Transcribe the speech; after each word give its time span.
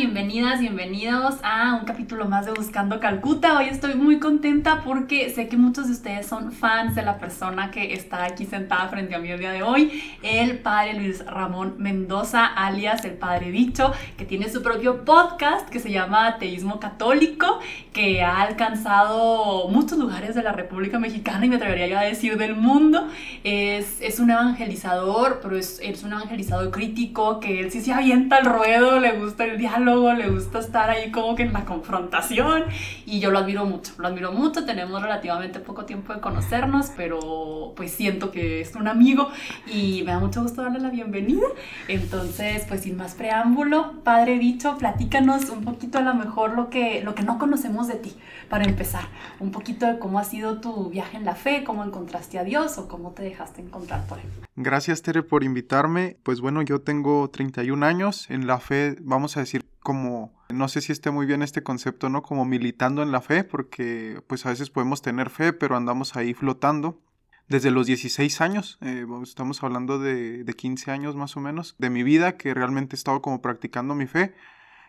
Bienvenidas, 0.00 0.60
bienvenidos 0.60 1.34
a 1.42 1.74
un 1.74 1.84
capítulo 1.84 2.24
más 2.24 2.46
de 2.46 2.52
Buscando 2.52 2.98
Calcuta. 3.00 3.58
Hoy 3.58 3.66
estoy 3.66 3.96
muy 3.96 4.18
contenta 4.18 4.80
porque 4.82 5.28
sé 5.28 5.46
que 5.46 5.58
muchos 5.58 5.88
de 5.88 5.92
ustedes 5.92 6.26
son 6.26 6.52
fans 6.52 6.94
de 6.94 7.02
la 7.02 7.18
persona 7.18 7.70
que 7.70 7.92
está 7.92 8.24
aquí 8.24 8.46
sentada 8.46 8.88
frente 8.88 9.14
a 9.14 9.18
mí 9.18 9.28
el 9.28 9.38
día 9.38 9.52
de 9.52 9.62
hoy, 9.62 10.02
el 10.22 10.56
padre 10.60 10.94
Luis 10.94 11.22
Ramón 11.26 11.74
Mendoza, 11.76 12.46
alias 12.46 13.04
el 13.04 13.12
padre 13.12 13.50
Dicho, 13.50 13.92
que 14.16 14.24
tiene 14.24 14.48
su 14.48 14.62
propio 14.62 15.04
podcast 15.04 15.68
que 15.68 15.80
se 15.80 15.90
llama 15.90 16.28
Ateísmo 16.28 16.80
Católico, 16.80 17.58
que 17.92 18.22
ha 18.22 18.40
alcanzado 18.40 19.68
muchos 19.68 19.98
lugares 19.98 20.34
de 20.34 20.42
la 20.42 20.52
República 20.52 20.98
Mexicana 20.98 21.44
y 21.44 21.50
me 21.50 21.56
atrevería 21.56 21.88
yo 21.88 21.98
a 21.98 22.02
decir 22.04 22.38
del 22.38 22.56
mundo. 22.56 23.06
Es, 23.44 24.00
es 24.00 24.18
un 24.18 24.30
evangelizador, 24.30 25.40
pero 25.42 25.58
es, 25.58 25.78
es 25.82 26.02
un 26.04 26.12
evangelizador 26.12 26.70
crítico 26.70 27.38
que 27.38 27.60
él 27.60 27.70
sí 27.70 27.82
se 27.82 27.92
avienta 27.92 28.36
al 28.36 28.46
ruedo, 28.46 28.98
le 28.98 29.12
gusta 29.18 29.44
el 29.44 29.58
diálogo, 29.58 29.89
le 29.90 30.30
gusta 30.30 30.60
estar 30.60 30.88
ahí 30.88 31.10
como 31.10 31.34
que 31.34 31.42
en 31.42 31.52
la 31.52 31.64
confrontación 31.64 32.64
y 33.06 33.18
yo 33.18 33.30
lo 33.30 33.38
admiro 33.38 33.64
mucho, 33.64 33.92
lo 33.98 34.06
admiro 34.06 34.32
mucho, 34.32 34.64
tenemos 34.64 35.02
relativamente 35.02 35.58
poco 35.58 35.84
tiempo 35.84 36.14
de 36.14 36.20
conocernos, 36.20 36.92
pero 36.96 37.72
pues 37.74 37.90
siento 37.90 38.30
que 38.30 38.60
es 38.60 38.76
un 38.76 38.86
amigo 38.86 39.30
y 39.66 40.02
me 40.04 40.12
da 40.12 40.20
mucho 40.20 40.42
gusto 40.42 40.62
darle 40.62 40.78
la 40.78 40.90
bienvenida. 40.90 41.46
Entonces, 41.88 42.64
pues 42.68 42.82
sin 42.82 42.96
más 42.96 43.14
preámbulo, 43.14 43.94
Padre 44.04 44.38
Dicho, 44.38 44.78
platícanos 44.78 45.50
un 45.50 45.64
poquito 45.64 45.98
a 45.98 46.02
lo 46.02 46.14
mejor 46.14 46.52
lo 46.52 46.70
que, 46.70 47.02
lo 47.02 47.14
que 47.16 47.24
no 47.24 47.38
conocemos 47.38 47.88
de 47.88 47.94
ti, 47.94 48.14
para 48.48 48.64
empezar, 48.64 49.04
un 49.40 49.50
poquito 49.50 49.86
de 49.86 49.98
cómo 49.98 50.20
ha 50.20 50.24
sido 50.24 50.60
tu 50.60 50.88
viaje 50.90 51.16
en 51.16 51.24
la 51.24 51.34
fe, 51.34 51.64
cómo 51.64 51.84
encontraste 51.84 52.38
a 52.38 52.44
Dios 52.44 52.78
o 52.78 52.86
cómo 52.86 53.10
te 53.10 53.22
dejaste 53.22 53.60
encontrar 53.60 54.06
por 54.06 54.18
él. 54.18 54.49
Gracias 54.62 55.00
Tere 55.00 55.22
por 55.22 55.42
invitarme. 55.42 56.18
Pues 56.22 56.42
bueno, 56.42 56.60
yo 56.60 56.82
tengo 56.82 57.30
31 57.30 57.86
años 57.86 58.28
en 58.28 58.46
la 58.46 58.60
fe, 58.60 58.94
vamos 59.00 59.38
a 59.38 59.40
decir, 59.40 59.64
como, 59.82 60.38
no 60.50 60.68
sé 60.68 60.82
si 60.82 60.92
esté 60.92 61.10
muy 61.10 61.24
bien 61.24 61.40
este 61.40 61.62
concepto, 61.62 62.10
¿no? 62.10 62.20
Como 62.20 62.44
militando 62.44 63.02
en 63.02 63.10
la 63.10 63.22
fe, 63.22 63.42
porque 63.42 64.20
pues 64.26 64.44
a 64.44 64.50
veces 64.50 64.68
podemos 64.68 65.00
tener 65.00 65.30
fe, 65.30 65.54
pero 65.54 65.78
andamos 65.78 66.14
ahí 66.14 66.34
flotando. 66.34 67.00
Desde 67.48 67.70
los 67.70 67.86
16 67.86 68.42
años, 68.42 68.76
eh, 68.82 69.06
estamos 69.22 69.62
hablando 69.62 69.98
de, 69.98 70.44
de 70.44 70.52
15 70.52 70.90
años 70.90 71.16
más 71.16 71.38
o 71.38 71.40
menos, 71.40 71.74
de 71.78 71.88
mi 71.88 72.02
vida, 72.02 72.36
que 72.36 72.52
realmente 72.52 72.96
he 72.96 72.98
estado 72.98 73.22
como 73.22 73.40
practicando 73.40 73.94
mi 73.94 74.06
fe. 74.06 74.34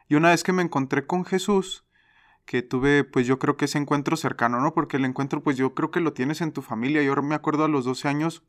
Y 0.10 0.16
una 0.16 0.32
vez 0.32 0.44
que 0.44 0.52
me 0.52 0.64
encontré 0.64 1.08
con 1.08 1.24
Jesús, 1.24 1.86
que 2.44 2.62
tuve, 2.62 3.06
pues 3.06 3.26
yo 3.26 3.40
creo 3.40 3.56
que 3.56 3.66
ese 3.66 3.78
encuentro 3.78 4.18
cercano, 4.18 4.60
¿no? 4.60 4.74
Porque 4.74 4.98
el 4.98 5.06
encuentro, 5.06 5.42
pues 5.42 5.56
yo 5.56 5.74
creo 5.76 5.92
que 5.92 6.02
lo 6.02 6.12
tienes 6.12 6.42
en 6.42 6.52
tu 6.52 6.62
familia. 6.62 7.02
Yo 7.04 7.16
me 7.24 7.36
acuerdo 7.36 7.64
a 7.64 7.70
los 7.70 7.86
12 7.86 8.10
años, 8.10 8.44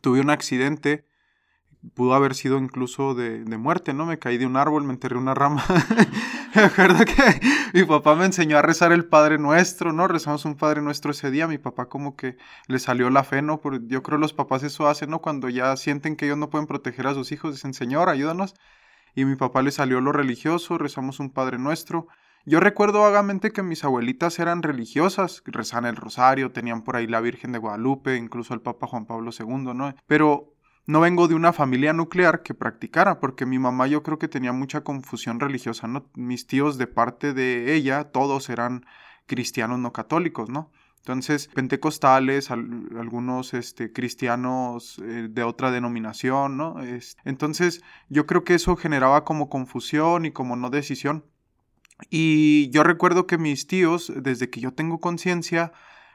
tuve 0.00 0.20
un 0.20 0.30
accidente 0.30 1.06
pudo 1.94 2.14
haber 2.14 2.34
sido 2.34 2.58
incluso 2.58 3.14
de, 3.14 3.44
de, 3.44 3.56
muerte, 3.58 3.92
¿no? 3.92 4.06
Me 4.06 4.18
caí 4.18 4.38
de 4.38 4.46
un 4.46 4.56
árbol, 4.56 4.84
me 4.84 4.92
enterré 4.92 5.16
una 5.16 5.34
rama. 5.34 5.64
me 6.54 7.04
que 7.04 7.40
mi 7.74 7.84
papá 7.84 8.14
me 8.14 8.24
enseñó 8.24 8.58
a 8.58 8.62
rezar 8.62 8.92
el 8.92 9.04
Padre 9.04 9.38
Nuestro, 9.38 9.92
¿no? 9.92 10.06
Rezamos 10.06 10.44
un 10.44 10.56
Padre 10.56 10.80
Nuestro 10.80 11.10
ese 11.10 11.30
día, 11.30 11.48
mi 11.48 11.58
papá 11.58 11.88
como 11.88 12.16
que 12.16 12.36
le 12.68 12.78
salió 12.78 13.10
la 13.10 13.24
fe, 13.24 13.42
¿no? 13.42 13.60
Porque 13.60 13.80
yo 13.86 14.02
creo 14.02 14.18
los 14.18 14.32
papás 14.32 14.62
eso 14.62 14.86
hacen, 14.86 15.10
¿no? 15.10 15.20
Cuando 15.20 15.48
ya 15.48 15.76
sienten 15.76 16.16
que 16.16 16.26
ellos 16.26 16.38
no 16.38 16.50
pueden 16.50 16.66
proteger 16.66 17.06
a 17.06 17.14
sus 17.14 17.32
hijos, 17.32 17.54
dicen, 17.54 17.74
Señor, 17.74 18.08
ayúdanos. 18.08 18.54
Y 19.14 19.24
mi 19.24 19.36
papá 19.36 19.62
le 19.62 19.72
salió 19.72 20.00
lo 20.00 20.12
religioso, 20.12 20.78
rezamos 20.78 21.20
un 21.20 21.30
Padre 21.30 21.58
Nuestro. 21.58 22.06
Yo 22.44 22.58
recuerdo 22.58 23.02
vagamente 23.02 23.52
que 23.52 23.62
mis 23.62 23.84
abuelitas 23.84 24.38
eran 24.40 24.62
religiosas, 24.62 25.42
rezaban 25.46 25.84
el 25.84 25.96
rosario, 25.96 26.50
tenían 26.50 26.82
por 26.82 26.96
ahí 26.96 27.06
la 27.06 27.20
Virgen 27.20 27.52
de 27.52 27.58
Guadalupe, 27.58 28.16
incluso 28.16 28.52
el 28.52 28.60
Papa 28.60 28.88
Juan 28.88 29.06
Pablo 29.06 29.30
II, 29.38 29.74
¿no? 29.74 29.94
Pero 30.06 30.52
no 30.84 31.00
vengo 31.00 31.28
de 31.28 31.36
una 31.36 31.52
familia 31.52 31.92
nuclear 31.92 32.42
que 32.42 32.54
practicara, 32.54 33.20
porque 33.20 33.46
mi 33.46 33.60
mamá 33.60 33.86
yo 33.86 34.02
creo 34.02 34.18
que 34.18 34.26
tenía 34.26 34.52
mucha 34.52 34.82
confusión 34.82 35.38
religiosa, 35.38 35.86
¿no? 35.86 36.10
Mis 36.14 36.48
tíos 36.48 36.78
de 36.78 36.88
parte 36.88 37.32
de 37.32 37.74
ella, 37.74 38.10
todos 38.10 38.50
eran 38.50 38.86
cristianos 39.26 39.78
no 39.78 39.92
católicos, 39.92 40.48
¿no? 40.50 40.72
Entonces, 40.96 41.48
pentecostales, 41.48 42.52
algunos 42.52 43.54
este, 43.54 43.92
cristianos 43.92 45.00
eh, 45.00 45.26
de 45.28 45.42
otra 45.42 45.72
denominación, 45.72 46.56
¿no? 46.56 46.76
entonces, 47.24 47.82
yo 48.08 48.24
creo 48.26 48.44
que 48.44 48.54
eso 48.54 48.76
generaba 48.76 49.24
como 49.24 49.48
confusión 49.48 50.26
y 50.26 50.30
como 50.30 50.54
no 50.54 50.70
decisión. 50.70 51.24
Y 52.10 52.70
yo 52.70 52.82
recuerdo 52.82 53.26
que 53.26 53.38
mis 53.38 53.66
tíos, 53.66 54.12
desde 54.14 54.50
que 54.50 54.60
yo 54.60 54.72
tengo 54.72 55.00
conciencia, 55.00 55.72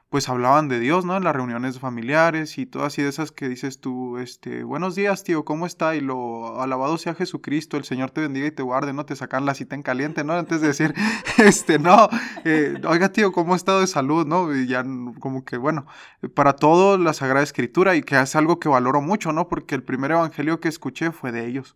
pues 0.10 0.30
hablaban 0.30 0.70
de 0.70 0.80
Dios, 0.80 1.04
¿no? 1.04 1.18
En 1.18 1.24
las 1.26 1.36
reuniones 1.36 1.80
familiares 1.80 2.58
y 2.58 2.66
todas 2.66 2.94
así 2.94 3.02
de 3.02 3.10
esas 3.10 3.32
que 3.32 3.50
dices 3.50 3.82
tú, 3.82 4.18
este, 4.18 4.64
buenos 4.64 4.96
días, 4.96 5.24
tío, 5.26 5.44
¿cómo 5.44 5.66
está? 5.66 5.96
Y 5.96 6.02
lo, 6.02 6.62
alabado 6.62 6.98
sea 6.98 7.14
Jesucristo, 7.14 7.76
el 7.76 7.84
Señor 7.84 8.12
te 8.12 8.22
bendiga 8.22 8.48
y 8.48 8.52
te 8.52 8.64
guarde, 8.64 8.94
¿no? 8.94 9.06
Te 9.06 9.18
sacan 9.18 9.46
la 9.46 9.54
cita 9.54 9.76
en 9.76 9.84
caliente, 9.84 10.24
¿no? 10.24 10.34
Antes 10.34 10.62
de 10.62 10.68
decir, 10.68 10.94
este, 11.38 11.78
no, 11.78 12.10
eh, 12.46 12.80
oiga, 12.88 13.12
tío, 13.12 13.34
¿cómo 13.34 13.54
ha 13.54 13.58
estado 13.58 13.82
de 13.82 13.88
salud, 13.88 14.26
no? 14.26 14.56
Y 14.56 14.68
ya 14.68 14.86
como 15.20 15.44
que, 15.44 15.58
bueno, 15.58 15.86
para 16.34 16.54
todo 16.54 16.98
la 16.98 17.14
Sagrada 17.14 17.44
Escritura 17.44 17.96
y 17.96 18.02
que 18.02 18.20
es 18.20 18.36
algo 18.38 18.60
que 18.60 18.70
valoro 18.70 19.02
mucho, 19.02 19.34
¿no? 19.34 19.50
Porque 19.50 19.76
el 19.76 19.84
primer 19.84 20.12
evangelio 20.12 20.62
que 20.62 20.70
escuché 20.70 21.12
fue 21.12 21.34
de 21.34 21.48
ellos. 21.48 21.76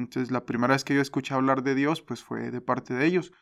Entonces, 0.00 0.30
la 0.30 0.44
primera 0.44 0.74
vez 0.74 0.84
que 0.84 0.94
yo 0.94 1.00
escuché 1.00 1.34
hablar 1.34 1.62
de 1.62 1.74
Dios, 1.74 2.02
pues 2.02 2.22
fue 2.22 2.50
de 2.50 2.60
parte 2.60 2.94
de 2.94 3.06
ellos 3.06 3.32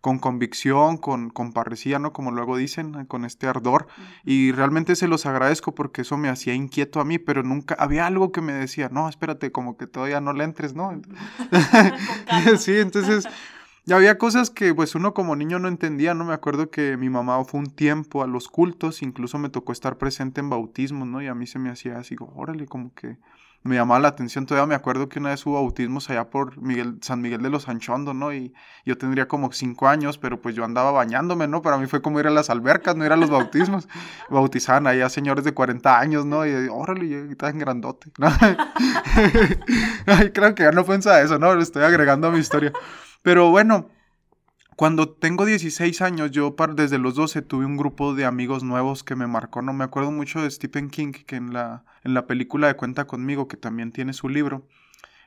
con 0.00 0.18
convicción, 0.18 0.96
con, 0.96 1.30
con 1.30 1.52
parresía, 1.52 1.98
¿no? 1.98 2.12
Como 2.12 2.30
luego 2.30 2.56
dicen, 2.56 3.04
con 3.06 3.24
este 3.24 3.48
ardor. 3.48 3.88
Y 4.24 4.52
realmente 4.52 4.94
se 4.94 5.08
los 5.08 5.26
agradezco 5.26 5.74
porque 5.74 6.02
eso 6.02 6.16
me 6.16 6.28
hacía 6.28 6.54
inquieto 6.54 7.00
a 7.00 7.04
mí, 7.04 7.18
pero 7.18 7.42
nunca 7.42 7.74
había 7.78 8.06
algo 8.06 8.30
que 8.30 8.40
me 8.40 8.52
decía, 8.52 8.88
no, 8.90 9.08
espérate, 9.08 9.50
como 9.50 9.76
que 9.76 9.86
todavía 9.86 10.20
no 10.20 10.32
le 10.32 10.44
entres, 10.44 10.74
¿no? 10.74 11.00
sí, 12.58 12.78
entonces 12.78 13.26
ya 13.84 13.96
había 13.96 14.18
cosas 14.18 14.50
que 14.50 14.74
pues 14.74 14.94
uno 14.94 15.14
como 15.14 15.34
niño 15.34 15.58
no 15.58 15.66
entendía, 15.66 16.14
¿no? 16.14 16.24
Me 16.24 16.34
acuerdo 16.34 16.70
que 16.70 16.96
mi 16.96 17.10
mamá 17.10 17.42
fue 17.44 17.58
un 17.58 17.70
tiempo 17.74 18.22
a 18.22 18.28
los 18.28 18.48
cultos, 18.48 19.02
incluso 19.02 19.38
me 19.38 19.48
tocó 19.48 19.72
estar 19.72 19.98
presente 19.98 20.40
en 20.40 20.50
bautismos, 20.50 21.08
¿no? 21.08 21.22
Y 21.22 21.26
a 21.26 21.34
mí 21.34 21.46
se 21.46 21.58
me 21.58 21.70
hacía 21.70 21.98
así, 21.98 22.14
órale, 22.20 22.66
como 22.66 22.94
que 22.94 23.16
me 23.62 23.76
llamaba 23.76 24.00
la 24.00 24.08
atención. 24.08 24.46
Todavía 24.46 24.66
me 24.66 24.74
acuerdo 24.74 25.08
que 25.08 25.18
una 25.18 25.30
vez 25.30 25.44
hubo 25.44 25.54
bautismos 25.54 26.08
allá 26.10 26.30
por 26.30 26.60
Miguel, 26.60 26.98
San 27.02 27.20
Miguel 27.20 27.42
de 27.42 27.50
los 27.50 27.68
Anchondo, 27.68 28.14
¿no? 28.14 28.32
Y 28.32 28.54
yo 28.84 28.96
tendría 28.96 29.28
como 29.28 29.52
cinco 29.52 29.88
años, 29.88 30.18
pero 30.18 30.40
pues 30.40 30.54
yo 30.54 30.64
andaba 30.64 30.90
bañándome, 30.90 31.48
¿no? 31.48 31.62
Para 31.62 31.78
mí 31.78 31.86
fue 31.86 32.00
como 32.00 32.20
ir 32.20 32.26
a 32.26 32.30
las 32.30 32.50
albercas, 32.50 32.96
no 32.96 33.04
ir 33.04 33.12
a 33.12 33.16
los 33.16 33.30
bautismos. 33.30 33.88
Bautizaban 34.30 34.86
ahí 34.86 35.00
a 35.00 35.08
señores 35.08 35.44
de 35.44 35.52
40 35.52 35.98
años, 35.98 36.24
¿no? 36.24 36.46
Y 36.46 36.68
órale, 36.70 37.08
yo 37.08 37.18
en 37.18 37.58
grandote, 37.58 38.10
¿no? 38.18 38.28
Ay, 40.06 40.30
creo 40.30 40.54
que 40.54 40.62
ya 40.62 40.72
no 40.72 40.84
piensa 40.84 41.20
eso, 41.20 41.38
¿no? 41.38 41.54
Le 41.54 41.62
estoy 41.62 41.82
agregando 41.82 42.28
a 42.28 42.30
mi 42.30 42.38
historia. 42.38 42.72
Pero 43.22 43.50
bueno, 43.50 43.88
cuando 44.78 45.08
tengo 45.08 45.44
16 45.44 46.02
años, 46.02 46.30
yo 46.30 46.54
desde 46.76 46.98
los 46.98 47.16
12 47.16 47.42
tuve 47.42 47.64
un 47.64 47.76
grupo 47.76 48.14
de 48.14 48.24
amigos 48.24 48.62
nuevos 48.62 49.02
que 49.02 49.16
me 49.16 49.26
marcó. 49.26 49.60
No 49.60 49.72
me 49.72 49.82
acuerdo 49.82 50.12
mucho 50.12 50.40
de 50.40 50.48
Stephen 50.48 50.88
King, 50.88 51.10
que 51.10 51.34
en 51.34 51.52
la, 51.52 51.84
en 52.04 52.14
la 52.14 52.28
película 52.28 52.68
de 52.68 52.76
Cuenta 52.76 53.04
conmigo, 53.04 53.48
que 53.48 53.56
también 53.56 53.90
tiene 53.90 54.12
su 54.12 54.28
libro, 54.28 54.68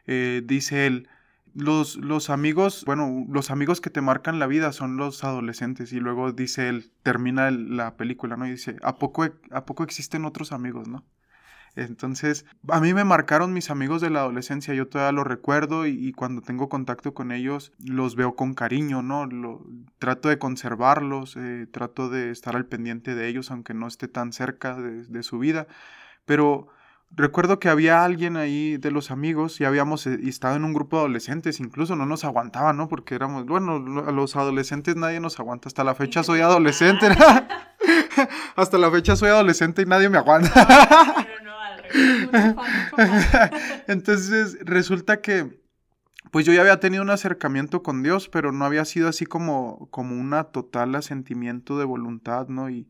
eh, 0.07 0.41
dice 0.45 0.87
él, 0.87 1.09
los, 1.53 1.97
los 1.97 2.29
amigos, 2.29 2.85
bueno, 2.85 3.25
los 3.29 3.51
amigos 3.51 3.81
que 3.81 3.89
te 3.89 3.99
marcan 3.99 4.39
la 4.39 4.47
vida 4.47 4.71
son 4.71 4.95
los 4.95 5.25
adolescentes. 5.25 5.91
Y 5.91 5.99
luego 5.99 6.31
dice 6.31 6.69
él, 6.69 6.89
termina 7.03 7.51
la 7.51 7.97
película, 7.97 8.37
¿no? 8.37 8.47
Y 8.47 8.51
dice, 8.51 8.77
¿a 8.83 8.95
poco, 8.95 9.27
¿a 9.51 9.65
poco 9.65 9.83
existen 9.83 10.23
otros 10.23 10.53
amigos, 10.53 10.87
no? 10.87 11.03
Entonces, 11.75 12.45
a 12.67 12.81
mí 12.81 12.93
me 12.93 13.05
marcaron 13.05 13.53
mis 13.53 13.69
amigos 13.69 14.01
de 14.01 14.09
la 14.09 14.19
adolescencia, 14.19 14.73
yo 14.73 14.87
todavía 14.87 15.13
lo 15.13 15.23
recuerdo 15.23 15.87
y, 15.87 16.11
cuando 16.11 16.41
tengo 16.41 16.67
contacto 16.67 17.13
con 17.13 17.31
ellos 17.31 17.71
los 17.79 18.15
veo 18.15 18.35
con 18.35 18.53
cariño, 18.53 19.01
¿no? 19.01 19.25
Lo, 19.25 19.65
trato 19.97 20.27
de 20.27 20.37
conservarlos, 20.37 21.37
eh, 21.37 21.67
trato 21.71 22.09
de 22.09 22.31
estar 22.31 22.55
al 22.55 22.65
pendiente 22.65 23.15
de 23.15 23.27
ellos, 23.27 23.51
aunque 23.51 23.73
no 23.73 23.87
esté 23.87 24.07
tan 24.09 24.33
cerca 24.33 24.75
de, 24.75 25.23
su 25.23 25.39
vida. 25.39 25.67
Pero 26.25 26.67
recuerdo 27.11 27.59
que 27.59 27.69
había 27.69 28.03
alguien 28.03 28.35
ahí 28.35 28.77
de 28.77 28.91
los 28.91 29.11
amigos 29.11 29.61
y 29.61 29.65
habíamos 29.65 30.07
eh, 30.07 30.19
estado 30.23 30.57
en 30.57 30.65
un 30.65 30.73
grupo 30.73 30.97
de 30.97 31.03
adolescentes, 31.03 31.61
incluso 31.61 31.95
no 31.95 32.05
nos 32.05 32.25
aguantaban, 32.25 32.75
¿no? 32.75 32.89
Porque 32.89 33.15
éramos, 33.15 33.45
bueno, 33.45 34.03
a 34.05 34.11
los 34.11 34.35
adolescentes 34.35 34.97
nadie 34.97 35.21
nos 35.21 35.39
aguanta, 35.39 35.69
hasta 35.69 35.85
la 35.85 35.95
fecha 35.95 36.23
soy 36.23 36.41
adolescente, 36.41 37.07
hasta 38.57 38.77
la 38.77 38.91
fecha 38.91 39.15
soy 39.15 39.29
adolescente 39.29 39.83
y 39.83 39.85
nadie 39.85 40.09
me 40.09 40.17
aguanta. 40.17 41.27
Entonces 43.87 44.57
resulta 44.61 45.21
que 45.21 45.61
pues 46.31 46.45
yo 46.45 46.53
ya 46.53 46.61
había 46.61 46.79
tenido 46.79 47.03
un 47.03 47.09
acercamiento 47.09 47.83
con 47.83 48.03
Dios, 48.03 48.29
pero 48.29 48.51
no 48.51 48.65
había 48.65 48.85
sido 48.85 49.09
así 49.09 49.25
como, 49.25 49.89
como 49.91 50.15
una 50.19 50.45
total 50.45 50.95
asentimiento 50.95 51.77
de 51.77 51.85
voluntad, 51.85 52.47
¿no? 52.47 52.69
Y 52.69 52.87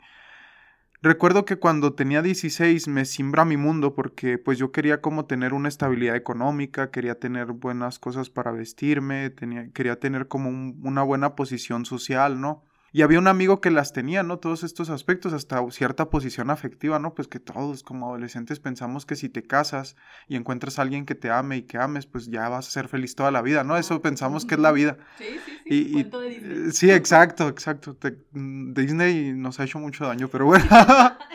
recuerdo 1.02 1.44
que 1.46 1.58
cuando 1.58 1.94
tenía 1.94 2.22
16 2.22 2.88
me 2.88 3.06
simbra 3.06 3.44
mi 3.44 3.58
mundo 3.58 3.96
porque 3.96 4.38
pues 4.38 4.60
yo 4.60 4.72
quería 4.72 5.02
como 5.02 5.26
tener 5.26 5.54
una 5.54 5.70
estabilidad 5.70 6.16
económica, 6.16 6.92
quería 6.92 7.16
tener 7.16 7.48
buenas 7.54 7.98
cosas 7.98 8.30
para 8.30 8.52
vestirme, 8.52 9.34
quería 9.74 10.00
tener 10.00 10.28
como 10.28 10.50
una 10.50 11.02
buena 11.02 11.36
posición 11.36 11.86
social, 11.86 12.40
¿no? 12.40 12.64
Y 12.94 13.04
había 13.04 13.20
un 13.20 13.28
amigo 13.28 13.62
que 13.62 13.72
las 13.72 13.94
tenía, 13.94 14.22
¿no? 14.22 14.40
Todos 14.40 14.64
estos 14.64 14.90
aspectos, 14.90 15.32
hasta 15.32 15.64
cierta 15.72 16.10
posición 16.10 16.50
afectiva, 16.50 17.00
¿no? 17.00 17.16
Pues 17.16 17.30
que 17.30 17.40
todos 17.40 17.84
como 17.84 18.08
adolescentes 18.08 18.60
pensamos 18.60 19.06
que 19.06 19.16
si 19.16 19.30
te 19.30 19.44
casas 19.44 19.96
y 20.28 20.36
encuentras 20.36 20.78
a 20.78 20.82
alguien 20.82 21.06
que 21.06 21.16
te 21.16 21.30
ame 21.30 21.58
y 21.58 21.62
que 21.64 21.78
ames, 21.78 22.06
pues 22.06 22.28
ya 22.28 22.50
vas 22.50 22.68
a 22.68 22.72
ser 22.72 22.90
feliz 22.90 23.16
toda 23.16 23.32
la 23.32 23.42
vida, 23.42 23.64
¿no? 23.64 23.78
Eso 23.78 24.02
pensamos 24.02 24.46
que 24.46 24.56
es 24.56 24.62
la 24.62 24.74
vida. 24.74 24.98
Sí, 25.18 25.26
sí, 25.46 25.52
sí. 25.64 25.94
Y, 26.00 26.04
de 26.04 26.30
Disney. 26.30 26.68
Eh, 26.68 26.72
sí, 26.72 26.92
exacto, 26.92 27.48
exacto. 27.48 27.98
Mm, 28.32 28.74
Disney 28.74 29.34
nos 29.34 29.60
ha 29.62 29.64
hecho 29.64 29.80
mucho 29.80 30.06
daño, 30.06 30.28
pero 30.28 30.48
bueno. 30.48 30.66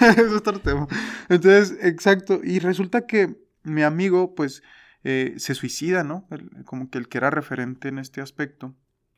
Eso 0.00 0.10
es 0.26 0.32
otro 0.32 0.60
tema. 0.60 0.86
Entonces, 1.30 1.78
exacto. 1.80 2.40
Y 2.44 2.58
resulta 2.58 3.06
que 3.06 3.36
mi 3.62 3.82
amigo, 3.82 4.34
pues, 4.34 4.62
eh, 5.02 5.34
se 5.38 5.54
suicida, 5.54 6.04
¿no? 6.04 6.26
como 6.64 6.90
que 6.90 6.98
el 6.98 7.08
que 7.08 7.18
era 7.18 7.30
referente 7.30 7.88
en 7.88 7.98
este 7.98 8.20
aspecto 8.20 8.74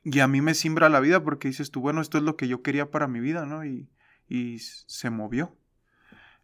y 0.09 0.21
a 0.21 0.29
mí 0.29 0.41
me 0.41 0.55
simbra 0.55 0.89
la 0.89 1.01
vida 1.01 1.25
porque 1.25 1.49
dices 1.49 1.73
tú, 1.73 1.81
bueno, 1.81 2.01
esto 2.01 2.17
es 2.19 2.23
lo 2.23 2.37
que 2.37 2.47
yo 2.47 2.63
quería 2.63 2.93
para 2.93 3.09
mi 3.09 3.19
vida, 3.19 3.45
¿no? 3.45 3.65
Y, 3.65 3.89
y 4.29 4.61
se 4.61 5.11
movió. 5.11 5.57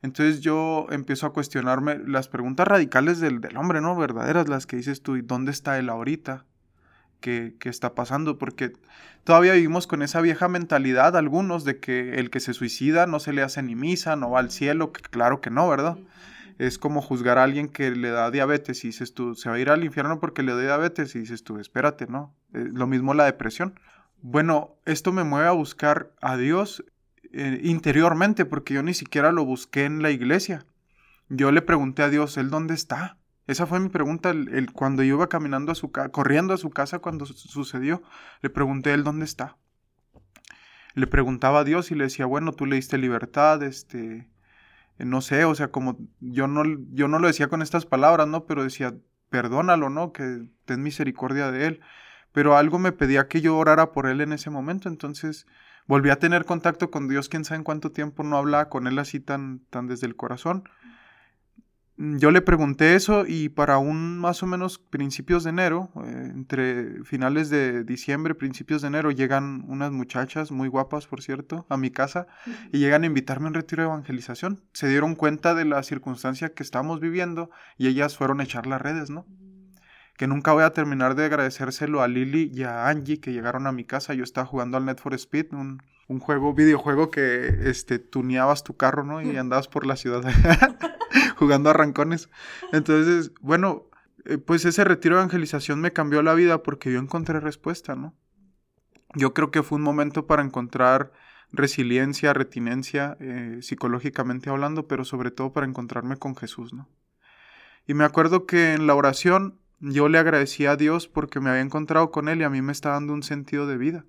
Entonces 0.02 0.40
yo 0.40 0.88
empiezo 0.90 1.26
a 1.26 1.32
cuestionarme 1.32 1.96
las 2.04 2.26
preguntas 2.26 2.66
radicales 2.66 3.20
del, 3.20 3.40
del 3.40 3.56
hombre, 3.56 3.80
¿no? 3.80 3.94
Verdaderas, 3.94 4.48
las 4.48 4.66
que 4.66 4.78
dices 4.78 5.00
tú, 5.00 5.14
¿y 5.14 5.22
dónde 5.22 5.52
está 5.52 5.78
él 5.78 5.90
ahorita? 5.90 6.44
¿Qué, 7.20 7.54
¿Qué, 7.60 7.68
está 7.68 7.94
pasando? 7.94 8.36
Porque 8.36 8.72
todavía 9.22 9.52
vivimos 9.52 9.86
con 9.86 10.02
esa 10.02 10.20
vieja 10.20 10.48
mentalidad, 10.48 11.16
algunos, 11.16 11.62
de 11.62 11.78
que 11.78 12.14
el 12.14 12.30
que 12.30 12.40
se 12.40 12.54
suicida 12.54 13.06
no 13.06 13.20
se 13.20 13.32
le 13.32 13.42
hace 13.42 13.62
ni 13.62 13.76
misa, 13.76 14.16
no 14.16 14.28
va 14.28 14.40
al 14.40 14.50
cielo, 14.50 14.90
que 14.90 15.02
claro 15.02 15.40
que 15.40 15.50
no, 15.50 15.68
¿verdad? 15.68 15.98
es 16.58 16.78
como 16.78 17.00
juzgar 17.00 17.38
a 17.38 17.44
alguien 17.44 17.68
que 17.68 17.90
le 17.90 18.10
da 18.10 18.30
diabetes 18.30 18.84
y 18.84 18.88
dices 18.88 19.14
tú, 19.14 19.34
se 19.34 19.48
va 19.48 19.54
a 19.54 19.58
ir 19.58 19.70
al 19.70 19.84
infierno 19.84 20.20
porque 20.20 20.42
le 20.42 20.52
da 20.52 20.60
diabetes 20.60 21.14
y 21.14 21.20
dices 21.20 21.44
tú, 21.44 21.58
espérate, 21.58 22.06
¿no? 22.06 22.34
Eh, 22.52 22.68
lo 22.72 22.86
mismo 22.86 23.14
la 23.14 23.24
depresión. 23.24 23.78
Bueno, 24.20 24.76
esto 24.84 25.12
me 25.12 25.24
mueve 25.24 25.48
a 25.48 25.52
buscar 25.52 26.12
a 26.20 26.36
Dios 26.36 26.84
eh, 27.32 27.60
interiormente 27.64 28.44
porque 28.44 28.74
yo 28.74 28.82
ni 28.82 28.94
siquiera 28.94 29.32
lo 29.32 29.44
busqué 29.44 29.84
en 29.84 30.02
la 30.02 30.10
iglesia. 30.10 30.64
Yo 31.28 31.50
le 31.50 31.62
pregunté 31.62 32.02
a 32.02 32.08
Dios, 32.08 32.36
¿Él 32.36 32.50
dónde 32.50 32.74
está? 32.74 33.16
Esa 33.46 33.66
fue 33.66 33.80
mi 33.80 33.88
pregunta 33.88 34.32
cuando 34.72 35.02
yo 35.02 35.16
iba 35.16 35.28
caminando 35.28 35.72
a 35.72 35.74
su 35.74 35.90
corriendo 35.90 36.54
a 36.54 36.58
su 36.58 36.70
casa 36.70 37.00
cuando 37.00 37.26
sucedió. 37.26 38.02
Le 38.40 38.50
pregunté, 38.50 38.92
¿Él 38.92 39.02
dónde 39.02 39.24
está? 39.24 39.56
Le 40.94 41.06
preguntaba 41.06 41.60
a 41.60 41.64
Dios 41.64 41.90
y 41.90 41.94
le 41.94 42.04
decía, 42.04 42.26
bueno, 42.26 42.52
tú 42.52 42.66
le 42.66 42.76
diste 42.76 42.98
libertad, 42.98 43.62
este, 43.62 44.28
no 44.98 45.22
sé, 45.22 45.44
o 45.44 45.54
sea, 45.54 45.68
como 45.68 45.96
yo 46.20 46.46
no, 46.46 46.62
yo 46.92 47.08
no 47.08 47.18
lo 47.18 47.26
decía 47.26 47.48
con 47.48 47.62
estas 47.62 47.86
palabras, 47.86 48.28
¿no? 48.28 48.44
Pero 48.44 48.62
decía, 48.62 48.94
perdónalo, 49.30 49.88
¿no? 49.88 50.12
Que 50.12 50.42
ten 50.66 50.82
misericordia 50.82 51.50
de 51.50 51.66
él. 51.66 51.80
Pero 52.32 52.56
algo 52.56 52.78
me 52.78 52.92
pedía 52.92 53.28
que 53.28 53.40
yo 53.40 53.56
orara 53.56 53.92
por 53.92 54.06
él 54.06 54.20
en 54.20 54.32
ese 54.32 54.50
momento, 54.50 54.88
entonces 54.88 55.46
volví 55.86 56.10
a 56.10 56.18
tener 56.18 56.44
contacto 56.44 56.90
con 56.90 57.08
Dios, 57.08 57.28
quién 57.28 57.44
sabe 57.44 57.58
en 57.58 57.64
cuánto 57.64 57.92
tiempo 57.92 58.22
no 58.22 58.36
hablaba 58.36 58.68
con 58.68 58.86
él 58.86 58.98
así 58.98 59.20
tan, 59.20 59.60
tan 59.70 59.86
desde 59.86 60.06
el 60.06 60.16
corazón. 60.16 60.64
Mm, 61.96 62.16
yo 62.18 62.30
le 62.30 62.40
pregunté 62.40 62.94
eso 62.94 63.24
y 63.26 63.48
para 63.48 63.78
un 63.78 64.18
más 64.18 64.42
o 64.42 64.46
menos 64.46 64.78
principios 64.78 65.44
de 65.44 65.50
enero, 65.50 65.90
eh, 66.04 66.30
entre 66.34 67.04
finales 67.04 67.50
de 67.50 67.84
diciembre, 67.84 68.34
principios 68.34 68.82
de 68.82 68.88
enero, 68.88 69.10
llegan 69.10 69.64
unas 69.68 69.92
muchachas 69.92 70.50
muy 70.50 70.68
guapas, 70.68 71.06
por 71.06 71.22
cierto, 71.22 71.66
a 71.68 71.76
mi 71.76 71.90
casa 71.90 72.26
y 72.72 72.78
llegan 72.78 73.02
a 73.02 73.06
invitarme 73.06 73.46
a 73.46 73.48
un 73.48 73.54
retiro 73.54 73.82
de 73.82 73.88
evangelización. 73.88 74.62
Se 74.72 74.88
dieron 74.88 75.14
cuenta 75.14 75.54
de 75.54 75.64
la 75.64 75.82
circunstancia 75.82 76.54
que 76.54 76.62
estamos 76.62 77.00
viviendo 77.00 77.50
y 77.76 77.88
ellas 77.88 78.16
fueron 78.16 78.40
a 78.40 78.44
echar 78.44 78.66
las 78.66 78.80
redes, 78.80 79.10
¿no? 79.10 79.26
Que 80.16 80.26
nunca 80.26 80.52
voy 80.52 80.62
a 80.62 80.72
terminar 80.72 81.14
de 81.14 81.24
agradecérselo 81.24 82.02
a 82.02 82.08
Lili 82.08 82.50
y 82.54 82.64
a 82.64 82.88
Angie 82.88 83.20
que 83.20 83.32
llegaron 83.32 83.66
a 83.66 83.72
mi 83.72 83.84
casa. 83.84 84.14
Yo 84.14 84.24
estaba 84.24 84.46
jugando 84.46 84.76
al 84.76 84.84
Net 84.84 85.00
for 85.00 85.14
Speed, 85.14 85.52
un, 85.52 85.82
un 86.08 86.20
juego, 86.20 86.54
videojuego 86.54 87.10
que 87.10 87.70
este, 87.70 87.98
tuneabas 87.98 88.62
tu 88.62 88.76
carro, 88.76 89.04
¿no? 89.04 89.22
Y 89.22 89.36
andabas 89.36 89.68
por 89.68 89.86
la 89.86 89.96
ciudad. 89.96 90.22
jugando 91.36 91.70
a 91.70 91.72
rancones. 91.72 92.30
Entonces, 92.72 93.32
bueno, 93.40 93.86
eh, 94.24 94.38
pues 94.38 94.64
ese 94.64 94.84
retiro 94.84 95.16
de 95.16 95.22
evangelización 95.22 95.80
me 95.80 95.92
cambió 95.92 96.22
la 96.22 96.34
vida 96.34 96.62
porque 96.62 96.92
yo 96.92 96.98
encontré 97.00 97.40
respuesta, 97.40 97.96
¿no? 97.96 98.14
Yo 99.14 99.34
creo 99.34 99.50
que 99.50 99.62
fue 99.62 99.76
un 99.76 99.82
momento 99.82 100.26
para 100.26 100.42
encontrar 100.42 101.12
resiliencia, 101.50 102.32
retinencia, 102.32 103.16
eh, 103.20 103.58
psicológicamente 103.60 104.48
hablando, 104.48 104.86
pero 104.86 105.04
sobre 105.04 105.30
todo 105.30 105.52
para 105.52 105.66
encontrarme 105.66 106.16
con 106.16 106.34
Jesús, 106.34 106.72
¿no? 106.72 106.88
Y 107.86 107.94
me 107.94 108.04
acuerdo 108.04 108.46
que 108.46 108.74
en 108.74 108.86
la 108.86 108.94
oración 108.94 109.58
yo 109.82 110.08
le 110.08 110.18
agradecía 110.18 110.72
a 110.72 110.76
Dios 110.76 111.08
porque 111.08 111.40
me 111.40 111.50
había 111.50 111.60
encontrado 111.60 112.12
con 112.12 112.28
Él 112.28 112.40
y 112.40 112.44
a 112.44 112.50
mí 112.50 112.62
me 112.62 112.72
está 112.72 112.90
dando 112.90 113.12
un 113.12 113.24
sentido 113.24 113.66
de 113.66 113.76
vida. 113.76 114.04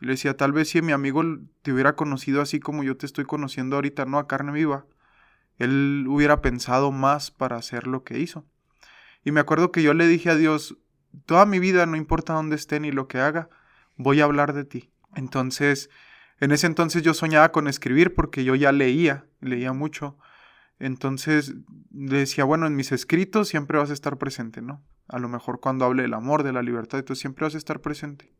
Y 0.00 0.06
le 0.06 0.12
decía, 0.12 0.36
tal 0.36 0.52
vez 0.52 0.68
si 0.68 0.82
mi 0.82 0.92
amigo 0.92 1.22
te 1.62 1.72
hubiera 1.72 1.96
conocido 1.96 2.42
así 2.42 2.60
como 2.60 2.84
yo 2.84 2.96
te 2.96 3.06
estoy 3.06 3.24
conociendo 3.24 3.76
ahorita, 3.76 4.04
no 4.04 4.18
a 4.18 4.28
carne 4.28 4.52
viva, 4.52 4.84
él 5.56 6.04
hubiera 6.08 6.42
pensado 6.42 6.92
más 6.92 7.30
para 7.30 7.56
hacer 7.56 7.86
lo 7.86 8.04
que 8.04 8.18
hizo. 8.18 8.44
Y 9.24 9.32
me 9.32 9.40
acuerdo 9.40 9.72
que 9.72 9.82
yo 9.82 9.94
le 9.94 10.06
dije 10.06 10.28
a 10.28 10.36
Dios, 10.36 10.76
toda 11.24 11.46
mi 11.46 11.58
vida, 11.58 11.86
no 11.86 11.96
importa 11.96 12.34
dónde 12.34 12.56
esté 12.56 12.78
ni 12.78 12.92
lo 12.92 13.08
que 13.08 13.18
haga, 13.18 13.48
voy 13.96 14.20
a 14.20 14.24
hablar 14.24 14.52
de 14.52 14.64
ti. 14.64 14.90
Entonces, 15.14 15.88
en 16.38 16.52
ese 16.52 16.66
entonces 16.66 17.02
yo 17.02 17.14
soñaba 17.14 17.50
con 17.50 17.66
escribir 17.66 18.14
porque 18.14 18.44
yo 18.44 18.54
ya 18.54 18.72
leía, 18.72 19.24
leía 19.40 19.72
mucho. 19.72 20.18
Entonces 20.84 21.54
decía, 21.88 22.44
bueno, 22.44 22.66
en 22.66 22.76
mis 22.76 22.92
escritos 22.92 23.48
siempre 23.48 23.78
vas 23.78 23.88
a 23.88 23.94
estar 23.94 24.18
presente, 24.18 24.60
¿no? 24.60 24.82
A 25.08 25.18
lo 25.18 25.30
mejor 25.30 25.58
cuando 25.58 25.86
hable 25.86 26.02
del 26.02 26.12
amor, 26.12 26.42
de 26.42 26.52
la 26.52 26.62
libertad, 26.62 27.02
tú 27.04 27.14
siempre 27.14 27.46
vas 27.46 27.54
a 27.54 27.58
estar 27.58 27.80
presente. 27.80 28.34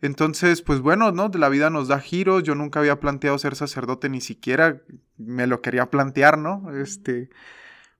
Entonces, 0.00 0.62
pues 0.62 0.80
bueno, 0.80 1.12
¿no? 1.12 1.28
La 1.34 1.50
vida 1.50 1.68
nos 1.68 1.88
da 1.88 2.00
giros. 2.00 2.42
Yo 2.42 2.54
nunca 2.54 2.80
había 2.80 3.00
planteado 3.00 3.36
ser 3.36 3.54
sacerdote, 3.54 4.08
ni 4.08 4.22
siquiera 4.22 4.80
me 5.18 5.46
lo 5.46 5.60
quería 5.60 5.90
plantear, 5.90 6.38
¿no? 6.38 6.74
Este, 6.74 7.28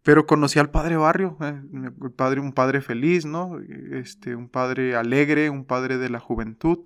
pero 0.02 0.24
conocí 0.24 0.58
al 0.58 0.70
padre 0.70 0.96
Barrio, 0.96 1.36
eh, 1.42 1.60
padre, 2.16 2.40
un 2.40 2.54
padre 2.54 2.80
feliz, 2.80 3.26
¿no? 3.26 3.58
Este, 3.92 4.34
un 4.34 4.48
padre 4.48 4.96
alegre, 4.96 5.50
un 5.50 5.66
padre 5.66 5.98
de 5.98 6.08
la 6.08 6.20
juventud. 6.20 6.78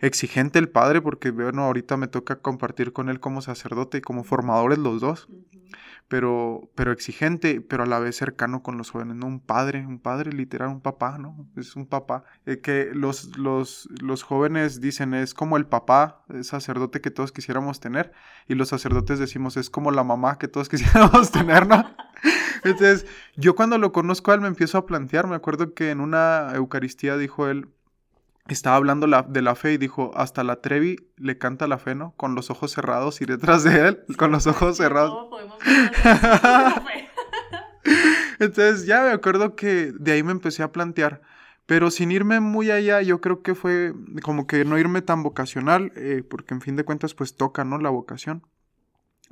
Exigente 0.00 0.58
el 0.58 0.68
padre, 0.68 1.00
porque 1.00 1.30
bueno, 1.30 1.62
ahorita 1.64 1.96
me 1.96 2.08
toca 2.08 2.40
compartir 2.40 2.92
con 2.92 3.08
él 3.08 3.20
como 3.20 3.42
sacerdote 3.42 3.98
y 3.98 4.00
como 4.00 4.24
formadores 4.24 4.78
los 4.78 5.00
dos 5.00 5.28
pero, 6.08 6.70
pero 6.74 6.90
exigente, 6.90 7.60
pero 7.60 7.82
a 7.82 7.86
la 7.86 7.98
vez 7.98 8.16
cercano 8.16 8.62
con 8.62 8.78
los 8.78 8.90
jóvenes, 8.90 9.16
¿no? 9.16 9.26
Un 9.26 9.40
padre, 9.40 9.86
un 9.86 9.98
padre 9.98 10.32
literal, 10.32 10.68
un 10.68 10.80
papá, 10.80 11.18
¿no? 11.18 11.46
Es 11.56 11.76
un 11.76 11.86
papá. 11.86 12.24
Eh, 12.46 12.60
que 12.60 12.90
los, 12.94 13.36
los, 13.36 13.88
los 14.00 14.22
jóvenes 14.22 14.80
dicen 14.80 15.12
es 15.12 15.34
como 15.34 15.58
el 15.58 15.66
papá, 15.66 16.24
el 16.30 16.44
sacerdote 16.44 17.02
que 17.02 17.10
todos 17.10 17.30
quisiéramos 17.30 17.78
tener, 17.78 18.12
y 18.48 18.54
los 18.54 18.70
sacerdotes 18.70 19.18
decimos 19.18 19.58
es 19.58 19.68
como 19.68 19.90
la 19.90 20.02
mamá 20.02 20.38
que 20.38 20.48
todos 20.48 20.68
quisiéramos 20.70 21.30
tener, 21.30 21.66
¿no? 21.66 21.84
Entonces, 22.64 23.06
yo 23.36 23.54
cuando 23.54 23.78
lo 23.78 23.92
conozco 23.92 24.32
a 24.32 24.34
él 24.34 24.40
me 24.40 24.48
empiezo 24.48 24.78
a 24.78 24.86
plantear, 24.86 25.26
me 25.26 25.36
acuerdo 25.36 25.74
que 25.74 25.90
en 25.90 26.00
una 26.00 26.50
Eucaristía 26.54 27.16
dijo 27.18 27.48
él, 27.48 27.68
estaba 28.54 28.76
hablando 28.76 29.06
de 29.06 29.42
la 29.42 29.54
fe 29.54 29.74
y 29.74 29.78
dijo, 29.78 30.10
hasta 30.14 30.42
la 30.42 30.60
Trevi 30.60 30.96
le 31.16 31.38
canta 31.38 31.66
la 31.66 31.78
fe, 31.78 31.94
¿no? 31.94 32.14
Con 32.16 32.34
los 32.34 32.50
ojos 32.50 32.72
cerrados 32.72 33.20
y 33.20 33.26
detrás 33.26 33.64
de 33.64 33.88
él, 33.88 34.04
con 34.16 34.32
los 34.32 34.46
ojos 34.46 34.76
cerrados. 34.76 35.28
Entonces 38.38 38.86
ya 38.86 39.02
me 39.02 39.10
acuerdo 39.10 39.54
que 39.56 39.92
de 39.92 40.12
ahí 40.12 40.22
me 40.22 40.32
empecé 40.32 40.62
a 40.62 40.72
plantear, 40.72 41.20
pero 41.66 41.90
sin 41.90 42.10
irme 42.10 42.40
muy 42.40 42.70
allá, 42.70 43.02
yo 43.02 43.20
creo 43.20 43.42
que 43.42 43.54
fue 43.54 43.92
como 44.22 44.46
que 44.46 44.64
no 44.64 44.78
irme 44.78 45.02
tan 45.02 45.22
vocacional, 45.22 45.92
eh, 45.96 46.22
porque 46.28 46.54
en 46.54 46.62
fin 46.62 46.76
de 46.76 46.84
cuentas 46.84 47.14
pues 47.14 47.36
toca, 47.36 47.64
¿no? 47.64 47.78
La 47.78 47.90
vocación. 47.90 48.46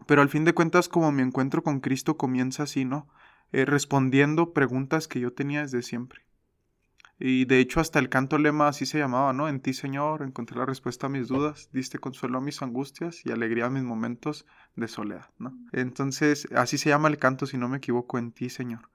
Pero 0.06 0.20
al 0.20 0.28
fin 0.28 0.44
de 0.44 0.52
cuentas 0.52 0.90
como 0.90 1.11
mi 1.12 1.23
encuentro 1.23 1.62
con 1.62 1.80
Cristo 1.80 2.18
comienza 2.18 2.64
así, 2.64 2.85
¿no? 2.85 3.08
Eh, 3.52 3.64
respondiendo 3.64 4.52
preguntas 4.52 5.08
que 5.08 5.20
yo 5.20 5.32
tenía 5.32 5.62
desde 5.62 5.80
siempre. 5.80 6.25
Y 7.18 7.46
de 7.46 7.61
hecho 7.61 7.80
hasta 7.80 7.99
el 7.99 8.08
canto 8.08 8.37
lema 8.37 8.68
así 8.68 8.85
se 8.85 8.99
llamaba, 8.99 9.32
¿no? 9.32 9.49
En 9.49 9.61
ti, 9.61 9.73
Señor, 9.73 10.23
encontré 10.23 10.58
la 10.58 10.66
respuesta 10.66 11.06
a 11.06 11.11
mis 11.11 11.28
dudas, 11.28 11.70
diste 11.73 11.99
consuelo 11.99 12.38
a 12.38 12.42
mis 12.42 12.61
angustias 12.61 13.25
y 13.25 13.32
alegría 13.32 13.66
a 13.66 13.70
mis 13.70 13.85
momentos 13.85 14.44
de 14.75 14.87
soledad, 14.87 15.30
¿no? 15.38 15.56
Entonces, 15.73 16.46
así 16.54 16.76
se 16.76 16.90
llama 16.90 17.08
el 17.08 17.18
canto, 17.18 17.46
si 17.46 17.56
no 17.56 17.68
me 17.68 17.78
equivoco, 17.78 18.18
en 18.18 18.32
ti, 18.32 18.50
Señor. 18.50 18.90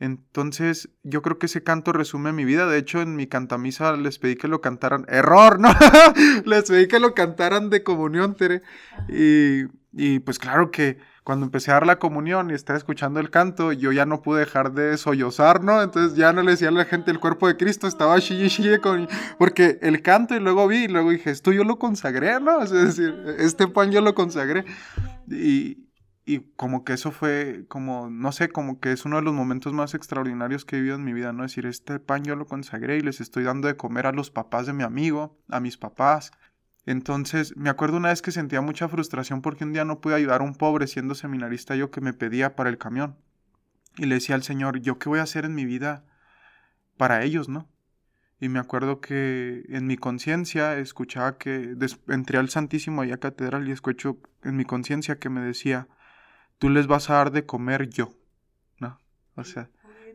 Entonces, 0.00 0.90
yo 1.02 1.22
creo 1.22 1.38
que 1.38 1.46
ese 1.46 1.62
canto 1.62 1.92
resume 1.92 2.32
mi 2.32 2.44
vida. 2.44 2.66
De 2.66 2.78
hecho, 2.78 3.00
en 3.00 3.16
mi 3.16 3.26
cantamisa 3.28 3.96
les 3.96 4.18
pedí 4.18 4.36
que 4.36 4.48
lo 4.48 4.60
cantaran. 4.60 5.06
¡Error! 5.08 5.60
¿No? 5.60 5.70
les 6.44 6.64
pedí 6.68 6.88
que 6.88 7.00
lo 7.00 7.14
cantaran 7.14 7.70
de 7.70 7.82
comunión, 7.82 8.34
Tere. 8.34 8.62
Y, 9.08 9.62
y 9.92 10.18
pues 10.18 10.38
claro 10.38 10.70
que 10.70 10.98
cuando 11.24 11.46
empecé 11.46 11.70
a 11.70 11.74
dar 11.74 11.86
la 11.86 11.98
comunión 11.98 12.50
y 12.50 12.52
estar 12.52 12.76
escuchando 12.76 13.18
el 13.18 13.30
canto, 13.30 13.72
yo 13.72 13.92
ya 13.92 14.04
no 14.04 14.20
pude 14.20 14.40
dejar 14.40 14.72
de 14.72 14.98
sollozar, 14.98 15.64
¿no? 15.64 15.82
Entonces 15.82 16.18
ya 16.18 16.34
no 16.34 16.42
le 16.42 16.50
decía 16.50 16.68
a 16.68 16.70
la 16.70 16.84
gente 16.84 17.10
el 17.10 17.18
cuerpo 17.18 17.48
de 17.48 17.56
Cristo, 17.56 17.86
estaba 17.86 18.20
chille 18.20 18.78
con... 18.78 19.08
Porque 19.38 19.78
el 19.80 20.02
canto 20.02 20.34
y 20.34 20.40
luego 20.40 20.68
vi 20.68 20.84
y 20.84 20.88
luego 20.88 21.10
dije, 21.10 21.30
esto 21.30 21.50
yo 21.50 21.64
lo 21.64 21.78
consagré, 21.78 22.38
¿no? 22.40 22.62
Es 22.62 22.70
decir, 22.70 23.14
este 23.38 23.66
pan 23.66 23.90
yo 23.90 24.02
lo 24.02 24.14
consagré. 24.14 24.66
Y, 25.26 25.88
y 26.26 26.40
como 26.56 26.84
que 26.84 26.92
eso 26.92 27.10
fue 27.10 27.64
como, 27.68 28.10
no 28.10 28.30
sé, 28.30 28.50
como 28.50 28.78
que 28.78 28.92
es 28.92 29.06
uno 29.06 29.16
de 29.16 29.22
los 29.22 29.32
momentos 29.32 29.72
más 29.72 29.94
extraordinarios 29.94 30.66
que 30.66 30.76
he 30.76 30.80
vivido 30.80 30.96
en 30.96 31.04
mi 31.04 31.14
vida, 31.14 31.32
¿no? 31.32 31.46
Es 31.46 31.52
decir, 31.52 31.64
este 31.64 32.00
pan 32.00 32.24
yo 32.24 32.36
lo 32.36 32.44
consagré 32.44 32.98
y 32.98 33.00
les 33.00 33.22
estoy 33.22 33.44
dando 33.44 33.66
de 33.66 33.78
comer 33.78 34.06
a 34.06 34.12
los 34.12 34.30
papás 34.30 34.66
de 34.66 34.74
mi 34.74 34.82
amigo, 34.82 35.38
a 35.48 35.58
mis 35.60 35.78
papás, 35.78 36.32
entonces, 36.86 37.56
me 37.56 37.70
acuerdo 37.70 37.96
una 37.96 38.10
vez 38.10 38.20
que 38.20 38.30
sentía 38.30 38.60
mucha 38.60 38.88
frustración 38.88 39.40
porque 39.40 39.64
un 39.64 39.72
día 39.72 39.84
no 39.84 40.00
pude 40.00 40.14
ayudar 40.14 40.42
a 40.42 40.44
un 40.44 40.54
pobre 40.54 40.86
siendo 40.86 41.14
seminarista 41.14 41.76
yo 41.76 41.90
que 41.90 42.02
me 42.02 42.12
pedía 42.12 42.56
para 42.56 42.68
el 42.68 42.78
camión. 42.78 43.16
Y 43.96 44.06
le 44.06 44.16
decía 44.16 44.34
al 44.34 44.42
Señor, 44.42 44.80
¿yo 44.80 44.98
qué 44.98 45.08
voy 45.08 45.20
a 45.20 45.22
hacer 45.22 45.44
en 45.44 45.54
mi 45.54 45.64
vida 45.64 46.04
para 46.96 47.22
ellos, 47.22 47.48
no? 47.48 47.68
Y 48.40 48.48
me 48.48 48.58
acuerdo 48.58 49.00
que 49.00 49.64
en 49.68 49.86
mi 49.86 49.96
conciencia 49.96 50.76
escuchaba 50.76 51.38
que 51.38 51.76
entré 52.08 52.38
al 52.38 52.50
Santísimo 52.50 53.00
allá 53.00 53.14
a 53.14 53.20
catedral 53.20 53.66
y 53.68 53.72
escucho 53.72 54.18
en 54.42 54.56
mi 54.56 54.64
conciencia 54.64 55.18
que 55.18 55.30
me 55.30 55.40
decía, 55.40 55.88
tú 56.58 56.68
les 56.68 56.86
vas 56.86 57.08
a 57.08 57.14
dar 57.14 57.30
de 57.30 57.46
comer 57.46 57.88
yo, 57.88 58.12
¿no? 58.78 58.98
O 59.36 59.44
sea, 59.44 59.70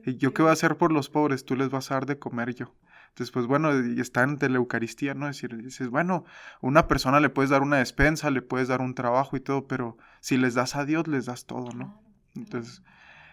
¿yo 0.05 0.33
qué 0.33 0.43
voy 0.43 0.49
a 0.49 0.53
hacer 0.53 0.77
por 0.77 0.91
los 0.91 1.09
pobres? 1.09 1.45
Tú 1.45 1.55
les 1.55 1.69
vas 1.69 1.89
a 1.89 1.95
dar 1.95 2.05
de 2.05 2.19
comer 2.19 2.53
yo. 2.53 2.75
Entonces, 3.09 3.31
pues 3.31 3.47
bueno, 3.47 3.77
y 3.85 3.99
está 3.99 4.23
ante 4.23 4.47
la 4.49 4.57
Eucaristía, 4.57 5.13
¿no? 5.13 5.27
Es 5.27 5.35
decir, 5.35 5.57
dices, 5.61 5.89
bueno, 5.89 6.23
una 6.61 6.87
persona 6.87 7.19
le 7.19 7.29
puedes 7.29 7.49
dar 7.49 7.61
una 7.61 7.77
despensa, 7.77 8.29
le 8.29 8.41
puedes 8.41 8.69
dar 8.69 8.81
un 8.81 8.95
trabajo 8.95 9.35
y 9.35 9.41
todo, 9.41 9.67
pero 9.67 9.97
si 10.21 10.37
les 10.37 10.53
das 10.53 10.75
a 10.75 10.85
Dios, 10.85 11.07
les 11.07 11.25
das 11.25 11.45
todo, 11.45 11.71
¿no? 11.71 12.01
Entonces, 12.35 12.81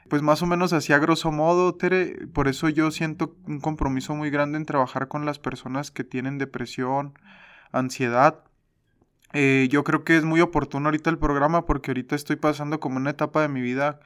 pues 0.08 0.22
más 0.22 0.42
o 0.42 0.46
menos 0.46 0.72
así 0.72 0.92
a 0.92 0.98
grosso 0.98 1.32
modo, 1.32 1.74
Tere, 1.74 2.26
por 2.32 2.48
eso 2.48 2.68
yo 2.68 2.90
siento 2.90 3.36
un 3.46 3.60
compromiso 3.60 4.14
muy 4.14 4.30
grande 4.30 4.56
en 4.58 4.64
trabajar 4.64 5.08
con 5.08 5.24
las 5.24 5.38
personas 5.38 5.90
que 5.90 6.04
tienen 6.04 6.38
depresión, 6.38 7.14
ansiedad. 7.72 8.44
Eh, 9.32 9.68
yo 9.70 9.84
creo 9.84 10.04
que 10.04 10.16
es 10.16 10.24
muy 10.24 10.40
oportuno 10.40 10.88
ahorita 10.88 11.10
el 11.10 11.18
programa 11.18 11.66
porque 11.66 11.90
ahorita 11.90 12.14
estoy 12.16 12.36
pasando 12.36 12.80
como 12.80 12.96
una 12.96 13.10
etapa 13.10 13.42
de 13.42 13.48
mi 13.48 13.60
vida, 13.60 14.00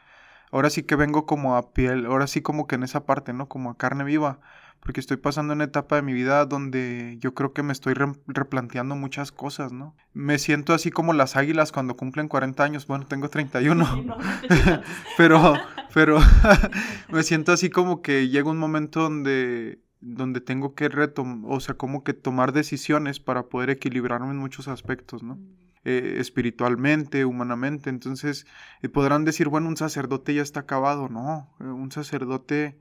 ahora 0.50 0.70
sí 0.70 0.82
que 0.82 0.96
vengo 0.96 1.26
como 1.26 1.56
a 1.56 1.72
piel, 1.72 2.06
ahora 2.06 2.26
sí 2.26 2.40
como 2.42 2.66
que 2.66 2.76
en 2.76 2.82
esa 2.82 3.04
parte, 3.04 3.32
¿no? 3.32 3.48
Como 3.48 3.70
a 3.70 3.76
carne 3.76 4.04
viva 4.04 4.40
porque 4.80 5.00
estoy 5.00 5.16
pasando 5.16 5.52
una 5.52 5.64
etapa 5.64 5.96
de 5.96 6.02
mi 6.02 6.12
vida 6.12 6.44
donde 6.46 7.16
yo 7.20 7.34
creo 7.34 7.52
que 7.52 7.62
me 7.62 7.72
estoy 7.72 7.94
replanteando 8.26 8.96
muchas 8.96 9.32
cosas, 9.32 9.72
¿no? 9.72 9.94
Me 10.12 10.38
siento 10.38 10.72
así 10.74 10.90
como 10.90 11.12
las 11.12 11.36
águilas 11.36 11.72
cuando 11.72 11.96
cumplen 11.96 12.28
40 12.28 12.62
años, 12.64 12.86
bueno, 12.86 13.06
tengo 13.06 13.28
31, 13.28 14.16
pero, 15.16 15.54
pero 15.94 16.18
me 17.10 17.22
siento 17.22 17.52
así 17.52 17.70
como 17.70 18.02
que 18.02 18.28
llega 18.28 18.50
un 18.50 18.58
momento 18.58 19.00
donde 19.02 19.80
donde 20.02 20.40
tengo 20.40 20.74
que 20.74 20.88
retomar, 20.88 21.52
o 21.52 21.60
sea, 21.60 21.74
como 21.74 22.04
que 22.04 22.14
tomar 22.14 22.52
decisiones 22.52 23.20
para 23.20 23.48
poder 23.50 23.68
equilibrarme 23.68 24.30
en 24.30 24.38
muchos 24.38 24.66
aspectos, 24.66 25.22
¿no? 25.22 25.36
Mm. 25.36 25.60
Eh, 25.84 26.16
espiritualmente, 26.18 27.24
humanamente. 27.24 27.88
Entonces, 27.88 28.46
eh, 28.82 28.90
podrán 28.90 29.24
decir, 29.24 29.48
bueno, 29.48 29.68
un 29.68 29.78
sacerdote 29.78 30.34
ya 30.34 30.42
está 30.42 30.60
acabado. 30.60 31.08
No, 31.08 31.48
eh, 31.58 31.64
un 31.64 31.90
sacerdote 31.90 32.78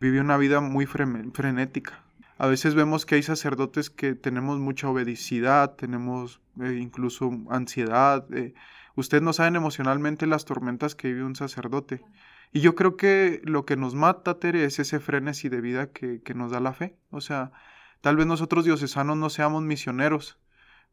vive 0.00 0.20
una 0.20 0.36
vida 0.36 0.60
muy 0.60 0.86
frenética. 0.86 2.02
A 2.38 2.46
veces 2.46 2.74
vemos 2.74 3.04
que 3.04 3.16
hay 3.16 3.22
sacerdotes 3.22 3.90
que 3.90 4.14
tenemos 4.14 4.58
mucha 4.58 4.88
obedicidad, 4.88 5.74
tenemos 5.74 6.40
eh, 6.60 6.78
incluso 6.80 7.30
ansiedad. 7.50 8.32
Eh, 8.32 8.54
ustedes 8.94 9.22
no 9.22 9.32
saben 9.32 9.56
emocionalmente 9.56 10.26
las 10.26 10.44
tormentas 10.44 10.94
que 10.94 11.08
vive 11.08 11.24
un 11.24 11.34
sacerdote. 11.34 12.04
Y 12.52 12.60
yo 12.60 12.74
creo 12.76 12.96
que 12.96 13.42
lo 13.44 13.66
que 13.66 13.76
nos 13.76 13.94
mata, 13.94 14.38
Tere, 14.38 14.64
es 14.64 14.78
ese 14.78 15.00
frenesí 15.00 15.48
de 15.48 15.60
vida 15.60 15.90
que, 15.90 16.22
que 16.22 16.34
nos 16.34 16.52
da 16.52 16.60
la 16.60 16.72
fe. 16.72 16.96
O 17.10 17.20
sea, 17.20 17.50
tal 18.00 18.16
vez 18.16 18.26
nosotros 18.26 18.64
diocesanos 18.64 19.16
no 19.16 19.30
seamos 19.30 19.64
misioneros, 19.64 20.38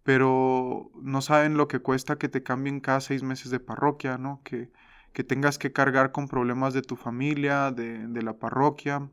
pero 0.04 0.92
no 1.02 1.22
saben 1.22 1.58
lo 1.58 1.68
que 1.68 1.80
cuesta 1.80 2.18
que 2.18 2.28
te 2.28 2.44
cambien 2.44 2.80
cada 2.80 3.02
seis 3.02 3.24
meses 3.24 3.52
de 3.52 3.60
parroquia, 3.60 4.18
¿no? 4.18 4.42
Que, 4.44 4.72
que 5.16 5.24
tengas 5.24 5.58
que 5.58 5.72
cargar 5.72 6.12
con 6.12 6.28
problemas 6.28 6.74
de 6.74 6.82
tu 6.82 6.98
familia, 6.98 7.72
de, 7.72 8.22
la 8.22 8.34
parroquia, 8.34 9.10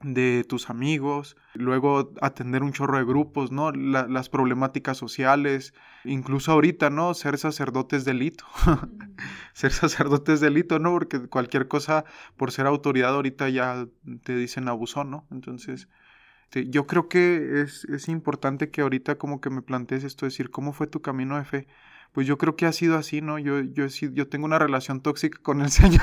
de 0.00 0.42
tus 0.48 0.70
amigos, 0.70 1.36
luego 1.52 2.14
atender 2.22 2.62
un 2.62 2.72
chorro 2.72 2.96
de 2.96 3.04
grupos, 3.04 3.52
¿no? 3.52 3.70
las 3.70 4.30
problemáticas 4.30 4.96
sociales, 4.96 5.74
incluso 6.04 6.52
ahorita, 6.52 6.88
¿no? 6.88 7.12
Ser 7.12 7.36
sacerdote 7.36 7.96
es 7.96 8.06
delito. 8.06 8.46
ser 9.52 9.70
sacerdote 9.70 10.32
es 10.32 10.40
delito, 10.40 10.78
¿no? 10.78 10.92
Porque 10.92 11.28
cualquier 11.28 11.68
cosa 11.68 12.06
por 12.38 12.50
ser 12.50 12.66
autoridad 12.66 13.14
ahorita 13.14 13.50
ya 13.50 13.86
te 14.22 14.34
dicen 14.34 14.66
abusón, 14.66 15.10
¿no? 15.10 15.26
Entonces, 15.30 15.90
yo 16.52 16.86
creo 16.86 17.10
que 17.10 17.60
es, 17.60 17.84
es 17.84 18.08
importante 18.08 18.70
que 18.70 18.80
ahorita 18.80 19.18
como 19.18 19.42
que 19.42 19.50
me 19.50 19.60
plantees 19.60 20.04
esto, 20.04 20.24
decir, 20.24 20.48
¿cómo 20.48 20.72
fue 20.72 20.86
tu 20.86 21.02
camino 21.02 21.36
de 21.36 21.44
fe? 21.44 21.68
Pues 22.12 22.26
yo 22.26 22.38
creo 22.38 22.56
que 22.56 22.66
ha 22.66 22.72
sido 22.72 22.96
así, 22.96 23.20
¿no? 23.20 23.38
Yo, 23.38 23.60
yo, 23.60 23.86
yo 23.86 24.28
tengo 24.28 24.46
una 24.46 24.58
relación 24.58 25.00
tóxica 25.00 25.38
con 25.42 25.60
el 25.60 25.70
Señor. 25.70 26.00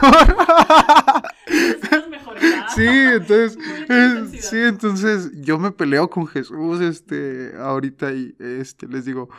sí, 2.76 2.86
entonces, 2.86 3.58
sí, 4.50 4.58
entonces 4.58 5.32
yo 5.42 5.58
me 5.58 5.72
peleo 5.72 6.10
con 6.10 6.28
Jesús, 6.28 6.82
este, 6.82 7.54
ahorita 7.58 8.12
y 8.14 8.36
este, 8.40 8.88
les 8.88 9.06
digo, 9.06 9.30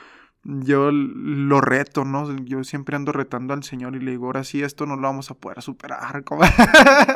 yo 0.48 0.92
lo 0.92 1.60
reto, 1.60 2.04
¿no? 2.04 2.32
Yo 2.44 2.62
siempre 2.62 2.94
ando 2.94 3.10
retando 3.10 3.52
al 3.52 3.64
Señor 3.64 3.96
y 3.96 4.00
le 4.00 4.12
digo, 4.12 4.26
ahora 4.26 4.44
sí, 4.44 4.62
esto 4.62 4.86
no 4.86 4.94
lo 4.94 5.02
vamos 5.02 5.30
a 5.32 5.34
poder 5.34 5.60
superar. 5.60 6.22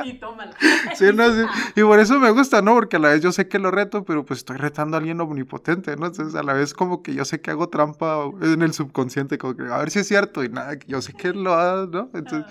y 0.05 0.15
tómala. 0.19 0.53
sí, 0.97 1.07
no, 1.15 1.25
Y 1.77 1.83
por 1.83 2.01
eso 2.01 2.19
me 2.19 2.31
gusta, 2.33 2.61
¿no? 2.61 2.75
Porque 2.75 2.97
a 2.97 2.99
la 2.99 3.11
vez 3.11 3.21
yo 3.21 3.31
sé 3.31 3.47
que 3.47 3.61
lo 3.61 3.71
reto, 3.71 4.05
pero 4.05 4.25
pues 4.25 4.41
estoy 4.41 4.57
retando 4.57 4.97
a 4.97 4.99
alguien 4.99 5.21
omnipotente, 5.21 5.97
¿no? 5.97 6.07
Entonces 6.07 6.35
a 6.35 6.43
la 6.43 6.55
vez 6.55 6.75
como 6.75 7.03
que 7.03 7.15
yo 7.15 7.25
sé 7.25 7.41
que 7.41 7.53
hago 7.53 7.69
trampa 7.69 8.25
en 8.43 8.63
el 8.63 8.73
subconsciente, 8.73 9.39
como 9.39 9.55
que 9.55 9.63
a 9.63 9.79
ver 9.79 9.91
si 9.91 10.01
es 10.01 10.09
cierto 10.09 10.43
y 10.43 10.49
nada, 10.49 10.77
yo 10.89 11.01
sé 11.01 11.13
que 11.13 11.33
lo 11.33 11.55
ha, 11.55 11.87
¿no? 11.87 12.11
Entonces, 12.15 12.51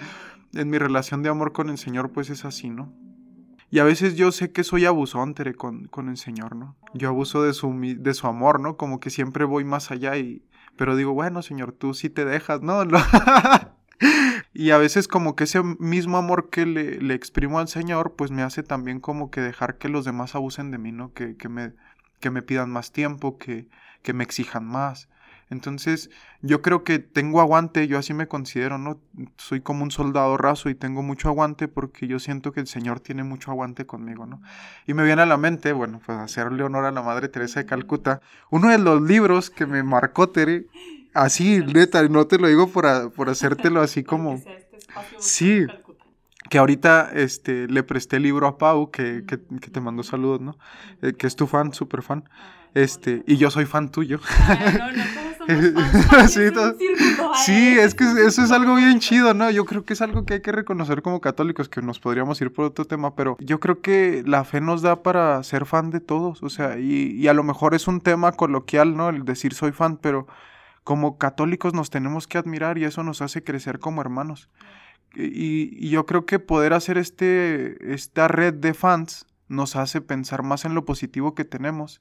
en 0.53 0.69
mi 0.69 0.77
relación 0.77 1.23
de 1.23 1.29
amor 1.29 1.51
con 1.51 1.69
el 1.69 1.77
Señor, 1.77 2.11
pues 2.11 2.29
es 2.29 2.45
así, 2.45 2.69
¿no? 2.69 2.93
Y 3.71 3.79
a 3.79 3.83
veces 3.83 4.15
yo 4.15 4.31
sé 4.31 4.51
que 4.51 4.63
soy 4.63 4.85
abusón 4.85 5.35
con, 5.57 5.85
con 5.87 6.09
el 6.09 6.17
Señor, 6.17 6.55
¿no? 6.55 6.75
Yo 6.93 7.09
abuso 7.09 7.43
de 7.43 7.53
su, 7.53 7.71
de 7.79 8.13
su 8.13 8.27
amor, 8.27 8.59
¿no? 8.59 8.77
Como 8.77 8.99
que 8.99 9.09
siempre 9.11 9.45
voy 9.45 9.63
más 9.63 9.91
allá 9.91 10.17
y, 10.17 10.41
pero 10.79 10.95
digo, 10.95 11.13
bueno, 11.13 11.41
Señor, 11.41 11.73
tú 11.73 11.93
sí 11.93 12.09
te 12.09 12.23
dejas, 12.23 12.61
¿no? 12.61 12.83
y 14.53 14.69
a 14.69 14.77
veces 14.77 15.09
como 15.09 15.35
que 15.35 15.43
ese 15.43 15.61
mismo 15.61 16.17
amor 16.17 16.49
que 16.49 16.65
le, 16.65 17.01
le, 17.01 17.15
exprimo 17.15 17.59
al 17.59 17.67
Señor, 17.67 18.15
pues 18.15 18.31
me 18.31 18.43
hace 18.43 18.63
también 18.63 19.01
como 19.01 19.29
que 19.29 19.41
dejar 19.41 19.77
que 19.77 19.89
los 19.89 20.05
demás 20.05 20.35
abusen 20.35 20.71
de 20.71 20.77
mí, 20.77 20.93
¿no? 20.93 21.11
Que, 21.11 21.35
que, 21.35 21.49
me, 21.49 21.73
que 22.21 22.31
me 22.31 22.41
pidan 22.41 22.69
más 22.69 22.93
tiempo, 22.93 23.37
que, 23.37 23.67
que 24.03 24.13
me 24.13 24.23
exijan 24.23 24.65
más. 24.65 25.09
Entonces, 25.49 26.11
yo 26.41 26.61
creo 26.61 26.83
que 26.83 26.99
tengo 26.99 27.41
aguante, 27.41 27.87
yo 27.87 27.97
así 27.97 28.13
me 28.13 28.27
considero, 28.27 28.77
¿no? 28.77 28.99
Soy 29.37 29.61
como 29.61 29.83
un 29.83 29.89
soldado 29.89 30.37
raso 30.37 30.69
y 30.69 30.75
tengo 30.75 31.01
mucho 31.01 31.27
aguante 31.27 31.67
porque 31.67 32.07
yo 32.07 32.19
siento 32.19 32.51
que 32.51 32.59
el 32.59 32.67
Señor 32.67 32.99
tiene 32.99 33.23
mucho 33.23 33.49
aguante 33.49 33.85
conmigo, 33.85 34.27
¿no? 34.27 34.41
Y 34.85 34.93
me 34.93 35.03
viene 35.03 35.23
a 35.23 35.25
la 35.25 35.37
mente, 35.37 35.73
bueno, 35.73 36.01
pues 36.05 36.19
hacerle 36.19 36.63
honor 36.63 36.85
a 36.85 36.91
la 36.91 37.01
Madre 37.01 37.29
Teresa 37.29 37.61
de 37.61 37.65
Calcuta, 37.65 38.21
uno 38.51 38.69
de 38.69 38.77
los 38.77 39.01
libros 39.01 39.49
que 39.49 39.65
me 39.65 39.81
marcó, 39.81 40.29
Tere, 40.29 40.67
así, 41.15 41.59
neta, 41.65 42.07
no 42.07 42.27
te 42.27 42.37
lo 42.37 42.47
digo 42.47 42.69
por, 42.69 43.11
por 43.13 43.29
hacértelo 43.29 43.81
así 43.81 44.03
como... 44.03 44.35
Este 44.35 44.69
sí, 45.17 45.65
que 46.49 46.57
ahorita 46.57 47.11
este, 47.13 47.67
le 47.67 47.83
presté 47.83 48.17
el 48.17 48.23
libro 48.23 48.47
a 48.47 48.57
Pau, 48.57 48.91
que, 48.91 49.23
que, 49.25 49.37
te 49.37 49.81
mandó 49.81 50.03
saludos, 50.03 50.41
¿no? 50.41 50.57
Eh, 51.01 51.13
que 51.13 51.27
es 51.27 51.35
tu 51.35 51.47
fan, 51.47 51.73
súper 51.73 52.01
fan. 52.01 52.23
Ah, 52.31 52.59
este, 52.73 53.23
y 53.27 53.37
yo 53.37 53.49
soy 53.51 53.65
fan 53.65 53.89
tuyo. 53.89 54.19
sí, 57.45 57.77
es 57.79 57.95
que 57.95 58.03
eso 58.25 58.43
es 58.43 58.51
algo 58.51 58.75
bien 58.75 58.99
chido, 58.99 59.33
¿no? 59.33 59.49
Yo 59.51 59.65
creo 59.65 59.85
que 59.85 59.93
es 59.93 60.01
algo 60.01 60.25
que 60.25 60.35
hay 60.35 60.41
que 60.41 60.51
reconocer 60.51 61.01
como 61.01 61.21
católicos, 61.21 61.69
que 61.69 61.81
nos 61.81 61.99
podríamos 61.99 62.39
ir 62.41 62.51
por 62.51 62.65
otro 62.65 62.85
tema, 62.85 63.15
pero 63.15 63.37
yo 63.39 63.59
creo 63.59 63.81
que 63.81 64.23
la 64.25 64.43
fe 64.43 64.61
nos 64.61 64.81
da 64.81 65.01
para 65.03 65.41
ser 65.43 65.65
fan 65.65 65.89
de 65.89 65.99
todos, 65.99 66.43
o 66.43 66.49
sea, 66.49 66.77
y, 66.79 67.11
y 67.11 67.27
a 67.27 67.33
lo 67.33 67.43
mejor 67.43 67.75
es 67.75 67.87
un 67.87 68.01
tema 68.01 68.31
coloquial, 68.33 68.95
¿no? 68.97 69.09
El 69.09 69.25
decir 69.25 69.53
soy 69.53 69.71
fan, 69.71 69.97
pero 69.97 70.27
como 70.83 71.17
católicos 71.17 71.73
nos 71.73 71.89
tenemos 71.89 72.27
que 72.27 72.37
admirar 72.37 72.77
y 72.77 72.83
eso 72.83 73.03
nos 73.03 73.21
hace 73.21 73.43
crecer 73.43 73.79
como 73.79 74.01
hermanos. 74.01 74.49
Y, 75.15 75.75
y, 75.85 75.89
yo 75.89 76.05
creo 76.05 76.25
que 76.25 76.37
poder 76.37 76.73
hacer 76.73 76.97
este, 76.99 77.93
esta 77.93 78.27
red 78.27 78.53
de 78.53 78.75
fans 78.75 79.25
nos 79.47 79.75
hace 79.75 80.01
pensar 80.01 80.43
más 80.43 80.65
en 80.65 80.75
lo 80.75 80.85
positivo 80.85 81.33
que 81.33 81.45
tenemos 81.45 81.99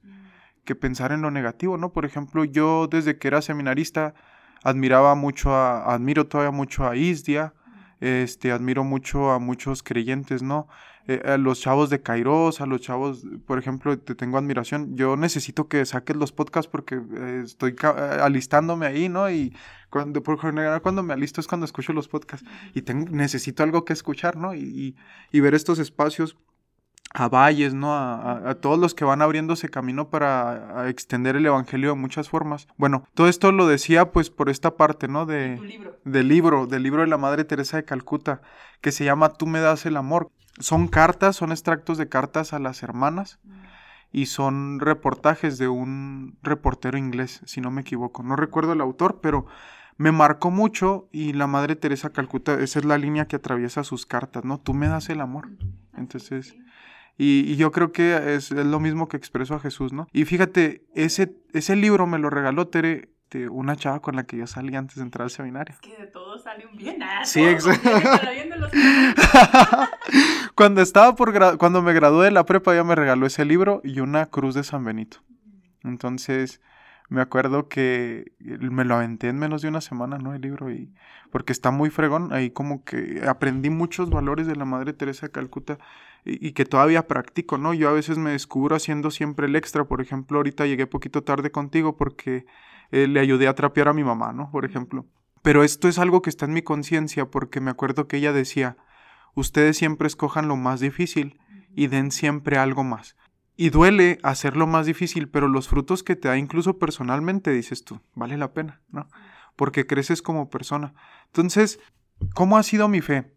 que 0.65 0.75
pensar 0.75 1.13
en 1.13 1.23
lo 1.23 1.31
negativo, 1.31 1.77
¿no? 1.79 1.93
Por 1.93 2.05
ejemplo, 2.05 2.45
yo 2.45 2.89
desde 2.89 3.19
que 3.19 3.29
era 3.29 3.43
seminarista 3.43 4.15
admiraba 4.63 5.15
mucho 5.15 5.55
a, 5.55 5.95
admiro 5.95 6.27
todavía 6.27 6.51
mucho 6.51 6.87
a 6.87 6.97
Isdia, 6.97 7.55
Este, 8.01 8.53
admiro 8.53 8.85
mucho 8.85 9.33
a 9.33 9.41
muchos 9.41 9.83
creyentes, 9.83 10.41
¿no? 10.43 10.69
Eh, 11.09 11.23
a 11.25 11.39
los 11.39 11.59
chavos 11.61 11.89
de 11.89 12.03
Kairos, 12.03 12.61
a 12.61 12.67
los 12.67 12.83
chavos, 12.83 13.27
por 13.47 13.59
ejemplo, 13.59 13.99
te 13.99 14.15
tengo 14.15 14.37
admiración. 14.37 14.95
Yo 14.95 15.17
necesito 15.17 15.67
que 15.67 15.87
saques 15.87 16.15
los 16.15 16.33
podcasts 16.33 16.71
porque 16.71 16.97
eh, 16.97 17.43
estoy 17.45 17.75
eh, 17.83 17.87
alistándome 18.23 18.85
ahí, 18.87 19.09
¿no? 19.09 19.31
Y 19.31 19.57
cuando, 19.89 20.23
por 20.23 20.39
general, 20.39 20.83
cuando 20.83 21.03
me 21.03 21.15
alisto 21.15 21.41
es 21.41 21.47
cuando 21.49 21.65
escucho 21.65 21.95
los 21.95 22.09
podcasts. 22.09 22.47
Y 22.75 22.83
tengo, 22.83 23.09
necesito 23.11 23.63
algo 23.63 23.87
que 23.87 23.95
escuchar, 23.95 24.37
¿no? 24.37 24.55
Y, 24.55 24.95
y, 25.33 25.41
ver 25.41 25.55
estos 25.55 25.79
espacios 25.79 26.37
a 27.15 27.29
valles, 27.29 27.75
¿no? 27.75 27.95
A, 27.95 28.51
a, 28.51 28.55
todos 28.57 28.79
los 28.79 28.95
que 28.95 29.05
van 29.05 29.23
abriéndose 29.23 29.69
camino 29.69 30.11
para 30.11 30.89
extender 30.89 31.37
el 31.37 31.47
evangelio 31.47 31.91
de 31.91 31.97
muchas 31.97 32.29
formas. 32.29 32.69
Bueno, 32.77 33.05
todo 33.15 33.29
esto 33.29 33.51
lo 33.53 33.67
decía 33.67 34.13
pues 34.13 34.31
por 34.31 34.49
esta 34.49 34.77
parte, 34.77 35.09
¿no? 35.09 35.27
De, 35.27 35.57
libro. 35.59 35.99
Del 36.05 36.29
libro, 36.29 36.67
del 36.67 36.83
libro 36.83 37.01
de 37.03 37.09
la 37.09 37.19
Madre 37.19 37.45
Teresa 37.45 37.79
de 37.79 37.85
Calcuta, 37.85 38.43
que 38.81 38.93
se 38.93 39.05
llama 39.05 39.31
Tú 39.31 39.47
me 39.47 39.61
das 39.61 39.87
el 39.87 39.97
amor. 39.97 40.31
Son 40.59 40.89
cartas, 40.89 41.37
son 41.37 41.51
extractos 41.53 41.99
de 41.99 42.09
cartas 42.09 42.53
a 42.53 42.59
las 42.59 42.83
hermanas 42.83 43.39
mm. 43.45 43.53
y 44.13 44.27
son 44.27 44.81
reportajes 44.81 45.57
de 45.57 45.69
un 45.69 46.37
reportero 46.43 46.99
inglés, 46.99 47.41
si 47.47 47.61
no 47.61 47.71
me 47.71 47.83
equivoco. 47.83 48.23
No 48.23 48.37
recuerdo 48.37 48.73
el 48.73 48.81
autor, 48.81 49.21
pero 49.23 49.47
me 49.99 50.13
marcó 50.13 50.51
mucho 50.51 51.09
y 51.11 51.33
la 51.33 51.47
Madre 51.47 51.75
Teresa 51.75 52.11
Calcuta, 52.11 52.55
esa 52.55 52.79
es 52.79 52.85
la 52.85 52.99
línea 52.99 53.27
que 53.27 53.37
atraviesa 53.37 53.83
sus 53.83 54.07
cartas, 54.07 54.45
¿no? 54.45 54.59
Tú 54.59 54.73
me 54.73 54.89
das 54.89 55.11
el 55.11 55.21
amor. 55.21 55.49
Entonces, 55.97 56.57
y, 57.21 57.57
yo 57.57 57.73
creo 57.73 57.91
que 57.91 58.37
es, 58.37 58.53
lo 58.53 58.79
mismo 58.79 59.09
que 59.09 59.17
expresó 59.17 59.57
a 59.57 59.61
Jesús, 59.61 59.93
¿no? 59.93 60.07
Y 60.13 60.25
fíjate, 60.25 60.85
ese, 60.95 61.35
ese 61.53 61.75
libro 61.75 62.07
me 62.07 62.19
lo 62.19 62.31
regaló 62.31 62.69
Tere, 62.69 63.09
una 63.51 63.77
chava 63.77 64.01
con 64.01 64.17
la 64.17 64.25
que 64.25 64.37
yo 64.37 64.47
salí 64.47 64.75
antes 64.77 64.97
de 64.97 65.03
entrar 65.03 65.25
al 65.25 65.31
seminario. 65.31 65.75
Es 65.75 65.81
que 65.81 65.97
de 65.97 66.07
todo 66.07 66.39
sale 66.39 66.67
un 66.67 66.77
bien. 66.77 67.03
¿ah? 67.03 67.25
Sí, 67.25 67.45
exacto. 67.45 67.91
cuando 70.55 70.81
estaba 70.81 71.15
por 71.15 71.59
cuando 71.59 71.83
me 71.83 71.93
gradué 71.93 72.27
de 72.27 72.31
la 72.31 72.47
prepa 72.47 72.75
ya 72.75 72.85
me 72.85 72.95
regaló 72.95 73.27
ese 73.27 73.45
libro 73.45 73.81
y 73.85 74.01
una 74.01 74.27
cruz 74.27 74.55
de 74.55 74.63
San 74.63 74.85
Benito. 74.85 75.19
Entonces, 75.85 76.61
me 77.09 77.21
acuerdo 77.21 77.69
que 77.69 78.33
me 78.39 78.85
lo 78.85 78.95
aventé 78.95 79.29
en 79.29 79.39
menos 79.39 79.63
de 79.63 79.69
una 79.69 79.81
semana, 79.81 80.19
¿no? 80.19 80.35
El 80.35 80.43
libro, 80.43 80.71
y 80.71 80.93
porque 81.31 81.53
está 81.53 81.71
muy 81.71 81.91
fregón, 81.91 82.33
ahí 82.33 82.51
como 82.51 82.85
que 82.85 83.23
aprendí 83.27 83.71
muchos 83.71 84.11
valores 84.11 84.47
de 84.47 84.57
la 84.57 84.65
Madre 84.65 84.93
Teresa 84.93 85.27
de 85.27 85.33
Calcuta 85.33 85.79
y, 86.29 86.53
que 86.53 86.65
todavía 86.65 87.07
practico, 87.07 87.59
¿no? 87.59 87.75
Yo 87.75 87.89
a 87.89 87.93
veces 87.93 88.19
me 88.19 88.31
descubro 88.31 88.77
haciendo 88.77 89.11
siempre 89.11 89.47
el 89.47 89.57
extra, 89.57 89.85
por 89.85 90.01
ejemplo, 90.01 90.39
ahorita 90.39 90.67
llegué 90.67 90.87
poquito 90.87 91.23
tarde 91.23 91.51
contigo 91.51 91.97
porque 91.97 92.47
eh, 92.91 93.07
le 93.07 93.21
ayudé 93.21 93.49
a 93.49 93.55
trapear 93.55 93.89
a 93.89 93.93
mi 93.93 94.05
mamá, 94.05 94.33
¿no? 94.33 94.51
Por 94.51 94.65
ejemplo. 94.65 95.07
Pero 95.43 95.63
esto 95.63 95.89
es 95.89 95.99
algo 95.99 96.23
que 96.23 96.31
está 96.31 96.47
en 96.47 96.53
mi 96.53 96.63
conciencia 96.63 97.31
porque 97.31 97.61
me 97.61 97.71
acuerdo 97.71 98.09
que 98.09 98.19
ella 98.19 98.33
decía, 98.33 98.77
ustedes 99.35 99.77
siempre 99.77 100.07
escojan 100.07 100.49
lo 100.49 100.57
más 100.57 100.81
difícil 100.81 101.39
y 101.75 101.87
den 101.87 102.11
siempre 102.11 102.59
algo 102.59 102.85
más. 102.85 103.17
Y 103.57 103.71
duele 103.71 104.19
hacerlo 104.23 104.67
más 104.67 104.87
difícil, 104.87 105.29
pero 105.29 105.49
los 105.49 105.69
frutos 105.69 106.03
que 106.03 106.17
te 106.17 106.29
da 106.29 106.39
incluso 106.39 106.79
personalmente, 106.79 107.51
dices 107.51 107.85
tú, 107.85 108.01
vale 108.15 108.37
la 108.37 108.53
pena, 108.53 108.83
¿no? 108.91 109.09
Porque 109.57 109.87
creces 109.87 110.23
como 110.23 110.49
persona. 110.49 110.95
Entonces, 111.27 111.81
¿cómo 112.35 112.57
ha 112.57 112.63
sido 112.63 112.89
mi 112.89 113.01
fe? 113.01 113.35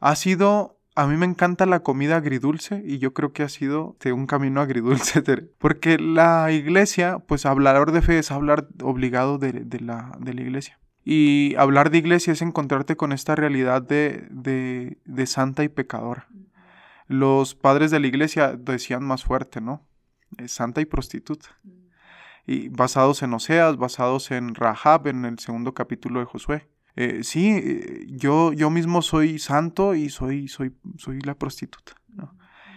Ha 0.00 0.16
sido, 0.16 0.80
a 0.94 1.06
mí 1.06 1.16
me 1.16 1.26
encanta 1.26 1.66
la 1.66 1.80
comida 1.80 2.16
agridulce 2.16 2.82
y 2.84 2.98
yo 2.98 3.12
creo 3.12 3.32
que 3.32 3.42
ha 3.42 3.48
sido 3.48 3.96
de 4.00 4.12
un 4.12 4.26
camino 4.26 4.60
agridulce, 4.60 5.22
porque 5.58 5.98
la 5.98 6.50
iglesia, 6.52 7.18
pues 7.18 7.46
hablar 7.46 7.90
de 7.92 8.02
fe 8.02 8.18
es 8.18 8.30
hablar 8.30 8.68
obligado 8.82 9.38
de, 9.38 9.52
la, 9.80 10.12
de 10.20 10.34
la 10.34 10.42
iglesia. 10.42 10.78
Y 11.04 11.54
hablar 11.56 11.90
de 11.90 11.98
iglesia 11.98 12.32
es 12.32 12.40
encontrarte 12.40 12.96
con 12.96 13.12
esta 13.12 13.34
realidad 13.34 13.82
de, 13.82 14.26
de, 14.30 14.98
de 15.04 15.26
santa 15.26 15.64
y 15.64 15.68
pecadora 15.68 16.26
los 17.06 17.54
padres 17.54 17.90
de 17.90 18.00
la 18.00 18.06
iglesia 18.06 18.56
decían 18.56 19.04
más 19.04 19.24
fuerte, 19.24 19.60
¿no? 19.60 19.86
santa 20.46 20.80
y 20.80 20.84
prostituta. 20.84 21.48
Mm. 21.62 21.70
Y 22.46 22.68
basados 22.68 23.22
en 23.22 23.32
Oseas, 23.32 23.76
basados 23.76 24.30
en 24.30 24.54
Rahab, 24.54 25.06
en 25.06 25.24
el 25.24 25.38
segundo 25.38 25.72
capítulo 25.72 26.20
de 26.20 26.26
Josué. 26.26 26.68
Eh, 26.96 27.20
sí, 27.22 27.50
eh, 27.50 28.06
yo, 28.08 28.52
yo 28.52 28.70
mismo 28.70 29.02
soy 29.02 29.38
santo 29.38 29.94
y 29.94 30.10
soy, 30.10 30.48
soy, 30.48 30.74
soy 30.96 31.20
la 31.20 31.34
prostituta. 31.34 31.92
¿no? 32.08 32.36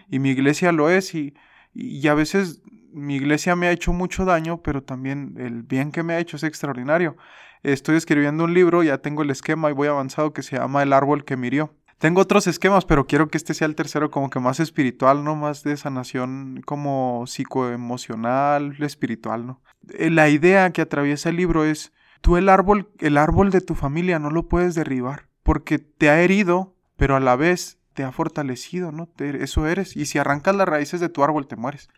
Y 0.10 0.20
mi 0.20 0.32
iglesia 0.32 0.72
lo 0.72 0.90
es 0.90 1.14
y, 1.14 1.36
y 1.74 2.08
a 2.08 2.14
veces 2.14 2.62
mi 2.92 3.16
iglesia 3.16 3.56
me 3.56 3.68
ha 3.68 3.72
hecho 3.72 3.94
mucho 3.94 4.26
daño, 4.26 4.62
pero 4.62 4.82
también 4.82 5.36
el 5.38 5.64
bien 5.64 5.92
que 5.92 6.04
me 6.04 6.14
ha 6.14 6.20
hecho 6.20 6.38
es 6.38 6.44
extraordinario. 6.44 7.16
Estoy 7.64 7.96
escribiendo 7.96 8.44
un 8.44 8.54
libro, 8.54 8.84
ya 8.84 9.00
tengo 9.00 9.24
el 9.24 9.30
esquema 9.30 9.70
y 9.70 9.74
voy 9.74 9.88
avanzado 9.88 10.34
que 10.34 10.44
se 10.44 10.58
llama 10.58 10.84
El 10.84 10.94
árbol 10.94 11.26
que 11.26 11.38
mirió. 11.38 11.76
Tengo 12.00 12.22
otros 12.22 12.46
esquemas, 12.46 12.86
pero 12.86 13.08
quiero 13.08 13.28
que 13.28 13.38
este 13.38 13.56
sea 13.56 13.66
el 13.66 13.76
tercero 13.76 14.12
como 14.12 14.30
que 14.30 14.40
más 14.40 14.60
espiritual, 14.60 15.24
¿no? 15.24 15.36
Más 15.36 15.64
de 15.64 15.76
sanación 15.78 16.62
como 16.64 17.26
psicoemocional, 17.26 18.76
espiritual, 18.84 19.48
¿no? 19.48 19.62
Eh, 19.90 20.12
la 20.12 20.30
idea 20.30 20.72
que 20.72 20.82
atraviesa 20.82 21.30
el 21.30 21.38
libro 21.38 21.66
es, 21.66 21.92
tú 22.22 22.38
el 22.38 22.50
árbol, 22.50 22.90
el 23.00 23.18
árbol 23.18 23.52
de 23.52 23.62
tu 23.62 23.76
familia 23.76 24.20
no 24.20 24.30
lo 24.30 24.48
puedes 24.48 24.76
derribar, 24.76 25.28
porque 25.44 25.80
te 25.80 26.10
ha 26.10 26.22
herido, 26.22 26.76
pero 26.96 27.16
a 27.16 27.20
la 27.20 27.36
vez 27.36 27.80
te 27.94 28.04
ha 28.04 28.12
fortalecido, 28.12 28.92
¿no? 28.92 29.10
eso 29.18 29.68
eres. 29.68 29.98
Y 29.98 30.06
si 30.06 30.20
arrancas 30.20 30.56
las 30.56 30.68
raíces 30.68 31.00
de 31.00 31.10
tu 31.10 31.24
árbol, 31.24 31.48
te 31.48 31.56
mueres. 31.56 31.90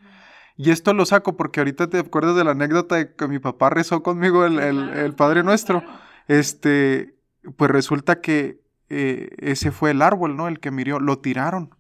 Y 0.56 0.72
esto 0.72 0.94
lo 0.94 1.06
saco 1.06 1.38
porque 1.38 1.60
ahorita 1.60 1.90
te 1.90 2.00
acuerdas 2.00 2.36
de 2.36 2.44
la 2.44 2.52
anécdota 2.52 2.96
de 2.96 3.14
que 3.16 3.28
mi 3.28 3.40
papá 3.40 3.70
rezó 3.70 4.04
conmigo 4.04 4.46
el, 4.46 4.60
el 4.60 5.14
Padre 5.16 5.44
Nuestro. 5.44 5.84
Este, 6.28 7.16
pues 7.58 7.72
resulta 7.72 8.22
que 8.22 8.62
eh, 8.90 9.30
ese 9.38 9.72
fue 9.72 9.92
el 9.92 10.02
árbol, 10.02 10.36
¿no? 10.36 10.48
El 10.48 10.60
que 10.60 10.72
murió, 10.72 11.00
lo 11.00 11.20
tiraron. 11.20 11.76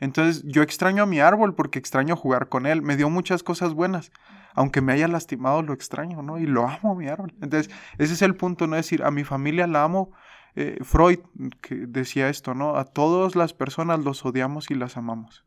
Entonces 0.00 0.42
yo 0.44 0.62
extraño 0.62 1.04
a 1.04 1.06
mi 1.06 1.20
árbol 1.20 1.54
porque 1.54 1.78
extraño 1.78 2.16
jugar 2.16 2.48
con 2.48 2.66
él. 2.66 2.82
Me 2.82 2.96
dio 2.96 3.10
muchas 3.10 3.42
cosas 3.42 3.74
buenas. 3.74 4.12
Aunque 4.58 4.80
me 4.80 4.92
haya 4.92 5.06
lastimado, 5.06 5.62
lo 5.62 5.72
extraño, 5.72 6.20
¿no? 6.20 6.36
Y 6.36 6.44
lo 6.44 6.66
amo, 6.66 6.96
mi 6.96 7.06
árbol. 7.06 7.32
Entonces, 7.40 7.72
ese 7.96 8.14
es 8.14 8.22
el 8.22 8.34
punto, 8.34 8.66
¿no? 8.66 8.74
Es 8.74 8.86
decir, 8.86 9.04
a 9.04 9.12
mi 9.12 9.22
familia 9.22 9.68
la 9.68 9.84
amo. 9.84 10.10
Eh, 10.56 10.78
Freud 10.82 11.20
que 11.62 11.76
decía 11.76 12.28
esto, 12.28 12.54
¿no? 12.54 12.74
A 12.74 12.84
todas 12.84 13.36
las 13.36 13.52
personas 13.52 14.00
los 14.00 14.24
odiamos 14.24 14.68
y 14.72 14.74
las 14.74 14.96
amamos. 14.96 15.44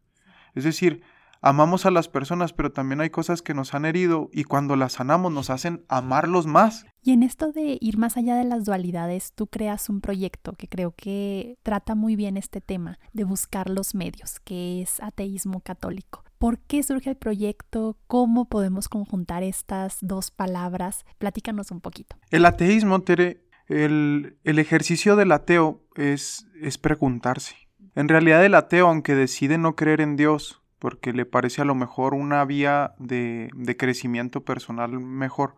Es 0.55 0.63
decir, 0.63 1.03
amamos 1.41 1.85
a 1.85 1.91
las 1.91 2.07
personas, 2.07 2.53
pero 2.53 2.71
también 2.71 3.01
hay 3.01 3.09
cosas 3.09 3.41
que 3.41 3.53
nos 3.53 3.73
han 3.73 3.83
herido 3.83 4.29
y 4.31 4.45
cuando 4.45 4.77
las 4.77 4.93
sanamos 4.93 5.33
nos 5.33 5.49
hacen 5.49 5.83
amarlos 5.89 6.47
más. 6.47 6.85
Y 7.01 7.11
en 7.11 7.23
esto 7.23 7.51
de 7.51 7.77
ir 7.81 7.97
más 7.97 8.15
allá 8.15 8.37
de 8.37 8.45
las 8.45 8.63
dualidades, 8.63 9.33
tú 9.33 9.47
creas 9.47 9.89
un 9.89 9.99
proyecto 9.99 10.53
que 10.53 10.69
creo 10.69 10.93
que 10.95 11.57
trata 11.63 11.95
muy 11.95 12.15
bien 12.15 12.37
este 12.37 12.61
tema 12.61 12.97
de 13.11 13.25
buscar 13.25 13.69
los 13.69 13.93
medios, 13.93 14.39
que 14.39 14.81
es 14.81 15.01
ateísmo 15.01 15.59
católico. 15.59 16.23
¿Por 16.41 16.57
qué 16.57 16.81
surge 16.81 17.11
el 17.11 17.17
proyecto? 17.17 17.99
¿Cómo 18.07 18.45
podemos 18.49 18.89
conjuntar 18.89 19.43
estas 19.43 19.99
dos 20.01 20.31
palabras? 20.31 21.05
Platícanos 21.19 21.69
un 21.69 21.81
poquito. 21.81 22.15
El 22.31 22.47
ateísmo, 22.47 22.99
Tere, 23.01 23.43
el, 23.67 24.39
ejercicio 24.43 25.15
del 25.15 25.33
ateo 25.33 25.83
es, 25.93 26.47
preguntarse. 26.81 27.55
En 27.93 28.09
realidad 28.09 28.43
el 28.43 28.55
ateo, 28.55 28.87
aunque 28.87 29.13
decide 29.13 29.59
no 29.59 29.75
creer 29.75 30.01
en 30.01 30.15
Dios, 30.15 30.63
porque 30.79 31.13
le 31.13 31.27
parece 31.27 31.61
a 31.61 31.65
lo 31.65 31.75
mejor 31.75 32.15
una 32.15 32.43
vía 32.43 32.95
de 32.97 33.75
crecimiento 33.77 34.43
personal 34.43 34.99
mejor. 34.99 35.57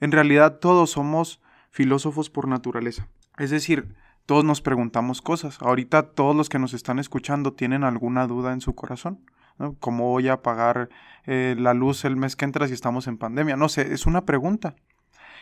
En 0.00 0.10
realidad 0.10 0.58
todos 0.58 0.90
somos 0.90 1.40
filósofos 1.70 2.30
por 2.30 2.48
naturaleza. 2.48 3.06
Es 3.38 3.50
decir, 3.50 3.94
todos 4.26 4.44
nos 4.44 4.60
preguntamos 4.60 5.22
cosas. 5.22 5.62
Ahorita 5.62 6.02
todos 6.14 6.34
los 6.34 6.48
que 6.48 6.58
nos 6.58 6.74
están 6.74 6.98
escuchando 6.98 7.52
tienen 7.52 7.84
alguna 7.84 8.26
duda 8.26 8.52
en 8.52 8.60
su 8.60 8.74
corazón. 8.74 9.20
¿Cómo 9.78 10.08
voy 10.08 10.28
a 10.28 10.42
pagar 10.42 10.88
eh, 11.26 11.54
la 11.58 11.74
luz 11.74 12.04
el 12.04 12.16
mes 12.16 12.36
que 12.36 12.44
entra 12.44 12.66
si 12.66 12.74
estamos 12.74 13.06
en 13.06 13.18
pandemia? 13.18 13.56
No 13.56 13.68
sé, 13.68 13.92
es 13.92 14.06
una 14.06 14.24
pregunta. 14.24 14.74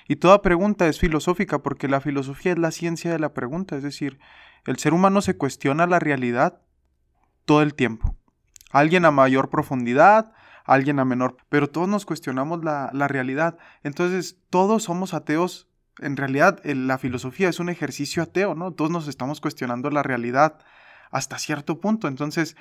Y 0.09 0.17
toda 0.17 0.43
pregunta 0.43 0.89
es 0.89 0.99
filosófica 0.99 1.59
porque 1.59 1.87
la 1.87 2.01
filosofía 2.01 2.53
es 2.53 2.59
la 2.59 2.71
ciencia 2.71 3.13
de 3.13 3.19
la 3.19 3.35
pregunta. 3.35 3.77
Es 3.77 3.83
decir, 3.83 4.19
el 4.65 4.79
ser 4.79 4.95
humano 4.95 5.21
se 5.21 5.37
cuestiona 5.37 5.87
la 5.87 5.99
realidad 5.99 6.63
todo 7.45 7.63
el 7.63 7.75
tiempo. 7.75 8.17
Alguien 8.71 9.05
a 9.05 9.11
mayor 9.11 9.51
profundidad, 9.51 10.33
alguien 10.65 10.99
a 10.99 11.05
menor, 11.05 11.37
pero 11.49 11.69
todos 11.69 11.89
nos 11.89 12.05
cuestionamos 12.05 12.65
la, 12.65 12.91
realidad. 13.09 13.59
Entonces, 13.83 14.39
todos 14.51 14.83
somos 14.83 15.15
ateos. 15.15 15.69
En 16.01 16.17
realidad, 16.17 16.61
la 16.65 16.99
filosofía 16.99 17.49
es 17.49 17.61
un 17.61 17.69
ejercicio 17.69 18.23
ateo, 18.23 18.55
¿no? 18.55 18.73
Todos 18.73 18.91
nos 18.91 19.09
estamos 19.09 19.41
cuestionando 19.41 19.91
la 19.91 20.03
realidad 20.03 20.59
hasta 21.11 21.39
cierto 21.39 21.81
punto. 21.81 22.09
Entonces, 22.09 22.57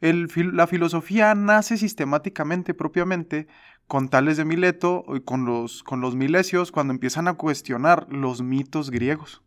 la 0.00 0.66
filosofía 0.66 1.34
nace 1.34 1.76
sistemáticamente, 1.76 2.74
propiamente, 2.74 3.48
con 3.86 4.08
Tales 4.08 4.36
de 4.36 4.44
Mileto 4.44 5.04
y 5.14 5.20
con 5.20 5.44
los, 5.44 5.82
con 5.82 6.00
los 6.00 6.16
milesios, 6.16 6.72
cuando 6.72 6.92
empiezan 6.92 7.28
a 7.28 7.34
cuestionar 7.34 8.06
los 8.10 8.42
mitos 8.42 8.90
griegos. 8.90 9.42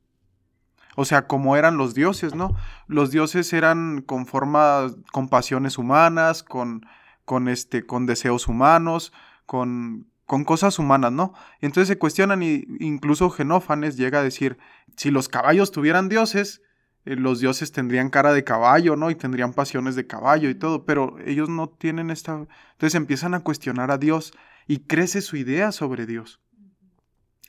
O 0.96 1.06
sea, 1.06 1.28
como 1.28 1.56
eran 1.56 1.78
los 1.78 1.94
dioses, 1.94 2.36
¿no? 2.36 2.56
Los 2.88 3.12
dioses 3.12 3.54
eran 3.54 4.02
con 4.02 4.26
formas, 4.26 4.96
con 5.12 5.30
pasiones 5.30 5.78
humanas, 5.78 6.44
con, 6.44 6.86
con, 7.26 7.48
este, 7.48 7.86
con 7.86 8.06
deseos 8.06 8.48
humanos, 8.48 9.14
con, 9.46 10.08
con 10.26 10.44
cosas 10.44 10.80
humanas, 10.80 11.12
¿no? 11.12 11.34
Entonces 11.62 11.88
se 11.88 11.98
cuestionan 11.98 12.44
y 12.44 12.66
incluso 12.80 13.30
Genófanes 13.30 13.98
llega 13.98 14.20
a 14.20 14.24
decir, 14.24 14.58
si 14.98 15.12
los 15.12 15.30
caballos 15.30 15.72
tuvieran 15.72 16.10
dioses, 16.10 16.62
los 17.06 17.40
dioses 17.40 17.72
tendrían 17.72 18.10
cara 18.10 18.34
de 18.34 18.44
caballo, 18.44 18.96
¿no? 18.96 19.10
Y 19.10 19.16
tendrían 19.16 19.54
pasiones 19.54 19.96
de 19.96 20.08
caballo 20.08 20.50
y 20.50 20.56
todo, 20.56 20.86
pero 20.86 21.18
ellos 21.26 21.50
no 21.50 21.70
tienen 21.70 22.10
esta... 22.10 22.46
Entonces 22.72 22.96
empiezan 22.96 23.34
a 23.34 23.40
cuestionar 23.40 23.92
a 23.92 23.98
Dios 23.98 24.34
y 24.68 24.80
crece 24.80 25.22
su 25.22 25.38
idea 25.38 25.72
sobre 25.72 26.06
Dios. 26.06 26.40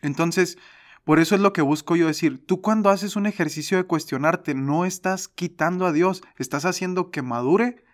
Entonces, 0.02 0.56
por 1.04 1.18
eso 1.18 1.34
es 1.34 1.40
lo 1.40 1.52
que 1.52 1.62
busco 1.62 1.96
yo 1.96 2.06
decir, 2.06 2.44
tú 2.46 2.60
cuando 2.60 2.90
haces 2.90 3.16
un 3.16 3.26
ejercicio 3.26 3.76
de 3.76 3.84
cuestionarte, 3.84 4.54
no 4.54 4.84
estás 4.84 5.28
quitando 5.28 5.86
a 5.86 5.92
Dios, 5.92 6.22
estás 6.36 6.64
haciendo 6.64 7.10
que 7.10 7.22
madure 7.22 7.84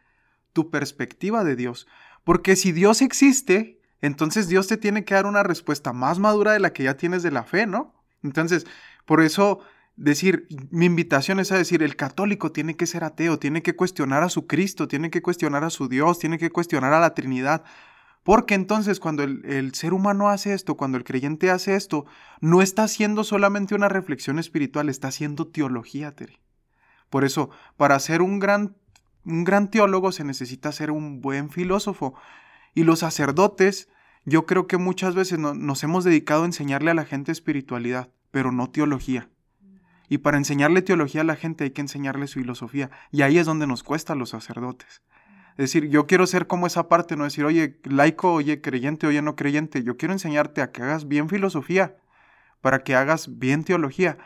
tu 0.53 0.71
perspectiva 0.71 1.45
de 1.45 1.57
Dios. 1.57 1.87
Porque 2.25 2.57
si 2.57 2.73
Dios 2.73 3.03
existe, 3.03 3.81
entonces 4.01 4.49
Dios 4.49 4.67
te 4.67 4.77
tiene 4.77 5.05
que 5.05 5.15
dar 5.15 5.27
una 5.27 5.43
respuesta 5.43 5.93
más 5.93 6.19
madura 6.19 6.53
de 6.53 6.61
la 6.61 6.73
que 6.73 6.85
ya 6.85 6.97
tienes 6.97 7.23
de 7.23 7.31
la 7.31 7.45
fe, 7.45 7.67
¿no? 7.67 7.95
Entonces, 8.23 8.67
por 9.05 9.21
eso 9.21 9.61
decir, 9.97 10.47
mi 10.71 10.87
invitación 10.87 11.41
es 11.41 11.51
a 11.53 11.59
decir, 11.59 11.83
el 11.83 11.97
católico 11.97 12.53
tiene 12.53 12.77
que 12.77 12.87
ser 12.87 13.03
ateo, 13.03 13.39
tiene 13.39 13.63
que 13.63 13.75
cuestionar 13.75 14.23
a 14.23 14.29
su 14.29 14.47
Cristo, 14.47 14.89
tiene 14.89 15.11
que 15.11 15.23
cuestionar 15.23 15.65
a 15.65 15.71
su 15.71 15.89
Dios, 15.89 16.19
tiene 16.19 16.39
que 16.39 16.51
cuestionar 16.51 16.93
a 16.93 17.01
la 17.01 17.15
Trinidad. 17.15 17.65
Porque 18.23 18.55
entonces 18.55 19.01
cuando 19.01 19.23
el, 19.23 19.75
ser 19.75 19.95
humano 19.95 20.29
hace 20.29 20.53
esto, 20.53 20.77
cuando 20.77 20.99
el 20.99 21.05
creyente 21.05 21.51
hace 21.51 21.77
esto, 21.77 22.07
no 22.41 22.61
está 22.61 22.85
haciendo 22.85 23.25
solamente 23.25 23.75
una 23.75 23.89
reflexión 23.89 24.39
espiritual, 24.39 24.89
está 24.89 25.09
haciendo 25.09 25.47
teología, 25.47 26.13
Tere. 26.13 26.41
Por 27.09 27.25
eso, 27.25 27.51
para 27.77 27.99
ser 28.01 28.23
un 28.23 28.41
gran, 28.41 28.77
un 29.25 29.45
gran 29.45 29.71
teólogo 29.71 30.11
se 30.11 30.25
necesita 30.25 30.73
ser 30.73 30.91
un 30.91 31.21
buen 31.21 31.51
filósofo. 31.51 32.15
Y 32.75 32.83
los 32.83 32.99
sacerdotes, 32.99 33.89
yo 34.25 34.45
creo 34.45 34.67
que 34.67 34.77
muchas 34.77 35.15
veces 35.15 35.39
nos 35.39 35.85
hemos 35.85 36.03
dedicado 36.03 36.43
a 36.43 36.47
enseñarle 36.47 36.91
a 36.91 36.95
la 36.95 37.05
gente 37.05 37.31
espiritualidad, 37.31 38.11
pero 38.33 38.51
no 38.51 38.69
teología. 38.69 39.31
Y 40.09 40.19
para 40.19 40.37
enseñarle 40.37 40.83
teología 40.83 41.23
a 41.23 41.25
la 41.25 41.37
gente 41.37 41.65
hay 41.65 41.71
que 41.71 41.81
enseñarle 41.81 42.27
su 42.27 42.41
filosofía. 42.41 42.91
Y 43.11 43.23
ahí 43.23 43.39
es 43.39 43.47
donde 43.47 43.67
nos 43.67 43.83
cuesta 43.83 44.13
a 44.13 44.17
los 44.17 44.31
sacerdotes. 44.31 45.03
Es 45.53 45.73
decir, 45.73 45.89
yo 45.89 46.07
quiero 46.07 46.27
ser 46.27 46.47
como 46.47 46.67
esa 46.67 46.89
parte, 46.89 47.17
no 47.17 47.25
decir, 47.25 47.45
oye, 47.45 47.81
laico, 47.85 48.33
oye, 48.35 48.61
creyente, 48.61 49.07
oye, 49.07 49.23
no 49.23 49.37
creyente. 49.37 49.83
Yo 49.83 49.97
quiero 49.97 50.13
enseñarte 50.13 50.61
a 50.61 50.71
que 50.71 50.83
hagas 50.83 51.09
bien 51.09 51.31
filosofía, 51.31 51.97
para 52.61 52.81
que 52.81 52.95
hagas 52.95 53.39
bien 53.39 53.65
teología. 53.65 54.19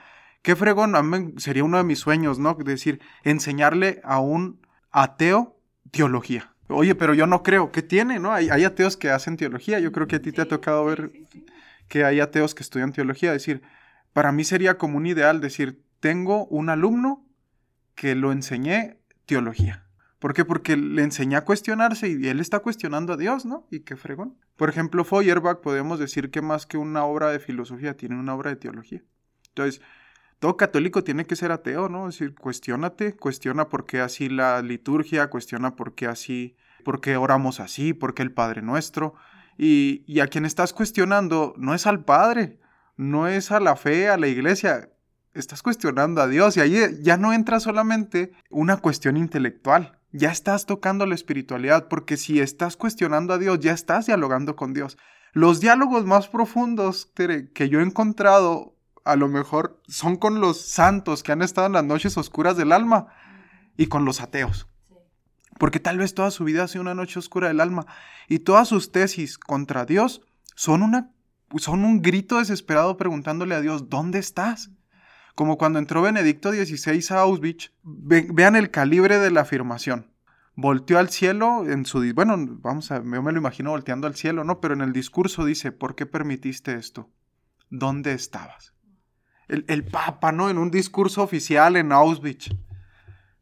Qué 0.42 0.56
fregón, 0.56 0.96
a 0.96 1.02
mí 1.02 1.34
sería 1.36 1.62
uno 1.62 1.76
de 1.76 1.84
mis 1.84 2.00
sueños, 2.00 2.38
¿no? 2.38 2.54
Decir, 2.54 3.00
enseñarle 3.22 4.00
a 4.02 4.18
un 4.18 4.60
ateo 4.90 5.56
teología. 5.92 6.52
Oye, 6.68 6.94
pero 6.94 7.14
yo 7.14 7.26
no 7.26 7.42
creo. 7.42 7.70
¿Qué 7.70 7.82
tiene, 7.82 8.18
no? 8.18 8.32
Hay, 8.32 8.48
hay 8.48 8.64
ateos 8.64 8.96
que 8.96 9.10
hacen 9.10 9.36
teología. 9.36 9.78
Yo 9.78 9.92
creo 9.92 10.08
que 10.08 10.16
a 10.16 10.22
ti 10.22 10.32
te 10.32 10.42
ha 10.42 10.48
tocado 10.48 10.84
ver 10.84 11.12
que 11.88 12.04
hay 12.04 12.20
ateos 12.20 12.54
que 12.54 12.62
estudian 12.62 12.92
teología. 12.92 13.34
Es 13.34 13.42
decir, 13.42 13.62
para 14.12 14.32
mí 14.32 14.44
sería 14.44 14.78
como 14.78 14.96
un 14.96 15.06
ideal 15.06 15.40
decir, 15.40 15.82
tengo 16.00 16.46
un 16.46 16.68
alumno 16.68 17.26
que 17.94 18.14
lo 18.14 18.32
enseñé 18.32 19.00
teología. 19.26 19.86
¿Por 20.20 20.34
qué? 20.34 20.44
Porque 20.44 20.76
le 20.76 21.02
enseñé 21.02 21.36
a 21.36 21.46
cuestionarse 21.46 22.08
y 22.08 22.28
él 22.28 22.40
está 22.40 22.58
cuestionando 22.58 23.14
a 23.14 23.16
Dios, 23.16 23.46
¿no? 23.46 23.66
Y 23.70 23.80
qué 23.80 23.96
fregón. 23.96 24.36
Por 24.56 24.68
ejemplo, 24.68 25.02
Feuerbach 25.02 25.60
podemos 25.60 25.98
decir 25.98 26.30
que 26.30 26.42
más 26.42 26.66
que 26.66 26.76
una 26.76 27.04
obra 27.04 27.30
de 27.30 27.40
filosofía, 27.40 27.96
tiene 27.96 28.18
una 28.18 28.34
obra 28.34 28.50
de 28.50 28.56
teología. 28.56 29.02
Entonces, 29.48 29.80
todo 30.38 30.58
católico 30.58 31.02
tiene 31.04 31.24
que 31.24 31.36
ser 31.36 31.52
ateo, 31.52 31.88
¿no? 31.88 32.06
Es 32.06 32.18
decir, 32.18 32.34
cuestionate, 32.34 33.16
cuestiona 33.16 33.70
por 33.70 33.86
qué 33.86 34.00
así 34.00 34.28
la 34.28 34.60
liturgia, 34.60 35.30
cuestiona 35.30 35.74
por 35.74 35.94
qué 35.94 36.06
así, 36.06 36.54
por 36.84 37.00
qué 37.00 37.16
oramos 37.16 37.58
así, 37.58 37.94
por 37.94 38.12
qué 38.12 38.22
el 38.22 38.32
Padre 38.32 38.60
Nuestro. 38.60 39.14
Y, 39.56 40.04
y 40.06 40.20
a 40.20 40.26
quien 40.26 40.44
estás 40.44 40.74
cuestionando 40.74 41.54
no 41.56 41.74
es 41.74 41.86
al 41.86 42.04
Padre, 42.04 42.59
no 43.00 43.28
es 43.28 43.50
a 43.50 43.60
la 43.60 43.76
fe, 43.76 44.10
a 44.10 44.18
la 44.18 44.28
iglesia, 44.28 44.90
estás 45.32 45.62
cuestionando 45.62 46.20
a 46.20 46.28
Dios 46.28 46.56
y 46.56 46.60
ahí 46.60 46.78
ya 47.00 47.16
no 47.16 47.32
entra 47.32 47.58
solamente 47.58 48.32
una 48.50 48.76
cuestión 48.76 49.16
intelectual, 49.16 49.98
ya 50.12 50.30
estás 50.30 50.66
tocando 50.66 51.06
la 51.06 51.14
espiritualidad, 51.14 51.88
porque 51.88 52.18
si 52.18 52.40
estás 52.40 52.76
cuestionando 52.76 53.32
a 53.32 53.38
Dios, 53.38 53.58
ya 53.60 53.72
estás 53.72 54.04
dialogando 54.04 54.54
con 54.54 54.74
Dios. 54.74 54.98
Los 55.32 55.60
diálogos 55.60 56.04
más 56.04 56.28
profundos 56.28 57.10
que 57.14 57.68
yo 57.70 57.80
he 57.80 57.82
encontrado, 57.82 58.76
a 59.04 59.16
lo 59.16 59.28
mejor, 59.28 59.80
son 59.88 60.16
con 60.16 60.42
los 60.42 60.60
santos 60.60 61.22
que 61.22 61.32
han 61.32 61.40
estado 61.40 61.68
en 61.68 61.72
las 61.72 61.84
noches 61.84 62.18
oscuras 62.18 62.58
del 62.58 62.70
alma 62.70 63.06
y 63.78 63.86
con 63.86 64.04
los 64.04 64.20
ateos. 64.20 64.68
Porque 65.58 65.80
tal 65.80 65.96
vez 65.96 66.12
toda 66.12 66.30
su 66.30 66.44
vida 66.44 66.64
ha 66.64 66.68
sido 66.68 66.82
una 66.82 66.94
noche 66.94 67.18
oscura 67.18 67.48
del 67.48 67.60
alma 67.60 67.86
y 68.28 68.40
todas 68.40 68.68
sus 68.68 68.92
tesis 68.92 69.38
contra 69.38 69.86
Dios 69.86 70.20
son 70.54 70.82
una 70.82 71.12
son 71.58 71.84
un 71.84 72.02
grito 72.02 72.38
desesperado 72.38 72.96
preguntándole 72.96 73.54
a 73.54 73.60
Dios, 73.60 73.88
¿dónde 73.88 74.18
estás? 74.18 74.70
Como 75.34 75.58
cuando 75.58 75.78
entró 75.78 76.02
Benedicto 76.02 76.52
XVI 76.52 77.04
a 77.10 77.20
Auschwitz, 77.20 77.72
vean 77.82 78.56
el 78.56 78.70
calibre 78.70 79.18
de 79.18 79.30
la 79.30 79.42
afirmación. 79.42 80.12
Volteó 80.54 80.98
al 80.98 81.08
cielo 81.08 81.68
en 81.68 81.86
su... 81.86 82.02
Bueno, 82.14 82.36
vamos 82.60 82.90
a... 82.90 82.96
Yo 82.96 83.22
me 83.22 83.32
lo 83.32 83.38
imagino 83.38 83.70
volteando 83.70 84.06
al 84.06 84.16
cielo, 84.16 84.44
¿no? 84.44 84.60
Pero 84.60 84.74
en 84.74 84.82
el 84.82 84.92
discurso 84.92 85.44
dice, 85.44 85.72
¿por 85.72 85.94
qué 85.94 86.06
permitiste 86.06 86.74
esto? 86.74 87.10
¿Dónde 87.70 88.12
estabas? 88.12 88.74
El, 89.48 89.64
el 89.68 89.84
Papa, 89.84 90.32
¿no? 90.32 90.50
En 90.50 90.58
un 90.58 90.70
discurso 90.70 91.22
oficial 91.22 91.76
en 91.76 91.92
Auschwitz. 91.92 92.50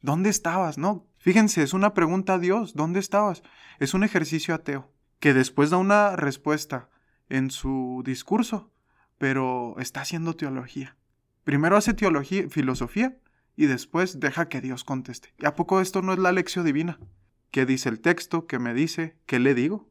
¿Dónde 0.00 0.30
estabas, 0.30 0.78
no? 0.78 1.06
Fíjense, 1.18 1.62
es 1.62 1.72
una 1.72 1.92
pregunta 1.94 2.34
a 2.34 2.38
Dios, 2.38 2.74
¿dónde 2.74 3.00
estabas? 3.00 3.42
Es 3.80 3.94
un 3.94 4.04
ejercicio 4.04 4.54
ateo, 4.54 4.92
que 5.18 5.34
después 5.34 5.70
da 5.70 5.76
una 5.78 6.14
respuesta 6.14 6.88
en 7.28 7.50
su 7.50 8.02
discurso, 8.04 8.70
pero 9.18 9.76
está 9.78 10.00
haciendo 10.00 10.34
teología. 10.34 10.96
Primero 11.44 11.76
hace 11.76 11.94
teología, 11.94 12.48
filosofía, 12.48 13.18
y 13.56 13.66
después 13.66 14.20
deja 14.20 14.48
que 14.48 14.60
Dios 14.60 14.84
conteste. 14.84 15.34
¿Y 15.38 15.46
a 15.46 15.54
poco 15.54 15.80
esto 15.80 16.02
no 16.02 16.12
es 16.12 16.18
la 16.18 16.32
lección 16.32 16.64
divina? 16.64 16.98
¿Qué 17.50 17.66
dice 17.66 17.88
el 17.88 18.00
texto? 18.00 18.46
¿Qué 18.46 18.58
me 18.58 18.74
dice? 18.74 19.16
¿Qué 19.26 19.38
le 19.38 19.54
digo? 19.54 19.88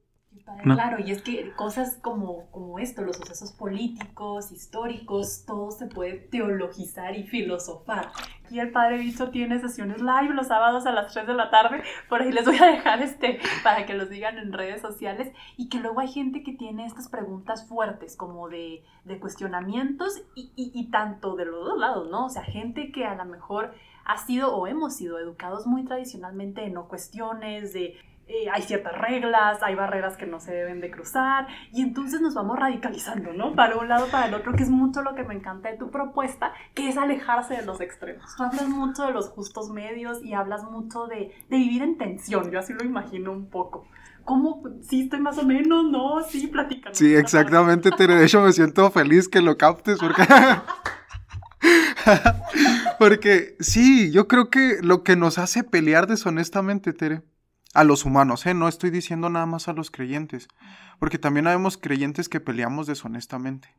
Claro, 0.63 0.99
y 0.99 1.11
es 1.11 1.21
que 1.21 1.51
cosas 1.53 1.97
como, 2.01 2.49
como 2.51 2.79
esto, 2.79 3.01
los 3.01 3.17
sucesos 3.17 3.51
políticos, 3.51 4.51
históricos, 4.51 5.43
todo 5.45 5.71
se 5.71 5.87
puede 5.87 6.13
teologizar 6.13 7.15
y 7.15 7.23
filosofar. 7.23 8.11
Y 8.49 8.59
el 8.59 8.71
Padre 8.71 8.97
Bicho 8.97 9.29
tiene 9.29 9.59
sesiones 9.59 9.99
live 9.99 10.33
los 10.33 10.47
sábados 10.47 10.85
a 10.85 10.91
las 10.91 11.13
3 11.13 11.27
de 11.27 11.33
la 11.33 11.49
tarde, 11.49 11.83
por 12.07 12.21
ahí 12.21 12.31
les 12.31 12.45
voy 12.45 12.57
a 12.57 12.67
dejar 12.67 13.01
este 13.01 13.39
para 13.63 13.85
que 13.85 13.93
los 13.93 14.09
digan 14.09 14.37
en 14.37 14.53
redes 14.53 14.81
sociales, 14.81 15.31
y 15.57 15.69
que 15.69 15.79
luego 15.79 15.99
hay 15.99 16.07
gente 16.07 16.43
que 16.43 16.53
tiene 16.53 16.85
estas 16.85 17.09
preguntas 17.09 17.67
fuertes, 17.67 18.15
como 18.15 18.49
de, 18.49 18.83
de 19.03 19.19
cuestionamientos, 19.19 20.21
y, 20.35 20.51
y, 20.55 20.71
y 20.73 20.89
tanto 20.89 21.35
de 21.35 21.45
los 21.45 21.65
dos 21.65 21.77
lados, 21.77 22.09
¿no? 22.09 22.25
O 22.25 22.29
sea, 22.29 22.43
gente 22.43 22.91
que 22.91 23.05
a 23.05 23.15
lo 23.15 23.25
mejor 23.25 23.73
ha 24.05 24.17
sido 24.17 24.55
o 24.55 24.67
hemos 24.67 24.95
sido 24.95 25.19
educados 25.19 25.67
muy 25.67 25.83
tradicionalmente 25.83 26.63
en 26.63 26.73
no 26.73 26.87
cuestiones, 26.87 27.73
de 27.73 27.97
eh, 28.27 28.49
hay 28.51 28.61
ciertas 28.61 28.97
reglas, 28.97 29.63
hay 29.63 29.75
barreras 29.75 30.17
que 30.17 30.25
no 30.25 30.39
se 30.39 30.53
deben 30.53 30.81
de 30.81 30.91
cruzar 30.91 31.47
y 31.71 31.81
entonces 31.81 32.19
nos 32.19 32.35
vamos 32.35 32.59
radicalizando, 32.59 33.31
¿no? 33.31 33.55
Para 33.55 33.77
un 33.77 33.87
lado, 33.87 34.07
para 34.07 34.27
el 34.27 34.33
otro, 34.33 34.53
que 34.53 34.63
es 34.63 34.69
mucho 34.69 35.01
lo 35.01 35.15
que 35.15 35.23
me 35.23 35.33
encanta 35.33 35.71
de 35.71 35.77
tu 35.77 35.89
propuesta, 35.89 36.51
que 36.73 36.89
es 36.89 36.97
alejarse 36.97 37.55
de 37.55 37.65
los 37.65 37.79
extremos. 37.79 38.35
Tú 38.35 38.43
hablas 38.43 38.67
mucho 38.67 39.05
de 39.05 39.13
los 39.13 39.29
justos 39.29 39.69
medios 39.69 40.21
y 40.23 40.33
hablas 40.33 40.63
mucho 40.63 41.07
de, 41.07 41.31
de 41.49 41.57
vivir 41.57 41.83
en 41.83 41.97
tensión, 41.97 42.51
yo 42.51 42.59
así 42.59 42.73
lo 42.73 42.83
imagino 42.83 43.31
un 43.31 43.49
poco. 43.49 43.87
¿Cómo? 44.25 44.61
Sí, 44.81 45.03
estoy 45.03 45.21
más 45.21 45.37
o 45.37 45.45
menos, 45.45 45.85
¿no? 45.85 46.21
Sí, 46.21 46.47
platicando. 46.47 46.97
Sí, 46.97 47.15
exactamente, 47.15 47.91
Tere. 47.91 48.15
De 48.15 48.25
hecho, 48.25 48.41
me 48.41 48.51
siento 48.51 48.91
feliz 48.91 49.29
que 49.29 49.39
lo 49.39 49.57
captes 49.57 49.99
porque... 49.99 50.23
porque 52.99 53.55
sí, 53.61 54.11
yo 54.11 54.27
creo 54.27 54.49
que 54.49 54.79
lo 54.81 55.03
que 55.03 55.15
nos 55.15 55.37
hace 55.37 55.63
pelear 55.63 56.07
deshonestamente, 56.07 56.91
Tere, 56.91 57.21
a 57.77 57.83
los 57.83 58.05
humanos, 58.05 58.43
¿eh? 58.47 58.55
No 58.55 58.67
estoy 58.67 58.89
diciendo 58.89 59.29
nada 59.29 59.45
más 59.45 59.67
a 59.67 59.73
los 59.73 59.91
creyentes, 59.91 60.47
porque 60.97 61.19
también 61.19 61.45
habemos 61.45 61.77
creyentes 61.77 62.27
que 62.27 62.39
peleamos 62.39 62.87
deshonestamente. 62.87 63.75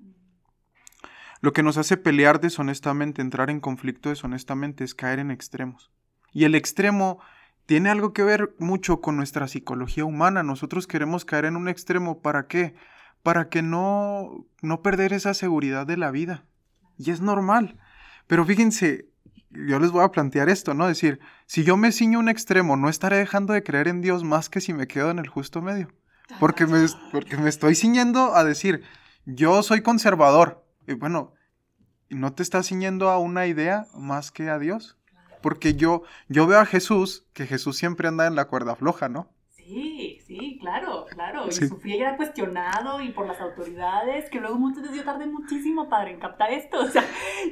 Lo 1.41 1.53
que 1.53 1.65
nos 1.65 1.79
hace 1.79 1.97
pelear 1.97 2.39
deshonestamente, 2.41 3.23
entrar 3.23 3.51
en 3.51 3.59
conflicto 3.59 4.09
deshonestamente, 4.09 4.85
es 4.85 4.95
caer 4.95 5.19
en 5.19 5.33
extremos. 5.33 5.91
Y 6.33 6.45
el 6.45 6.55
extremo 6.55 7.19
tiene 7.67 7.91
algo 7.91 8.13
que 8.13 8.23
ver 8.23 8.55
mucho 8.61 9.01
con 9.01 9.17
nuestra 9.17 9.49
psicología 9.49 10.05
humana. 10.05 10.45
Nosotros 10.45 10.87
queremos 10.87 11.25
caer 11.25 11.47
en 11.47 11.57
un 11.57 11.69
extremo, 11.69 12.23
¿para 12.23 12.47
qué? 12.47 12.77
Para 13.25 13.49
que 13.49 13.63
no, 13.63 14.47
no 14.63 14.81
perder 14.81 15.13
esa 15.13 15.35
seguridad 15.35 15.89
de 15.89 15.97
la 15.97 16.13
vida. 16.13 16.45
Y 16.99 17.11
es 17.11 17.21
normal. 17.21 17.81
Pero 18.29 18.45
fíjense, 18.45 19.09
yo 19.51 19.79
les 19.79 19.91
voy 19.91 20.05
a 20.05 20.11
plantear 20.11 20.49
esto, 20.49 20.75
¿no? 20.75 20.87
Decir, 20.87 21.21
si 21.47 21.65
yo 21.65 21.77
me 21.77 21.93
ciño 21.93 22.19
un 22.19 22.29
extremo, 22.29 22.77
no 22.77 22.89
estaré 22.89 23.17
dejando 23.17 23.53
de 23.53 23.63
creer 23.63 23.89
en 23.89 24.01
Dios 24.01 24.25
más 24.25 24.49
que 24.49 24.61
si 24.61 24.73
me 24.73 24.87
quedo 24.87 25.11
en 25.11 25.19
el 25.19 25.29
justo 25.29 25.63
medio. 25.63 25.89
Porque 26.39 26.67
me, 26.67 26.87
porque 27.11 27.37
me 27.39 27.49
estoy 27.49 27.75
ciñendo 27.75 28.35
a 28.35 28.45
decir, 28.45 28.83
yo 29.25 29.63
soy 29.63 29.83
conservador. 29.83 30.65
Y 30.87 30.95
bueno, 30.95 31.33
¿no 32.11 32.33
te 32.35 32.43
estás 32.43 32.67
ciñendo 32.67 33.11
a 33.11 33.19
una 33.19 33.47
idea 33.47 33.87
más 33.95 34.31
que 34.31 34.51
a 34.51 34.59
Dios? 34.59 34.99
Porque 35.41 35.75
yo, 35.75 36.03
yo 36.29 36.47
veo 36.47 36.61
a 36.61 36.67
Jesús, 36.67 37.27
que 37.33 37.47
Jesús 37.47 37.77
siempre 37.77 38.09
anda 38.09 38.27
en 38.27 38.35
la 38.35 38.47
cuerda 38.47 38.77
floja, 38.77 39.09
¿no? 39.09 39.31
Sí, 39.69 40.19
Sí, 40.29 40.59
claro, 40.61 41.07
claro. 41.11 41.49
Y 41.49 41.53
sufría 41.53 41.97
y 41.97 42.01
era 42.01 42.17
cuestionado 42.19 43.01
y 43.01 43.13
por 43.13 43.27
las 43.27 43.41
autoridades, 43.41 44.29
que 44.29 44.41
luego 44.41 44.59
muchas 44.59 44.83
veces 44.83 44.99
yo 44.99 45.05
tardé 45.05 45.27
muchísimo, 45.27 45.89
padre, 45.89 46.13
en 46.13 46.21
captar 46.21 46.53
esto. 46.53 46.81
O 46.81 46.89
sea, 46.89 47.03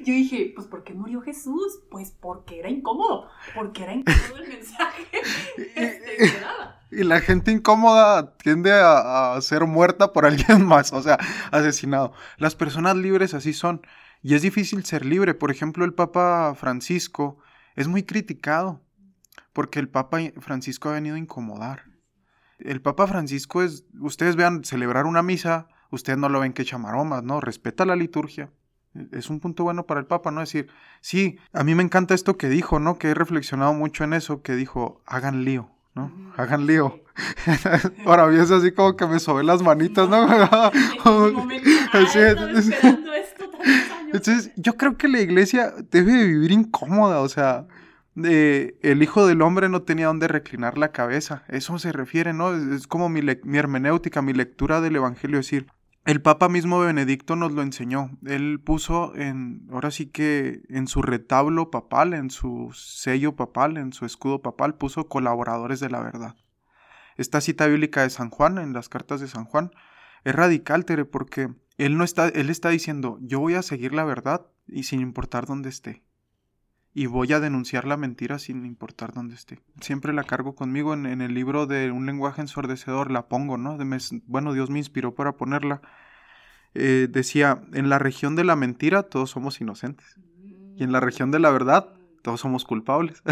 yo 0.04 0.12
dije, 0.12 0.52
pues 0.54 0.66
¿por 0.66 0.84
qué 0.84 0.92
murió 0.92 1.22
Jesús? 1.22 1.80
Pues 1.90 2.10
porque 2.10 2.58
era 2.58 2.68
incómodo, 2.68 3.28
porque 3.54 3.84
era 3.84 3.94
incómodo 3.94 4.36
el 4.42 4.48
mensaje 4.48 5.06
este, 5.74 6.32
Y 6.90 7.04
la 7.04 7.20
gente 7.20 7.50
incómoda 7.50 8.36
tiende 8.36 8.72
a, 8.72 9.34
a, 9.34 9.40
ser 9.40 9.64
muerta 9.64 10.12
por 10.12 10.26
alguien 10.26 10.64
más, 10.66 10.92
o 10.92 11.02
sea, 11.02 11.18
asesinado. 11.50 12.12
Las 12.36 12.54
personas 12.54 12.96
libres 12.96 13.32
así 13.34 13.52
son. 13.52 13.80
Y 14.22 14.34
es 14.34 14.42
difícil 14.42 14.84
ser 14.84 15.06
libre. 15.06 15.34
Por 15.34 15.50
ejemplo, 15.50 15.84
el 15.84 15.94
Papa 15.94 16.54
Francisco 16.56 17.38
es 17.74 17.88
muy 17.88 18.02
criticado 18.02 18.82
porque 19.54 19.78
el 19.78 19.88
Papa 19.88 20.18
Francisco 20.40 20.90
ha 20.90 20.92
venido 20.92 21.16
a 21.16 21.18
incomodar. 21.18 21.95
El 22.58 22.80
Papa 22.80 23.06
Francisco 23.06 23.62
es, 23.62 23.84
ustedes 24.00 24.36
vean, 24.36 24.64
celebrar 24.64 25.06
una 25.06 25.22
misa, 25.22 25.68
ustedes 25.90 26.18
no 26.18 26.28
lo 26.28 26.40
ven 26.40 26.52
que 26.52 26.62
echa 26.62 26.78
maromas, 26.78 27.22
¿no? 27.22 27.40
Respeta 27.40 27.84
la 27.84 27.96
liturgia. 27.96 28.50
Es 29.12 29.28
un 29.28 29.40
punto 29.40 29.64
bueno 29.64 29.86
para 29.86 30.00
el 30.00 30.06
Papa, 30.06 30.30
¿no? 30.30 30.40
Decir, 30.40 30.68
sí, 31.00 31.38
a 31.52 31.64
mí 31.64 31.74
me 31.74 31.82
encanta 31.82 32.14
esto 32.14 32.38
que 32.38 32.48
dijo, 32.48 32.80
¿no? 32.80 32.98
Que 32.98 33.10
he 33.10 33.14
reflexionado 33.14 33.74
mucho 33.74 34.04
en 34.04 34.14
eso, 34.14 34.42
que 34.42 34.54
dijo, 34.54 35.02
hagan 35.04 35.44
lío, 35.44 35.70
¿no? 35.94 36.10
Hagan 36.36 36.66
lío. 36.66 37.02
Ahora 38.06 38.34
es 38.34 38.50
así 38.50 38.72
como 38.72 38.96
que 38.96 39.06
me 39.06 39.18
sobe 39.18 39.44
las 39.44 39.62
manitas, 39.62 40.08
¿no? 40.08 40.26
Entonces, 44.12 44.50
yo 44.56 44.76
creo 44.76 44.96
que 44.96 45.08
la 45.08 45.20
iglesia 45.20 45.74
debe 45.90 46.12
de 46.12 46.24
vivir 46.24 46.52
incómoda, 46.52 47.20
o 47.20 47.28
sea, 47.28 47.66
el 48.16 49.02
Hijo 49.02 49.26
del 49.26 49.42
Hombre 49.42 49.68
no 49.68 49.82
tenía 49.82 50.06
donde 50.06 50.28
reclinar 50.28 50.78
la 50.78 50.92
cabeza. 50.92 51.44
Eso 51.48 51.78
se 51.78 51.92
refiere, 51.92 52.32
¿no? 52.32 52.54
Es, 52.54 52.86
como 52.86 53.08
mi, 53.08 53.20
mi, 53.44 53.58
hermenéutica, 53.58 54.22
mi 54.22 54.32
lectura 54.32 54.80
del 54.80 54.96
Evangelio. 54.96 55.38
Es 55.38 55.46
decir, 55.46 55.66
el 56.04 56.22
Papa 56.22 56.48
mismo 56.48 56.80
Benedicto 56.80 57.36
nos 57.36 57.52
lo 57.52 57.62
enseñó. 57.62 58.10
Él 58.24 58.60
puso 58.64 59.14
en, 59.16 59.66
ahora 59.70 59.90
sí 59.90 60.06
que 60.06 60.62
en 60.68 60.86
su 60.86 61.02
retablo 61.02 61.70
papal, 61.70 62.14
en 62.14 62.30
su 62.30 62.70
sello 62.74 63.36
papal, 63.36 63.76
en 63.76 63.92
su 63.92 64.06
escudo 64.06 64.40
papal, 64.40 64.76
puso 64.76 65.08
colaboradores 65.08 65.80
de 65.80 65.90
la 65.90 66.00
verdad. 66.00 66.36
Esta 67.16 67.40
cita 67.40 67.66
bíblica 67.66 68.02
de 68.02 68.10
San 68.10 68.30
Juan, 68.30 68.58
en 68.58 68.72
las 68.72 68.88
cartas 68.88 69.20
de 69.20 69.28
San 69.28 69.44
Juan, 69.44 69.70
es 70.24 70.34
radical, 70.34 70.84
Tere, 70.84 71.04
porque 71.04 71.50
él 71.76 71.98
no 71.98 72.04
está, 72.04 72.28
él 72.28 72.50
está 72.50 72.70
diciendo, 72.70 73.18
yo 73.20 73.40
voy 73.40 73.54
a 73.54 73.62
seguir 73.62 73.94
la 73.94 74.04
verdad 74.04 74.46
y 74.66 74.84
sin 74.84 75.00
importar 75.00 75.46
dónde 75.46 75.68
esté 75.68 76.02
y 76.96 77.04
voy 77.04 77.30
a 77.34 77.40
denunciar 77.40 77.86
la 77.86 77.98
mentira 77.98 78.38
sin 78.38 78.64
importar 78.64 79.12
dónde 79.12 79.34
esté. 79.34 79.60
Siempre 79.82 80.14
la 80.14 80.24
cargo 80.24 80.54
conmigo 80.54 80.94
en, 80.94 81.20
el 81.20 81.34
libro 81.34 81.66
de 81.66 81.90
un 81.90 82.06
lenguaje 82.06 82.40
ensordecedor, 82.40 83.10
la 83.10 83.28
pongo, 83.28 83.58
¿no? 83.58 83.76
bueno, 84.24 84.54
Dios 84.54 84.70
me 84.70 84.78
inspiró 84.78 85.14
para 85.14 85.32
ponerla. 85.32 85.82
Eh, 86.72 87.06
decía, 87.10 87.60
en 87.74 87.90
la 87.90 87.98
región 87.98 88.34
de 88.34 88.44
la 88.44 88.56
mentira 88.56 89.02
todos 89.02 89.28
somos 89.28 89.60
inocentes 89.60 90.16
y 90.74 90.84
en 90.84 90.90
la 90.90 91.00
región 91.00 91.30
de 91.30 91.38
la 91.38 91.50
verdad 91.50 91.92
todos 92.22 92.40
somos 92.40 92.64
culpables. 92.64 93.22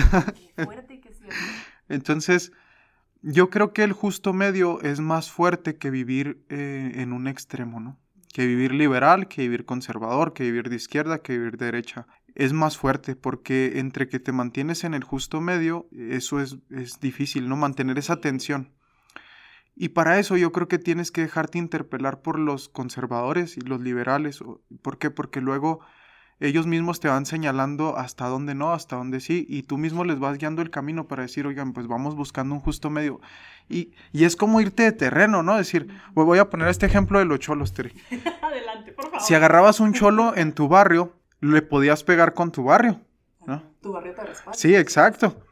fuerte 0.63 1.01
que 1.01 1.15
Entonces, 1.89 2.53
yo 3.23 3.49
creo 3.49 3.73
que 3.73 3.83
el 3.83 3.95
justo 3.95 4.35
medio 4.35 4.83
es 4.83 5.01
más 5.01 5.31
fuerte 5.31 5.77
que 5.77 5.89
vivir 5.89 6.45
eh, 6.51 6.93
en 6.97 7.15
un 7.15 7.27
extremo, 7.29 7.81
¿no? 7.81 7.99
Que 8.31 8.47
vivir 8.47 8.73
liberal, 8.73 9.27
que 9.27 9.41
vivir 9.41 9.65
conservador, 9.65 10.35
que 10.35 10.45
vivir 10.45 10.69
de 10.69 10.77
izquierda, 10.77 11.21
que 11.21 11.39
vivir 11.39 11.57
de 11.57 11.65
derecha 11.65 12.07
es 12.35 12.53
más 12.53 12.77
fuerte 12.77 13.17
porque 13.17 13.79
entre 13.79 14.09
que 14.09 14.21
te 14.21 14.33
mantienes 14.33 14.85
en 14.85 14.95
el 14.95 15.05
justo 15.05 15.41
medio, 15.41 15.89
eso 15.93 16.41
es, 16.41 16.59
es 16.71 17.01
difícil, 17.01 17.49
¿no? 17.49 17.57
Mantener 17.57 17.99
esa 17.99 18.21
tensión. 18.21 18.73
Y 19.77 19.91
para 19.91 20.19
eso 20.19 20.37
yo 20.37 20.53
creo 20.53 20.69
que 20.69 20.79
tienes 20.79 21.11
que 21.11 21.23
dejarte 21.23 21.59
interpelar 21.59 22.23
por 22.23 22.39
los 22.39 22.69
conservadores 22.69 23.57
y 23.57 23.61
los 23.61 23.81
liberales. 23.81 24.41
¿Por 24.83 24.99
qué? 24.99 25.11
Porque 25.11 25.41
luego 25.41 25.81
ellos 26.41 26.67
mismos 26.67 27.01
te 27.01 27.09
van 27.09 27.27
señalando 27.27 27.97
hasta 27.97 28.27
dónde 28.27 28.55
no, 28.55 28.73
hasta 28.73 28.97
dónde 28.97 29.21
sí, 29.21 29.47
y 29.49 29.63
tú 29.63 29.79
mismo 29.79 30.05
les 30.05 30.19
vas 30.19 30.39
guiando 30.39 30.63
el 30.63 30.71
camino 30.71 31.07
para 31.07 31.23
decir, 31.23 31.47
oigan, 31.47 31.73
pues 31.73 31.87
vamos 31.87 32.17
buscando 32.17 32.55
un 32.55 32.61
justo 32.61 32.91
medio. 32.91 33.21
Y, 33.69 33.95
y 34.13 34.25
es 34.25 34.37
como 34.37 34.61
irte 34.61 34.83
de 34.83 34.93
terreno, 34.93 35.43
¿no? 35.43 35.57
Decir, 35.57 35.89
voy 36.13 36.39
a 36.39 36.51
poner 36.51 36.69
este 36.69 36.87
ejemplo 36.87 37.19
de 37.19 37.25
los 37.25 37.39
cholos, 37.39 37.73
Terry. 37.73 37.93
Adelante, 38.43 38.93
por 38.93 39.07
favor. 39.07 39.21
Si 39.21 39.35
agarrabas 39.35 39.81
un 39.81 39.93
cholo 39.93 40.37
en 40.37 40.53
tu 40.53 40.69
barrio, 40.69 41.15
le 41.53 41.63
podías 41.63 42.05
pegar 42.05 42.35
con 42.35 42.51
tu 42.51 42.65
barrio. 42.65 43.01
¿no? 43.47 43.63
Tu 43.81 43.93
barrio 43.93 44.15
te 44.15 44.25
respalda. 44.25 44.59
Sí, 44.59 44.75
exacto. 44.75 45.45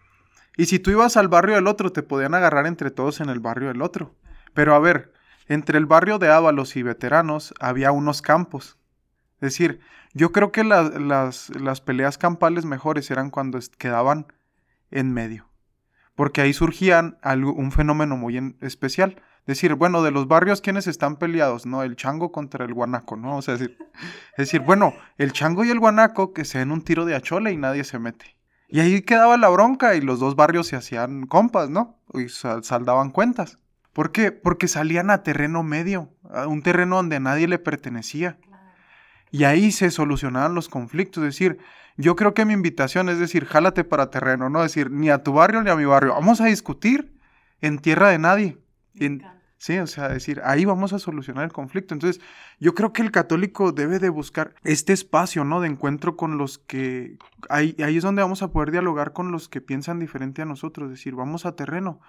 Y 0.57 0.66
si 0.66 0.78
tú 0.78 0.90
ibas 0.90 1.16
al 1.16 1.28
barrio 1.28 1.55
del 1.55 1.66
otro, 1.66 1.92
te 1.92 2.02
podían 2.02 2.35
agarrar 2.35 2.66
entre 2.66 2.90
todos 2.90 3.20
en 3.20 3.28
el 3.28 3.40
barrio 3.40 3.68
del 3.68 3.83
otro. 3.83 4.14
Pero 4.55 4.74
a 4.74 4.78
ver, 4.78 5.12
entre 5.48 5.78
el 5.78 5.87
barrio 5.87 6.18
de 6.18 6.31
Ábalos 6.31 6.76
y 6.76 6.83
veteranos 6.83 7.55
había 7.59 7.92
unos 7.92 8.22
campos. 8.22 8.78
Es 9.37 9.52
decir, 9.52 9.81
yo 10.12 10.31
creo 10.33 10.52
que 10.52 10.62
las, 10.64 11.50
las 11.50 11.81
peleas 11.81 12.18
campales 12.18 12.64
mejores 12.64 13.11
eran 13.11 13.31
cuando 13.31 13.59
quedaban 13.78 14.26
en 14.90 15.12
medio. 15.12 15.48
Porque 16.14 16.42
ahí 16.42 16.52
surgían 16.52 17.18
algo, 17.22 17.52
un 17.55 17.72
fenómeno 17.72 18.16
muy 18.16 18.57
especial 18.61 19.20
decir, 19.46 19.74
bueno, 19.74 20.02
de 20.02 20.11
los 20.11 20.28
barrios, 20.28 20.61
¿quiénes 20.61 20.87
están 20.87 21.16
peleados? 21.16 21.66
No, 21.66 21.83
el 21.83 21.96
chango 21.96 22.31
contra 22.31 22.64
el 22.64 22.74
guanaco, 22.74 23.16
¿no? 23.16 23.37
O 23.37 23.42
sea, 23.42 23.55
es 23.55 23.70
decir, 24.37 24.61
bueno, 24.61 24.94
el 25.18 25.33
chango 25.33 25.64
y 25.64 25.70
el 25.70 25.81
guanaco 25.81 26.33
que 26.33 26.44
se 26.44 26.59
den 26.59 26.70
un 26.70 26.83
tiro 26.83 27.05
de 27.05 27.14
achole 27.14 27.52
y 27.52 27.57
nadie 27.57 27.85
se 27.85 27.98
mete. 27.98 28.37
Y 28.68 28.81
ahí 28.81 29.02
quedaba 29.02 29.37
la 29.37 29.48
bronca 29.48 29.94
y 29.94 30.00
los 30.00 30.18
dos 30.18 30.35
barrios 30.35 30.68
se 30.68 30.76
hacían 30.76 31.26
compas, 31.26 31.68
¿no? 31.68 31.98
Y 32.14 32.28
saldaban 32.28 33.11
cuentas. 33.11 33.59
¿Por 33.92 34.12
qué? 34.12 34.33
Porque 34.33 34.68
salían 34.68 35.11
a 35.11 35.22
terreno 35.22 35.62
medio, 35.62 36.09
a 36.31 36.46
un 36.46 36.62
terreno 36.62 36.96
donde 36.96 37.20
nadie 37.20 37.48
le 37.48 37.59
pertenecía. 37.59 38.38
Y 39.31 39.44
ahí 39.44 39.72
se 39.72 39.90
solucionaban 39.90 40.55
los 40.55 40.70
conflictos. 40.70 41.22
Es 41.24 41.35
decir, 41.35 41.59
yo 41.98 42.16
creo 42.16 42.33
que 42.33 42.46
mi 42.46 42.55
invitación 42.55 43.11
es 43.11 43.18
decir, 43.18 43.44
jálate 43.44 43.85
para 43.85 44.09
terreno, 44.09 44.48
no 44.48 44.62
decir 44.62 44.90
ni 44.90 45.11
a 45.11 45.22
tu 45.22 45.35
barrio 45.35 45.62
ni 45.62 45.68
a 45.68 45.76
mi 45.76 45.85
barrio. 45.85 46.14
Vamos 46.14 46.40
a 46.40 46.46
discutir 46.46 47.18
en 47.61 47.78
tierra 47.78 48.09
de 48.09 48.18
nadie 48.18 48.62
sí, 49.59 49.78
o 49.78 49.87
sea, 49.87 50.09
decir, 50.09 50.40
ahí 50.44 50.64
vamos 50.64 50.92
a 50.92 50.98
solucionar 50.98 51.44
el 51.44 51.52
conflicto. 51.52 51.94
Entonces, 51.94 52.22
yo 52.59 52.74
creo 52.74 52.92
que 52.92 53.02
el 53.02 53.11
católico 53.11 53.72
debe 53.72 53.98
de 53.98 54.09
buscar 54.09 54.55
este 54.64 54.92
espacio, 54.92 55.44
¿no? 55.44 55.61
De 55.61 55.68
encuentro 55.68 56.16
con 56.16 56.38
los 56.38 56.59
que... 56.59 57.16
Ahí, 57.48 57.76
ahí 57.85 57.96
es 57.96 58.02
donde 58.02 58.22
vamos 58.22 58.42
a 58.42 58.52
poder 58.52 58.70
dialogar 58.70 59.12
con 59.12 59.33
los 59.33 59.48
que 59.48 59.61
piensan 59.61 59.98
diferente 59.98 60.42
a 60.42 60.46
nosotros, 60.46 60.90
decir, 60.90 61.14
vamos 61.14 61.46
a 61.46 61.57
terreno. 61.57 62.00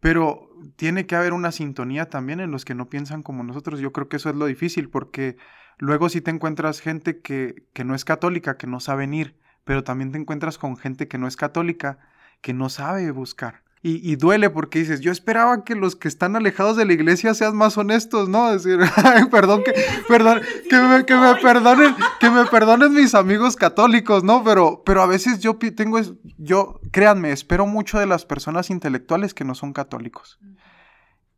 Pero 0.00 0.50
tiene 0.76 1.06
que 1.06 1.16
haber 1.16 1.32
una 1.32 1.52
sintonía 1.52 2.10
también 2.10 2.40
en 2.40 2.50
los 2.50 2.64
que 2.64 2.74
no 2.74 2.88
piensan 2.88 3.22
como 3.22 3.42
nosotros. 3.42 3.80
Yo 3.80 3.92
creo 3.92 4.08
que 4.08 4.16
eso 4.16 4.30
es 4.30 4.36
lo 4.36 4.46
difícil, 4.46 4.90
porque 4.90 5.36
luego 5.78 6.08
si 6.08 6.20
te 6.20 6.30
encuentras 6.30 6.80
gente 6.80 7.20
que, 7.20 7.66
que 7.72 7.84
no 7.84 7.94
es 7.94 8.04
católica, 8.04 8.56
que 8.56 8.66
no 8.66 8.80
sabe 8.80 9.04
ir, 9.14 9.36
pero 9.64 9.82
también 9.82 10.12
te 10.12 10.18
encuentras 10.18 10.58
con 10.58 10.76
gente 10.76 11.08
que 11.08 11.18
no 11.18 11.26
es 11.26 11.36
católica, 11.36 11.98
que 12.40 12.52
no 12.52 12.68
sabe 12.68 13.10
buscar. 13.10 13.63
Y, 13.86 14.16
duele 14.16 14.48
porque 14.48 14.78
dices, 14.78 15.02
yo 15.02 15.12
esperaba 15.12 15.62
que 15.62 15.74
los 15.74 15.94
que 15.94 16.08
están 16.08 16.36
alejados 16.36 16.78
de 16.78 16.86
la 16.86 16.94
iglesia 16.94 17.34
sean 17.34 17.54
más 17.54 17.76
honestos, 17.76 18.30
¿no? 18.30 18.50
Decir, 18.50 18.78
perdón, 19.30 19.62
que, 19.62 19.74
perdón, 20.08 20.40
que 20.70 20.80
me, 20.80 21.04
que 21.04 21.14
me 21.14 21.34
perdonen, 21.34 21.94
que 22.18 22.30
me 22.30 22.46
perdonen 22.46 22.94
mis 22.94 23.14
amigos 23.14 23.56
católicos, 23.56 24.24
¿no? 24.24 24.42
Pero, 24.42 24.82
pero 24.86 25.02
a 25.02 25.06
veces 25.06 25.40
yo 25.40 25.58
tengo, 25.58 26.00
yo, 26.38 26.80
créanme, 26.92 27.30
espero 27.30 27.66
mucho 27.66 27.98
de 27.98 28.06
las 28.06 28.24
personas 28.24 28.70
intelectuales 28.70 29.34
que 29.34 29.44
no 29.44 29.54
son 29.54 29.74
católicos. 29.74 30.38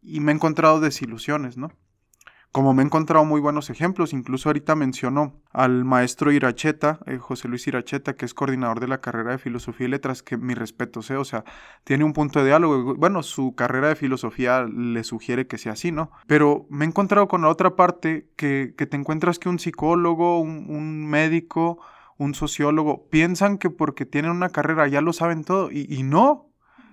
Y 0.00 0.20
me 0.20 0.30
he 0.30 0.34
encontrado 0.36 0.78
desilusiones, 0.78 1.56
¿no? 1.56 1.72
Como 2.56 2.72
me 2.72 2.82
he 2.82 2.86
encontrado 2.86 3.22
muy 3.26 3.38
buenos 3.38 3.68
ejemplos, 3.68 4.14
incluso 4.14 4.48
ahorita 4.48 4.74
mencionó 4.76 5.42
al 5.52 5.84
maestro 5.84 6.32
Iracheta, 6.32 7.00
eh, 7.04 7.18
José 7.18 7.48
Luis 7.48 7.66
Iracheta, 7.66 8.16
que 8.16 8.24
es 8.24 8.32
coordinador 8.32 8.80
de 8.80 8.88
la 8.88 9.02
carrera 9.02 9.32
de 9.32 9.36
Filosofía 9.36 9.86
y 9.86 9.90
Letras, 9.90 10.22
que 10.22 10.38
mi 10.38 10.54
respeto 10.54 11.02
sea, 11.02 11.20
o 11.20 11.24
sea, 11.26 11.44
tiene 11.84 12.04
un 12.04 12.14
punto 12.14 12.38
de 12.38 12.46
diálogo. 12.46 12.94
Bueno, 12.94 13.22
su 13.22 13.54
carrera 13.54 13.88
de 13.88 13.94
filosofía 13.94 14.64
le 14.64 15.04
sugiere 15.04 15.46
que 15.46 15.58
sea 15.58 15.72
así, 15.72 15.92
¿no? 15.92 16.10
Pero 16.26 16.64
me 16.70 16.86
he 16.86 16.88
encontrado 16.88 17.28
con 17.28 17.42
la 17.42 17.50
otra 17.50 17.76
parte 17.76 18.30
que, 18.36 18.72
que 18.74 18.86
te 18.86 18.96
encuentras 18.96 19.38
que 19.38 19.50
un 19.50 19.58
psicólogo, 19.58 20.40
un, 20.40 21.06
médico, 21.10 21.78
un 22.16 22.32
sociólogo, 22.32 23.10
piensan 23.10 23.58
que 23.58 23.68
porque 23.68 24.06
tienen 24.06 24.30
una 24.30 24.48
carrera 24.48 24.88
ya 24.88 25.02
lo 25.02 25.12
saben 25.12 25.44
todo, 25.44 25.68
y 25.70 26.02
no, 26.04 26.46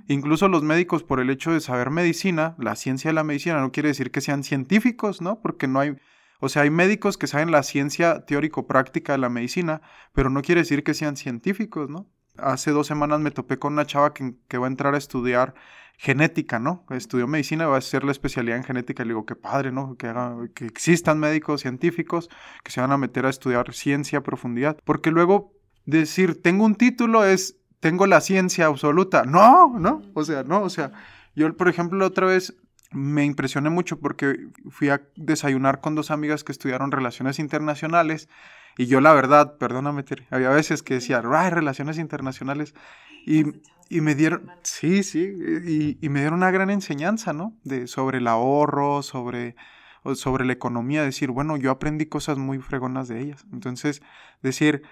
Incluso 0.07 0.47
los 0.47 0.63
médicos, 0.63 1.03
por 1.03 1.19
el 1.19 1.29
hecho 1.29 1.51
de 1.51 1.61
saber 1.61 1.89
medicina, 1.89 2.55
la 2.57 2.75
ciencia 2.75 3.09
de 3.09 3.13
la 3.13 3.23
medicina 3.23 3.59
no 3.59 3.71
quiere 3.71 3.89
decir 3.89 4.11
que 4.11 4.21
sean 4.21 4.43
científicos, 4.43 5.21
¿no? 5.21 5.39
Porque 5.41 5.67
no 5.67 5.79
hay, 5.79 5.95
o 6.39 6.49
sea, 6.49 6.63
hay 6.63 6.69
médicos 6.69 7.17
que 7.17 7.27
saben 7.27 7.51
la 7.51 7.63
ciencia 7.63 8.25
teórico-práctica 8.25 9.13
de 9.13 9.19
la 9.19 9.29
medicina, 9.29 9.81
pero 10.11 10.29
no 10.29 10.41
quiere 10.41 10.61
decir 10.61 10.83
que 10.83 10.93
sean 10.93 11.15
científicos, 11.15 11.89
¿no? 11.89 12.09
Hace 12.37 12.71
dos 12.71 12.87
semanas 12.87 13.19
me 13.21 13.31
topé 13.31 13.59
con 13.59 13.73
una 13.73 13.85
chava 13.85 14.13
que, 14.13 14.57
va 14.57 14.65
a 14.65 14.69
entrar 14.69 14.95
a 14.95 14.97
estudiar 14.97 15.53
genética, 15.97 16.59
¿no? 16.59 16.85
Estudió 16.89 17.27
medicina, 17.27 17.67
va 17.67 17.75
a 17.75 17.77
hacer 17.77 18.03
la 18.03 18.11
especialidad 18.11 18.57
en 18.57 18.63
genética. 18.63 19.03
Le 19.03 19.09
digo, 19.09 19.25
qué 19.25 19.35
padre, 19.35 19.71
¿no? 19.71 19.95
Que, 19.95 20.11
que 20.53 20.65
existan 20.65 21.19
médicos 21.19 21.61
científicos 21.61 22.29
que 22.63 22.71
se 22.71 22.81
van 22.81 22.91
a 22.91 22.97
meter 22.97 23.25
a 23.25 23.29
estudiar 23.29 23.71
ciencia 23.73 24.19
a 24.19 24.23
profundidad. 24.23 24.77
Porque 24.83 25.11
luego 25.11 25.53
decir, 25.85 26.41
tengo 26.41 26.65
un 26.65 26.75
título 26.75 27.23
es 27.23 27.62
tengo 27.83 28.07
la 28.07 28.21
ciencia 28.21 28.67
absoluta. 28.67 29.25
No, 29.25 29.77
no, 29.77 30.01
o 30.13 30.23
sea, 30.23 30.43
no, 30.43 30.61
o 30.61 30.69
sea, 30.69 30.93
yo, 31.35 31.53
por 31.57 31.67
ejemplo, 31.67 32.05
otra 32.05 32.25
vez 32.25 32.55
me 32.91 33.25
impresioné 33.25 33.69
mucho 33.69 33.99
porque 33.99 34.47
fui 34.69 34.87
a 34.87 35.01
desayunar 35.17 35.81
con 35.81 35.93
dos 35.93 36.09
amigas 36.09 36.45
que 36.45 36.53
estudiaron 36.53 36.91
relaciones 36.91 37.39
internacionales 37.39 38.29
y 38.77 38.85
yo 38.85 39.01
la 39.01 39.11
verdad, 39.11 39.57
perdóname, 39.57 40.05
había 40.31 40.49
veces 40.51 40.81
que 40.81 40.93
decía, 40.93 41.21
ay, 41.29 41.49
relaciones 41.49 41.97
internacionales 41.97 42.73
y, 43.25 43.43
y 43.89 43.99
me 43.99 44.15
dieron, 44.15 44.49
sí, 44.61 45.03
sí, 45.03 45.33
y, 45.65 45.97
y, 45.99 46.07
me 46.07 46.21
dieron 46.21 46.35
una 46.35 46.51
gran 46.51 46.69
enseñanza, 46.69 47.33
¿no? 47.33 47.53
De, 47.65 47.87
sobre 47.87 48.19
el 48.19 48.27
ahorro, 48.27 49.03
sobre, 49.03 49.57
sobre 50.15 50.45
la 50.45 50.53
economía, 50.53 51.03
decir, 51.03 51.31
bueno, 51.31 51.57
yo 51.57 51.69
aprendí 51.69 52.05
cosas 52.05 52.37
muy 52.37 52.59
fregonas 52.59 53.09
de 53.09 53.19
ellas. 53.19 53.45
Entonces, 53.51 54.01
decir, 54.41 54.83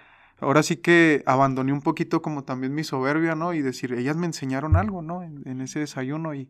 ahora 0.42 0.64
sí 0.64 0.78
que 0.78 1.24
abandoné 1.26 1.72
un 1.72 1.82
poquito 1.82 2.22
como 2.22 2.44
también 2.44 2.74
mi 2.74 2.84
soberbia, 2.84 3.36
¿no? 3.36 3.54
Y 3.54 3.62
decir, 3.62 3.94
ellas 3.94 4.18
me 4.18 4.26
enseñaron 4.26 4.76
algo, 4.76 5.02
¿no? 5.02 5.24
En, 5.24 5.42
en 5.46 5.62
ese 5.62 5.80
desayuno 5.80 6.34
y 6.36 6.50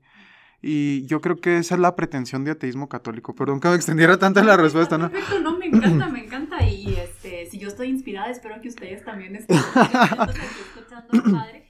y 0.61 1.05
yo 1.07 1.21
creo 1.21 1.37
que 1.37 1.57
esa 1.57 1.75
es 1.75 1.81
la 1.81 1.95
pretensión 1.95 2.43
de 2.45 2.51
ateísmo 2.51 2.87
católico. 2.87 3.33
Perdón 3.33 3.59
que 3.59 3.67
me 3.69 3.75
extendiera 3.75 4.17
tanto 4.17 4.39
en 4.39 4.45
la 4.45 4.57
respuesta, 4.57 4.97
¿no? 4.97 5.09
Perfecto, 5.09 5.39
no, 5.39 5.57
me 5.57 5.65
encanta, 5.65 6.07
me 6.09 6.23
encanta. 6.25 6.63
Y 6.63 6.93
este, 6.93 7.47
si 7.49 7.57
yo 7.57 7.67
estoy 7.67 7.89
inspirada, 7.89 8.29
espero 8.29 8.61
que 8.61 8.67
ustedes 8.67 9.03
también 9.03 9.35
estén 9.35 9.57
escuchando 9.57 11.31
padre. 11.31 11.60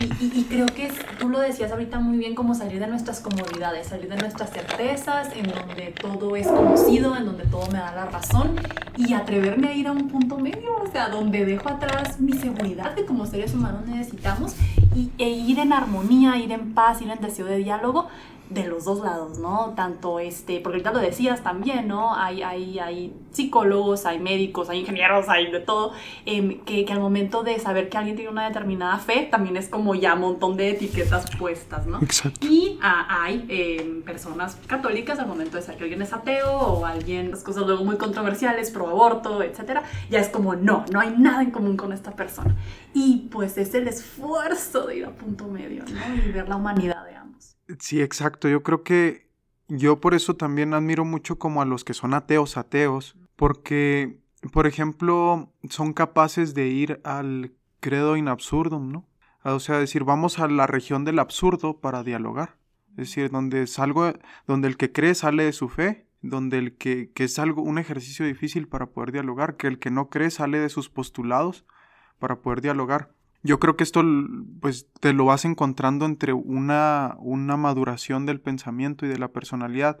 Y, 0.00 0.44
creo 0.44 0.66
que 0.66 0.92
tú 1.18 1.28
lo 1.28 1.40
decías 1.40 1.72
ahorita 1.72 1.98
muy 1.98 2.18
bien, 2.18 2.36
como 2.36 2.54
salir 2.54 2.78
de 2.78 2.86
nuestras 2.86 3.18
comodidades, 3.20 3.88
salir 3.88 4.08
de 4.08 4.16
nuestras 4.16 4.50
certezas, 4.50 5.34
en 5.34 5.50
donde 5.50 5.92
todo 6.00 6.36
es 6.36 6.46
conocido, 6.46 7.16
en 7.16 7.24
donde 7.24 7.44
todo 7.46 7.66
me 7.72 7.78
da 7.78 7.92
la 7.92 8.04
razón, 8.06 8.54
y 8.96 9.14
atreverme 9.14 9.68
a 9.68 9.74
ir 9.74 9.88
a 9.88 9.92
un 9.92 10.08
punto 10.08 10.38
medio, 10.38 10.76
o 10.76 10.86
sea, 10.92 11.08
donde 11.08 11.44
dejo 11.44 11.68
atrás 11.68 12.20
mi 12.20 12.32
seguridad 12.34 12.94
que 12.94 13.04
como 13.04 13.26
seres 13.26 13.54
humanos 13.54 13.86
necesitamos, 13.86 14.54
y, 14.94 15.10
e 15.18 15.30
ir 15.30 15.58
en 15.58 15.72
armonía, 15.72 16.36
ir 16.36 16.52
en 16.52 16.74
paz, 16.74 17.02
ir 17.02 17.10
en 17.10 17.20
deseo 17.20 17.46
de 17.46 17.56
diálogo, 17.56 18.06
de 18.50 18.66
los 18.66 18.84
dos 18.84 19.00
lados, 19.00 19.38
¿no? 19.38 19.74
Tanto 19.76 20.18
este, 20.18 20.60
porque 20.60 20.76
ahorita 20.76 20.92
lo 20.92 21.00
decías 21.00 21.42
también, 21.42 21.88
¿no? 21.88 22.14
Hay, 22.14 22.42
hay, 22.42 22.78
hay 22.78 23.12
psicólogos, 23.30 24.06
hay 24.06 24.18
médicos, 24.18 24.70
hay 24.70 24.80
ingenieros, 24.80 25.28
hay 25.28 25.50
de 25.50 25.60
todo, 25.60 25.92
em, 26.24 26.60
que, 26.64 26.84
que, 26.84 26.92
al 26.92 27.00
momento 27.00 27.42
de 27.42 27.58
saber 27.58 27.88
que 27.88 27.98
alguien 27.98 28.16
tiene 28.16 28.30
una 28.30 28.48
determinada 28.48 28.98
fe, 28.98 29.28
también 29.30 29.56
es 29.56 29.68
como 29.68 29.94
ya 29.94 30.14
un 30.14 30.20
montón 30.20 30.56
de 30.56 30.70
etiquetas 30.70 31.30
puestas, 31.36 31.86
¿no? 31.86 32.00
Exacto. 32.02 32.46
Y 32.46 32.78
ah, 32.82 33.06
hay 33.22 33.44
em, 33.48 34.02
personas 34.02 34.56
católicas 34.66 35.18
al 35.18 35.26
momento 35.26 35.56
de 35.56 35.62
saber 35.62 35.78
que 35.78 35.84
alguien 35.84 36.02
es 36.02 36.12
ateo 36.12 36.50
o 36.50 36.86
alguien, 36.86 37.30
las 37.30 37.42
cosas 37.42 37.64
luego 37.66 37.84
muy 37.84 37.96
controversiales, 37.96 38.70
pro 38.70 38.88
aborto, 38.88 39.42
etcétera, 39.42 39.82
ya 40.10 40.20
es 40.20 40.28
como, 40.28 40.56
no, 40.56 40.84
no 40.90 41.00
hay 41.00 41.14
nada 41.18 41.42
en 41.42 41.50
común 41.50 41.76
con 41.76 41.92
esta 41.92 42.12
persona. 42.12 42.56
Y 42.94 43.28
pues 43.30 43.58
es 43.58 43.74
el 43.74 43.88
esfuerzo 43.88 44.86
de 44.86 44.96
ir 44.96 45.04
a 45.04 45.10
punto 45.10 45.46
medio, 45.48 45.84
¿no? 45.84 46.14
Y 46.14 46.32
ver 46.32 46.48
la 46.48 46.56
humanidad 46.56 47.04
de 47.04 47.18
Sí, 47.78 48.00
exacto. 48.00 48.48
Yo 48.48 48.62
creo 48.62 48.82
que 48.82 49.28
yo 49.68 50.00
por 50.00 50.14
eso 50.14 50.36
también 50.36 50.72
admiro 50.72 51.04
mucho 51.04 51.38
como 51.38 51.60
a 51.60 51.66
los 51.66 51.84
que 51.84 51.94
son 51.94 52.14
ateos, 52.14 52.56
ateos, 52.56 53.16
porque, 53.36 54.18
por 54.52 54.66
ejemplo, 54.66 55.52
son 55.68 55.92
capaces 55.92 56.54
de 56.54 56.68
ir 56.68 57.00
al 57.04 57.52
credo 57.80 58.16
in 58.16 58.28
absurdum, 58.28 58.90
¿no? 58.90 59.06
O 59.44 59.60
sea, 59.60 59.78
decir, 59.78 60.04
vamos 60.04 60.38
a 60.38 60.48
la 60.48 60.66
región 60.66 61.04
del 61.04 61.18
absurdo 61.18 61.80
para 61.80 62.02
dialogar. 62.02 62.56
Es 62.92 63.08
decir, 63.08 63.30
donde 63.30 63.62
es 63.62 63.78
algo, 63.78 64.12
donde 64.46 64.68
el 64.68 64.76
que 64.76 64.90
cree 64.90 65.14
sale 65.14 65.44
de 65.44 65.52
su 65.52 65.68
fe, 65.68 66.06
donde 66.22 66.58
el 66.58 66.76
que, 66.76 67.12
que 67.12 67.24
es 67.24 67.38
algo, 67.38 67.62
un 67.62 67.78
ejercicio 67.78 68.26
difícil 68.26 68.66
para 68.66 68.86
poder 68.86 69.12
dialogar, 69.12 69.56
que 69.56 69.68
el 69.68 69.78
que 69.78 69.90
no 69.90 70.08
cree 70.08 70.30
sale 70.30 70.58
de 70.58 70.68
sus 70.68 70.88
postulados 70.88 71.64
para 72.18 72.40
poder 72.40 72.60
dialogar. 72.62 73.12
Yo 73.42 73.60
creo 73.60 73.76
que 73.76 73.84
esto 73.84 74.02
pues 74.60 74.88
te 75.00 75.12
lo 75.12 75.26
vas 75.26 75.44
encontrando 75.44 76.06
entre 76.06 76.32
una, 76.32 77.16
una 77.18 77.56
maduración 77.56 78.26
del 78.26 78.40
pensamiento 78.40 79.06
y 79.06 79.08
de 79.08 79.18
la 79.18 79.28
personalidad. 79.28 79.98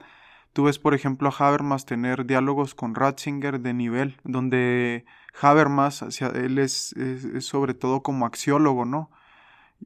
Tú 0.52 0.64
ves, 0.64 0.78
por 0.78 0.94
ejemplo, 0.94 1.28
a 1.28 1.46
Habermas 1.46 1.86
tener 1.86 2.26
diálogos 2.26 2.74
con 2.74 2.94
Ratzinger 2.94 3.60
de 3.60 3.74
nivel, 3.74 4.16
donde 4.24 5.04
Habermas, 5.40 6.02
él 6.20 6.58
es, 6.58 6.94
sobre 7.40 7.74
todo 7.74 8.02
como 8.02 8.26
axiólogo, 8.26 8.84
¿no? 8.84 9.10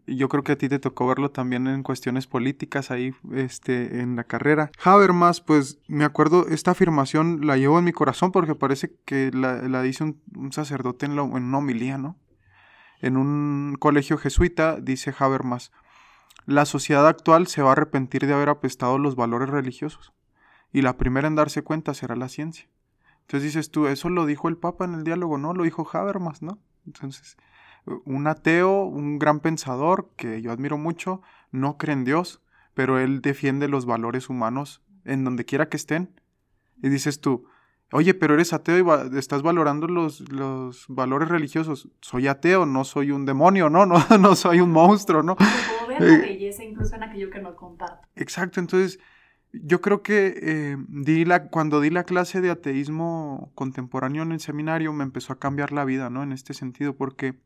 Yo 0.07 0.31
creo 0.31 0.43
que 0.43 0.53
a 0.53 0.57
ti 0.57 0.71
te 0.71 0.79
tocó 0.79 1.07
verlo 1.07 1.31
también 1.31 1.67
en 1.67 1.83
cuestiones 1.83 2.27
políticas 2.27 2.91
ahí 2.91 3.13
este, 3.35 4.01
en 4.01 4.17
la 4.17 4.25
carrera. 4.25 4.71
Habermas, 4.83 5.43
pues 5.43 5.81
me 5.87 6.05
acuerdo, 6.05 6.49
esta 6.49 6.71
afirmación 6.71 7.47
la 7.47 7.59
llevo 7.59 7.79
en 7.79 7.85
mi 7.85 7.93
corazón 7.93 8.33
porque 8.33 8.55
parece 8.55 8.97
que 9.05 9.31
la, 9.35 9.83
dice 9.83 10.05
un, 10.05 10.53
sacerdote 10.53 11.05
en, 11.05 11.13
en 11.13 11.21
una 11.21 11.59
homilía, 11.59 11.99
¿no? 11.99 12.17
En 13.03 13.17
un 13.17 13.77
colegio 13.79 14.17
jesuita, 14.17 14.81
dice 14.81 15.15
Habermas, 15.19 15.73
la 16.47 16.65
sociedad 16.65 17.07
actual 17.07 17.47
se 17.47 17.63
va 17.63 17.71
a 17.71 17.73
arrepentir 17.73 18.27
de 18.27 18.33
haber 18.33 18.49
apestado 18.49 18.97
los 18.99 19.17
valores 19.17 19.51
religiosos, 19.51 20.13
y 20.73 20.83
la 20.83 20.97
primera 20.97 21.29
en 21.29 21.35
darse 21.35 21.63
cuenta 21.63 21.93
será 21.95 22.17
la 22.17 22.29
ciencia. 22.29 22.69
Entonces 23.23 23.43
dices 23.43 23.71
tú, 23.71 23.87
eso 23.87 24.09
lo 24.09 24.25
dijo 24.25 24.49
el 24.49 24.57
Papa 24.57 24.85
en 24.85 24.95
el 24.95 25.05
diálogo, 25.05 25.37
no, 25.37 25.53
lo 25.53 25.65
dijo 25.65 25.87
Habermas, 25.93 26.43
¿no? 26.43 26.59
Entonces, 26.87 27.37
un 28.05 28.27
ateo, 28.27 28.85
un 28.85 29.19
gran 29.19 29.41
pensador 29.41 30.11
que 30.17 30.41
yo 30.41 30.53
admiro 30.53 30.79
mucho, 30.79 31.23
no 31.51 31.77
cree 31.79 31.95
en 31.95 32.05
Dios, 32.05 32.41
pero 32.75 32.99
él 32.99 33.21
defiende 33.21 33.69
los 33.69 33.87
valores 33.87 34.29
humanos 34.29 34.83
en 35.05 35.25
donde 35.25 35.45
quiera 35.45 35.69
que 35.69 35.77
estén. 35.77 36.21
Y 36.83 36.89
dices 36.89 37.21
tú, 37.21 37.47
Oye, 37.93 38.15
pero 38.15 38.35
eres 38.35 38.55
ateo 38.55 38.79
y 39.13 39.19
estás 39.19 39.43
valorando 39.43 39.87
los, 39.87 40.21
los, 40.33 40.87
valores 40.89 41.29
religiosos. 41.29 41.91
Soy 42.01 42.27
ateo, 42.27 42.65
no 42.65 42.85
soy 42.85 43.11
un 43.11 43.27
demonio, 43.27 43.69
¿no? 43.69 43.87
No, 43.87 43.99
no 44.19 44.35
soy 44.35 44.61
un 44.61 44.71
monstruo, 44.71 45.23
¿no? 45.23 45.37
Puedo 45.37 45.87
ver 45.89 46.01
la 46.01 46.15
eh, 46.15 46.19
belleza 46.19 46.65
incluso 46.65 46.97
en 46.97 47.03
aquello 47.03 47.29
que 47.31 47.41
no 47.41 47.55
comparto. 47.55 48.09
Exacto, 48.17 48.61
entonces 48.61 48.99
yo 49.53 49.83
creo 49.83 50.03
que 50.03 50.35
eh, 50.41 50.77
di 50.89 51.27
la, 51.27 51.49
cuando 51.49 51.81
di 51.81 51.91
la 51.91 52.05
clase 52.05 52.41
de 52.41 52.51
ateísmo 52.51 53.53
contemporáneo 53.55 54.23
en 54.23 54.33
el 54.33 54.41
seminario 54.41 54.93
me 54.95 55.05
empezó 55.05 55.35
a 55.35 55.39
cambiar 55.39 55.73
la 55.73 55.85
vida, 55.85 56.09
¿no? 56.09 56.23
En 56.23 56.33
este 56.33 56.55
sentido, 56.55 56.97
porque 56.97 57.39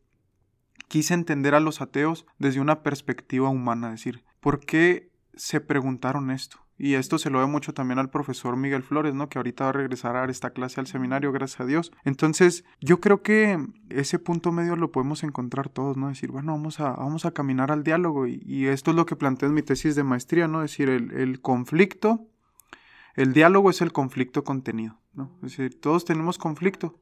quise 0.87 1.15
entender 1.15 1.55
a 1.57 1.61
los 1.61 1.81
ateos 1.81 2.27
desde 2.39 2.61
una 2.61 2.83
perspectiva 2.83 3.49
humana, 3.49 3.89
es 3.89 4.05
decir, 4.05 4.25
¿por 4.41 4.61
qué 4.61 5.11
se 5.35 5.61
preguntaron 5.61 6.31
esto? 6.31 6.66
Y 6.79 6.95
esto 6.95 7.19
se 7.19 7.31
lo 7.31 7.39
ve 7.39 7.47
mucho 7.47 7.73
también 7.73 7.99
al 7.99 8.11
profesor 8.11 8.57
Miguel 8.57 8.83
Flores, 8.83 9.15
¿no? 9.15 9.29
Que 9.29 9.39
ahorita 9.39 9.65
va 9.65 9.71
a 9.71 9.73
regresar 9.73 10.15
a 10.17 10.27
esta 10.27 10.51
clase 10.51 10.79
al 10.79 10.87
seminario, 10.87 11.33
gracias 11.33 11.61
a 11.61 11.65
Dios. 11.65 11.91
Entonces, 12.05 12.65
yo 12.81 13.01
creo 13.01 13.23
que 13.23 13.59
ese 13.89 14.19
punto 14.19 14.53
medio 14.53 14.77
lo 14.77 14.93
podemos 14.93 15.23
encontrar 15.23 15.71
todos, 15.71 15.97
¿no? 15.97 16.09
Decir, 16.09 16.31
bueno, 16.31 16.53
vamos 16.53 16.81
a, 16.81 16.91
vamos 16.91 17.25
a 17.25 17.31
caminar 17.31 17.73
al 17.73 17.83
diálogo. 17.83 18.27
Y, 18.27 18.67
esto 18.67 18.91
es 18.91 18.97
lo 18.97 19.07
que 19.07 19.17
planteo 19.17 19.49
en 19.49 19.55
mi 19.55 19.63
tesis 19.63 19.95
de 19.97 20.05
maestría, 20.05 20.49
¿no? 20.49 20.63
Es 20.63 20.73
decir, 20.73 20.91
el, 20.91 21.13
el 21.13 21.41
conflicto, 21.41 22.27
el 23.15 23.33
diálogo 23.33 23.71
es 23.71 23.81
el 23.81 23.93
conflicto 23.93 24.45
contenido, 24.45 25.01
¿no? 25.15 25.33
Es 25.43 25.57
decir, 25.57 25.81
todos 25.81 26.05
tenemos 26.05 26.37
conflicto. 26.37 27.01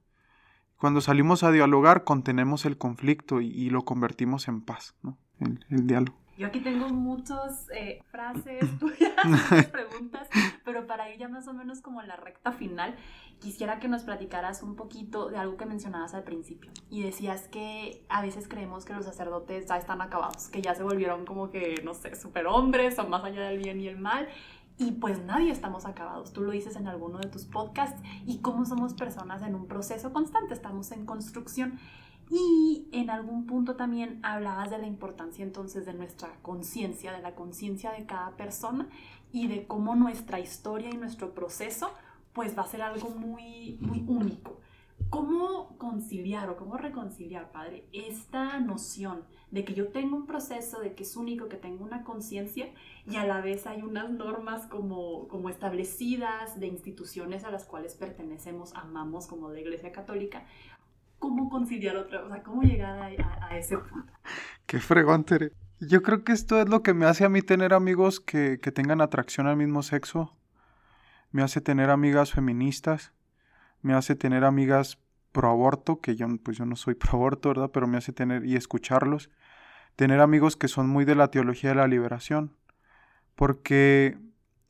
Cuando 0.77 1.01
salimos 1.01 1.43
a 1.43 1.51
dialogar, 1.51 2.05
contenemos 2.05 2.65
el 2.65 2.79
conflicto 2.79 3.41
y, 3.41 3.71
lo 3.71 3.85
convertimos 3.85 4.47
en 4.49 4.61
paz, 4.61 4.95
¿no? 5.03 5.19
el 5.41 5.87
diálogo. 5.87 6.24
Yo 6.37 6.49
aquí 6.49 6.61
tengo 6.61 6.89
muchas 6.89 7.69
eh, 7.75 8.03
frases 8.11 8.67
tuyas, 8.81 9.67
preguntas, 9.71 10.29
pero 10.65 10.87
para 10.87 11.11
ir 11.11 11.19
ya 11.19 11.29
más 11.29 11.47
o 11.47 11.53
menos 11.53 11.81
como 11.81 12.01
en 12.01 12.09
la 12.09 12.17
recta 12.17 12.51
final, 12.53 12.97
quisiera 13.41 13.79
que 13.79 13.89
nos 13.89 14.03
platicaras 14.03 14.63
un 14.63 14.75
poquito 14.75 15.29
de 15.29 15.37
algo 15.37 15.57
que 15.57 15.67
mencionabas 15.67 16.13
al 16.15 16.25
principio. 16.25 16.73
Y 16.91 17.03
decías 17.03 17.47
que 17.49 18.05
a 18.09 18.21
veces 18.23 18.49
creemos 18.49 18.85
que 18.85 18.95
los 18.95 19.05
sacerdotes 19.05 19.67
ya 19.67 19.77
están 19.77 20.03
acabados, 20.03 20.49
que 20.49 20.61
ya 20.61 20.75
se 20.75 20.83
volvieron 20.83 21.25
como 21.25 21.51
que, 21.51 21.81
no 21.85 21.95
sé, 21.95 22.17
superhombres, 22.17 22.97
son 22.97 23.11
más 23.11 23.23
allá 23.23 23.43
del 23.43 23.59
bien 23.59 23.81
y 23.81 23.87
el 23.87 23.99
mal. 23.99 24.29
Y 24.77 24.93
pues 24.93 25.23
nadie 25.23 25.53
estamos 25.53 25.87
acabados. 25.87 26.33
Tú 26.33 26.41
lo 26.41 26.51
dices 26.51 26.75
en 26.75 26.89
alguno 26.89 27.19
de 27.19 27.29
tus 27.29 27.45
podcasts. 27.45 28.03
Y 28.27 28.41
cómo 28.41 28.65
somos 28.65 28.95
personas 28.95 29.43
en 29.43 29.55
un 29.55 29.69
proceso 29.69 30.13
constante, 30.13 30.53
estamos 30.53 30.91
en 30.91 31.07
construcción. 31.07 31.79
Y 32.31 32.89
en 32.93 33.11
algún 33.11 33.47
punto 33.47 33.77
también 33.77 34.21
hablabas 34.23 34.71
de 34.71 34.79
la 34.79 34.87
importancia 34.87 35.45
entonces 35.45 35.85
de 35.85 35.95
nuestra 35.95 36.39
conciencia, 36.43 37.13
de 37.13 37.23
la 37.23 37.35
conciencia 37.35 37.93
de 37.93 38.07
cada 38.07 38.31
persona 38.37 38.89
y 39.33 39.49
de 39.49 39.67
cómo 39.67 39.95
nuestra 39.95 40.41
historia 40.41 40.91
y 40.91 40.97
nuestro 40.97 41.35
proceso 41.35 41.91
pues 42.33 42.57
va 42.59 42.63
a 42.63 42.67
ser 42.67 42.83
algo 42.83 43.11
muy, 43.11 43.79
muy 43.81 44.05
único. 44.07 44.61
¿Cómo 45.11 45.77
conciliar 45.79 46.49
o 46.51 46.57
cómo 46.57 46.77
reconciliar, 46.77 47.53
Padre, 47.53 47.87
esta 47.93 48.59
noción 48.59 49.25
de 49.51 49.65
que 49.65 49.75
yo 49.75 49.89
tengo 49.89 50.17
un 50.17 50.27
proceso, 50.27 50.81
de 50.81 50.95
que 50.95 51.05
es 51.05 51.17
único, 51.17 51.49
que 51.49 51.57
tengo 51.57 51.85
una 51.85 52.03
conciencia 52.03 52.73
y 53.07 53.17
a 53.17 53.25
la 53.25 53.41
vez 53.41 53.67
hay 53.67 53.83
unas 53.83 54.11
normas 54.11 54.67
como, 54.67 55.29
como 55.29 55.49
establecidas 55.49 56.59
de 56.59 56.67
instituciones 56.67 57.45
a 57.45 57.51
las 57.51 57.65
cuales 57.65 57.95
pertenecemos, 57.95 58.75
amamos 58.75 59.27
como 59.27 59.51
la 59.51 59.61
Iglesia 59.61 59.93
Católica, 59.93 60.47
cómo 61.19 61.49
conciliar 61.49 61.97
otra, 61.97 62.25
o 62.25 62.29
sea, 62.29 62.43
cómo 62.43 62.63
llegar 62.63 62.99
a, 62.99 63.57
ese 63.57 63.79
punto. 63.79 64.13
Qué 64.67 64.81
fregón. 64.81 65.25
Yo 65.81 66.03
creo 66.03 66.25
que 66.25 66.33
esto 66.33 66.61
es 66.61 66.69
lo 66.69 66.83
que 66.83 66.95
me 66.95 67.07
hace 67.07 67.25
a 67.25 67.29
mí 67.29 67.43
tener 67.43 67.75
amigos 67.75 68.21
que, 68.21 68.59
que 68.61 68.73
tengan 68.73 69.01
atracción 69.01 69.47
al 69.47 69.57
mismo 69.57 69.83
sexo. 69.83 70.37
Me 71.31 71.43
hace 71.43 71.61
tener 71.61 71.91
amigas 71.91 72.33
feministas. 72.33 73.13
Me 73.83 73.95
hace 73.95 74.15
tener 74.15 74.45
amigas 74.45 74.99
pro 75.33 75.51
aborto, 75.51 76.01
que 76.01 76.17
yo, 76.17 76.27
pues 76.43 76.57
yo 76.57 76.65
no 76.65 76.77
soy 76.77 76.95
pro 76.95 77.13
aborto, 77.13 77.49
¿verdad? 77.51 77.71
Pero 77.73 77.87
me 77.87 77.99
hace 77.99 78.13
tener 78.13 78.45
y 78.47 78.57
escucharlos. 78.57 79.31
Tener 79.97 80.21
amigos 80.21 80.57
que 80.57 80.69
son 80.69 80.89
muy 80.89 81.05
de 81.05 81.15
la 81.15 81.29
teología 81.29 81.71
de 81.71 81.77
la 81.77 81.87
liberación. 81.87 82.57
Porque 83.35 84.17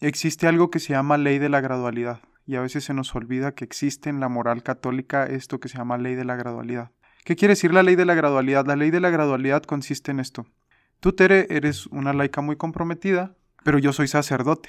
existe 0.01 0.47
algo 0.47 0.71
que 0.71 0.81
se 0.81 0.93
llama 0.95 1.19
ley 1.19 1.39
de 1.39 1.49
la 1.49 1.61
gradualidad 1.61 2.21
y 2.47 2.57
a 2.57 2.61
veces 2.61 2.85
se 2.85 2.95
nos 2.95 3.15
olvida 3.15 3.55
que 3.55 3.65
existe 3.65 4.11
en 4.11 4.21
la 4.21 4.29
moral 4.29 4.63
católica 4.63 5.27
esto 5.27 5.61
que 5.61 5.69
se 5.69 5.79
llama 5.79 5.99
ley 5.99 6.15
de 6.15 6.25
la 6.25 6.37
gradualidad. 6.37 6.91
¿Qué 7.25 7.37
quiere 7.37 7.53
decir 7.53 7.73
la 7.73 7.83
ley 7.83 7.97
de 7.97 8.05
la 8.05 8.15
gradualidad? 8.15 8.67
La 8.67 8.77
ley 8.77 8.91
de 8.91 9.01
la 9.01 9.11
gradualidad 9.11 9.63
consiste 9.63 10.11
en 10.11 10.21
esto. 10.21 10.47
Tú, 11.01 11.13
Tere, 11.13 11.47
eres 11.51 11.87
una 11.87 12.13
laica 12.13 12.41
muy 12.41 12.57
comprometida, 12.57 13.37
pero 13.63 13.79
yo 13.79 13.93
soy 13.93 14.09
sacerdote. 14.09 14.69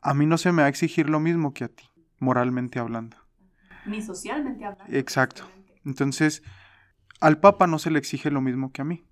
A 0.00 0.14
mí 0.14 0.26
no 0.26 0.38
se 0.38 0.52
me 0.52 0.62
va 0.62 0.66
a 0.66 0.70
exigir 0.70 1.10
lo 1.10 1.18
mismo 1.18 1.52
que 1.54 1.64
a 1.64 1.68
ti, 1.68 1.84
moralmente 2.18 2.78
hablando. 2.78 3.16
Ni 3.84 4.00
socialmente 4.00 4.64
hablando. 4.64 4.92
Exacto. 4.96 5.48
Entonces, 5.84 6.42
al 7.20 7.40
Papa 7.40 7.66
no 7.66 7.78
se 7.80 7.90
le 7.90 7.98
exige 7.98 8.30
lo 8.30 8.40
mismo 8.40 8.72
que 8.72 8.82
a 8.82 8.84
mí. 8.84 9.04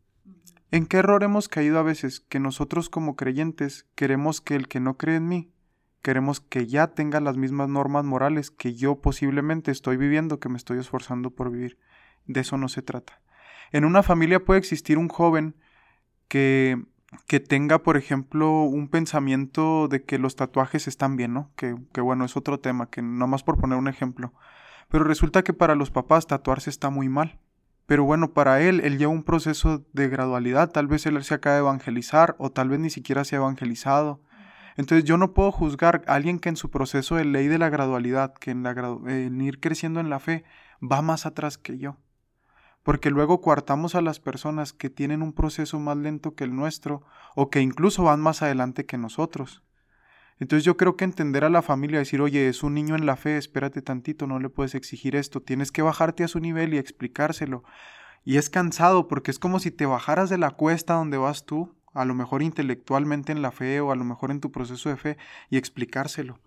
¿En 0.70 0.86
qué 0.86 0.98
error 0.98 1.22
hemos 1.22 1.48
caído 1.48 1.78
a 1.78 1.82
veces? 1.82 2.20
Que 2.20 2.38
nosotros 2.38 2.88
como 2.88 3.16
creyentes 3.16 3.86
queremos 3.94 4.40
que 4.40 4.54
el 4.54 4.68
que 4.68 4.80
no 4.80 4.96
cree 4.96 5.16
en 5.16 5.28
mí, 5.28 5.52
queremos 6.06 6.38
que 6.38 6.68
ya 6.68 6.86
tenga 6.94 7.18
las 7.18 7.36
mismas 7.36 7.68
normas 7.68 8.04
morales 8.04 8.52
que 8.52 8.76
yo 8.76 9.00
posiblemente 9.00 9.72
estoy 9.72 9.96
viviendo, 9.96 10.38
que 10.38 10.48
me 10.48 10.56
estoy 10.56 10.78
esforzando 10.78 11.30
por 11.32 11.50
vivir. 11.50 11.80
De 12.26 12.42
eso 12.42 12.56
no 12.56 12.68
se 12.68 12.80
trata. 12.80 13.20
En 13.72 13.84
una 13.84 14.04
familia 14.04 14.44
puede 14.44 14.60
existir 14.60 14.98
un 14.98 15.08
joven 15.08 15.56
que, 16.28 16.80
que 17.26 17.40
tenga, 17.40 17.82
por 17.82 17.96
ejemplo, 17.96 18.62
un 18.62 18.86
pensamiento 18.86 19.88
de 19.88 20.04
que 20.04 20.20
los 20.20 20.36
tatuajes 20.36 20.86
están 20.86 21.16
bien, 21.16 21.34
¿no? 21.34 21.50
Que, 21.56 21.74
que 21.92 22.00
bueno, 22.00 22.24
es 22.24 22.36
otro 22.36 22.60
tema, 22.60 22.88
que 22.88 23.02
más 23.02 23.42
por 23.42 23.58
poner 23.58 23.76
un 23.76 23.88
ejemplo. 23.88 24.32
Pero 24.88 25.02
resulta 25.02 25.42
que 25.42 25.54
para 25.54 25.74
los 25.74 25.90
papás 25.90 26.28
tatuarse 26.28 26.70
está 26.70 26.88
muy 26.88 27.08
mal. 27.08 27.40
Pero 27.86 28.04
bueno, 28.04 28.32
para 28.32 28.60
él, 28.60 28.78
él 28.84 28.96
lleva 28.96 29.10
un 29.10 29.24
proceso 29.24 29.84
de 29.92 30.08
gradualidad. 30.08 30.70
Tal 30.70 30.86
vez 30.86 31.04
él 31.04 31.20
se 31.24 31.34
acaba 31.34 31.56
de 31.56 31.62
evangelizar 31.62 32.36
o 32.38 32.52
tal 32.52 32.68
vez 32.68 32.78
ni 32.78 32.90
siquiera 32.90 33.24
se 33.24 33.34
ha 33.34 33.40
evangelizado. 33.40 34.20
Entonces 34.76 35.04
yo 35.04 35.16
no 35.16 35.32
puedo 35.32 35.50
juzgar 35.52 36.04
a 36.06 36.14
alguien 36.14 36.38
que 36.38 36.48
en 36.48 36.56
su 36.56 36.70
proceso 36.70 37.16
de 37.16 37.24
ley 37.24 37.48
de 37.48 37.58
la 37.58 37.70
gradualidad, 37.70 38.34
que 38.34 38.50
en, 38.50 38.66
en 38.66 39.40
ir 39.40 39.60
creciendo 39.60 40.00
en 40.00 40.10
la 40.10 40.20
fe, 40.20 40.44
va 40.80 41.02
más 41.02 41.26
atrás 41.26 41.58
que 41.58 41.78
yo. 41.78 41.96
Porque 42.82 43.10
luego 43.10 43.40
coartamos 43.40 43.94
a 43.94 44.02
las 44.02 44.20
personas 44.20 44.72
que 44.72 44.90
tienen 44.90 45.22
un 45.22 45.32
proceso 45.32 45.80
más 45.80 45.96
lento 45.96 46.34
que 46.34 46.44
el 46.44 46.54
nuestro 46.54 47.02
o 47.34 47.50
que 47.50 47.60
incluso 47.60 48.04
van 48.04 48.20
más 48.20 48.42
adelante 48.42 48.86
que 48.86 48.98
nosotros. 48.98 49.62
Entonces 50.38 50.64
yo 50.64 50.76
creo 50.76 50.96
que 50.96 51.04
entender 51.04 51.44
a 51.44 51.50
la 51.50 51.62
familia, 51.62 51.98
decir, 51.98 52.20
oye, 52.20 52.48
es 52.48 52.62
un 52.62 52.74
niño 52.74 52.94
en 52.94 53.06
la 53.06 53.16
fe, 53.16 53.38
espérate 53.38 53.80
tantito, 53.80 54.26
no 54.26 54.38
le 54.38 54.50
puedes 54.50 54.74
exigir 54.74 55.16
esto, 55.16 55.40
tienes 55.40 55.72
que 55.72 55.82
bajarte 55.82 56.24
a 56.24 56.28
su 56.28 56.40
nivel 56.40 56.74
y 56.74 56.78
explicárselo. 56.78 57.64
Y 58.24 58.36
es 58.36 58.50
cansado 58.50 59.08
porque 59.08 59.30
es 59.30 59.38
como 59.38 59.60
si 59.60 59.70
te 59.70 59.86
bajaras 59.86 60.28
de 60.28 60.36
la 60.36 60.50
cuesta 60.50 60.94
donde 60.94 61.16
vas 61.16 61.46
tú, 61.46 61.75
a 61.96 62.04
lo 62.04 62.14
mejor 62.14 62.42
intelectualmente 62.42 63.32
en 63.32 63.42
la 63.42 63.50
fe 63.50 63.80
o 63.80 63.90
a 63.90 63.96
lo 63.96 64.04
mejor 64.04 64.30
en 64.30 64.40
tu 64.40 64.52
proceso 64.52 64.88
de 64.88 64.96
fe, 64.96 65.16
y 65.50 65.56
explicárselo. 65.56 66.38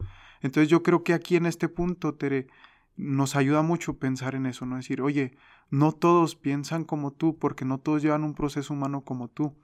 Entonces 0.42 0.70
yo 0.70 0.84
creo 0.84 1.04
que 1.04 1.14
aquí 1.14 1.36
en 1.36 1.46
este 1.46 1.68
punto, 1.68 2.14
Tere, 2.16 2.48
nos 2.96 3.36
ayuda 3.36 3.62
mucho 3.62 3.98
pensar 3.98 4.36
en 4.36 4.46
eso, 4.46 4.66
¿no? 4.66 4.76
Decir, 4.76 5.02
oye, 5.02 5.38
no 5.70 5.92
todos 5.92 6.36
piensan 6.36 6.84
como 6.84 7.12
tú, 7.12 7.38
porque 7.38 7.66
no 7.66 7.78
todos 7.78 8.02
llevan 8.02 8.24
un 8.24 8.34
proceso 8.34 8.74
humano 8.74 9.02
como 9.02 9.28
tú. 9.28 9.56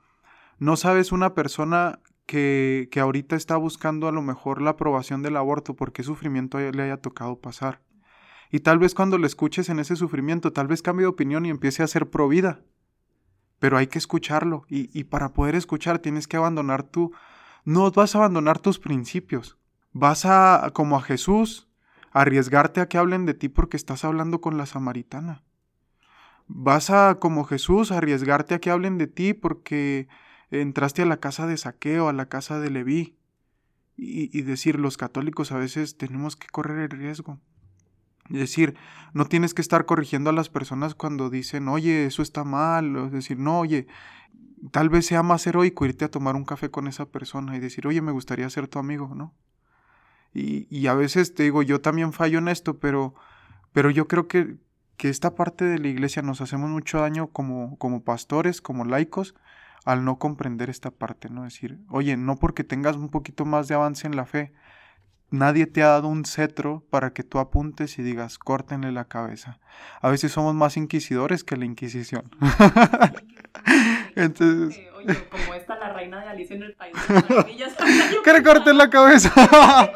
No 0.58 0.78
sabes 0.78 1.12
una 1.12 1.34
persona 1.34 2.00
que, 2.26 2.88
que 2.92 3.00
ahorita 3.00 3.36
está 3.36 3.58
buscando 3.58 4.08
a 4.08 4.12
lo 4.12 4.22
mejor 4.22 4.62
la 4.62 4.72
aprobación 4.72 5.22
del 5.22 5.38
aborto 5.38 5.76
porque 5.76 6.04
sufrimiento 6.04 6.60
le 6.60 6.84
haya 6.84 6.98
tocado 6.98 7.40
pasar. 7.40 7.82
Y 8.52 8.62
tal 8.62 8.80
vez 8.80 8.94
cuando 8.94 9.18
le 9.18 9.28
escuches 9.28 9.70
en 9.70 9.80
ese 9.80 9.96
sufrimiento, 9.96 10.54
tal 10.54 10.68
vez 10.68 10.82
cambie 10.82 11.04
de 11.04 11.10
opinión 11.10 11.46
y 11.46 11.50
empiece 11.50 11.84
a 11.84 11.88
ser 11.88 12.10
pro 12.10 12.28
vida. 12.28 12.62
Pero 13.60 13.78
hay 13.78 13.88
que 13.88 13.98
escucharlo. 13.98 14.66
Y, 14.70 14.90
y 14.98 15.06
para 15.06 15.34
poder 15.34 15.56
escuchar 15.56 16.00
tienes 16.00 16.28
que 16.28 16.38
abandonar 16.38 16.84
tu... 16.84 17.12
No 17.64 17.90
vas 17.92 18.16
a 18.16 18.20
abandonar 18.20 18.60
tus 18.60 18.80
principios. 18.80 19.58
Vas 19.92 20.26
a, 20.26 20.72
como 20.74 20.98
a 20.98 21.02
Jesús, 21.02 21.68
arriesgarte 22.12 22.82
a 22.82 22.88
que 22.88 22.98
hablen 22.98 23.26
de 23.26 23.34
ti 23.34 23.50
porque 23.50 23.78
estás 23.78 24.06
hablando 24.06 24.40
con 24.40 24.58
la 24.58 24.66
samaritana. 24.66 25.44
Vas 26.48 26.90
a, 26.90 27.20
como 27.20 27.44
Jesús, 27.44 27.92
arriesgarte 27.92 28.56
a 28.56 28.60
que 28.60 28.70
hablen 28.70 28.98
de 28.98 29.08
ti 29.08 29.34
porque 29.34 30.08
entraste 30.52 31.02
a 31.02 31.06
la 31.06 31.18
casa 31.18 31.48
de 31.48 31.58
saqueo, 31.58 32.08
a 32.08 32.14
la 32.14 32.28
casa 32.28 32.60
de 32.60 32.70
Leví, 32.70 33.18
y, 33.98 34.42
decir, 34.42 34.78
los 34.78 34.98
católicos 34.98 35.52
a 35.54 35.58
veces 35.58 35.98
tenemos 35.98 36.36
que 36.36 36.48
correr 36.48 36.80
el 36.80 36.98
riesgo. 36.98 37.40
Es 38.30 38.40
decir, 38.40 38.76
no 39.14 39.26
tienes 39.26 39.54
que 39.54 39.62
estar 39.62 39.86
corrigiendo 39.86 40.30
a 40.30 40.34
las 40.34 40.50
personas 40.50 40.96
cuando 40.96 41.30
dicen, 41.30 41.68
oye, 41.68 42.06
eso 42.06 42.22
está 42.22 42.44
mal, 42.44 42.96
o 42.96 43.10
decir, 43.10 43.38
no, 43.38 43.60
oye, 43.60 43.88
tal 44.72 44.90
vez 44.90 45.06
sea 45.06 45.24
más 45.24 45.46
heroico 45.46 45.86
irte 45.86 46.06
a 46.06 46.12
tomar 46.12 46.36
un 46.36 46.46
café 46.46 46.72
con 46.72 46.88
esa 46.88 47.06
persona 47.06 47.56
y 47.56 47.60
decir, 47.60 47.88
oye, 47.88 48.02
me 48.02 48.12
gustaría 48.12 48.50
ser 48.50 48.68
tu 48.68 48.80
amigo, 48.80 49.14
¿no? 49.16 49.34
Y, 50.34 50.68
y 50.76 50.88
a 50.88 50.94
veces 50.96 51.34
te 51.34 51.44
digo, 51.44 51.62
yo 51.62 51.82
también 51.82 52.14
fallo 52.14 52.40
en 52.40 52.48
esto, 52.48 52.80
pero, 52.80 53.16
pero 53.74 53.90
yo 53.90 54.08
creo 54.08 54.28
que, 54.28 54.58
que 54.98 55.10
esta 55.10 55.36
parte 55.36 55.66
de 55.66 55.80
la 55.80 55.88
iglesia 55.88 56.22
nos 56.22 56.42
hacemos 56.42 56.70
mucho 56.70 57.00
daño 57.00 57.28
como, 57.28 57.78
como 57.78 58.04
pastores, 58.04 58.62
como 58.62 58.86
laicos, 58.86 59.36
al 59.86 60.04
no 60.04 60.18
comprender 60.18 60.70
esta 60.70 60.92
parte, 60.92 61.30
¿no? 61.30 61.44
Decir, 61.44 61.80
oye, 61.90 62.18
no 62.18 62.38
porque 62.38 62.64
tengas 62.64 62.96
un 62.96 63.10
poquito 63.10 63.46
más 63.46 63.68
de 63.68 63.76
avance 63.76 64.08
en 64.08 64.16
la 64.16 64.26
fe, 64.26 64.52
nadie 65.36 65.68
te 65.68 65.84
ha 65.84 65.88
dado 65.90 66.08
un 66.08 66.26
cetro 66.26 66.84
para 66.90 67.14
que 67.14 67.24
tú 67.24 67.40
apuntes 67.40 68.00
y 68.00 68.04
digas, 68.04 68.38
córtenle 68.38 68.92
la 68.92 69.06
cabeza. 69.06 69.60
A 70.02 70.10
veces 70.10 70.32
somos 70.32 70.56
más 70.56 70.78
inquisidores 70.78 71.44
que 71.44 71.58
la 71.58 71.66
Inquisición. 71.66 72.30
Entonces... 74.16 74.80
oye, 74.98 75.28
como 75.30 75.54
está 75.54 75.78
la 75.78 75.94
reina 75.94 76.22
de 76.22 76.28
Alicia 76.28 76.56
en 76.56 76.64
el 76.64 76.74
País 76.74 76.96
de 77.08 77.14
las 77.14 77.30
Maravillas. 77.30 77.76
que 78.24 78.34
le 78.34 78.44
corten 78.44 78.78
la 78.78 78.90
cabeza. 78.90 79.32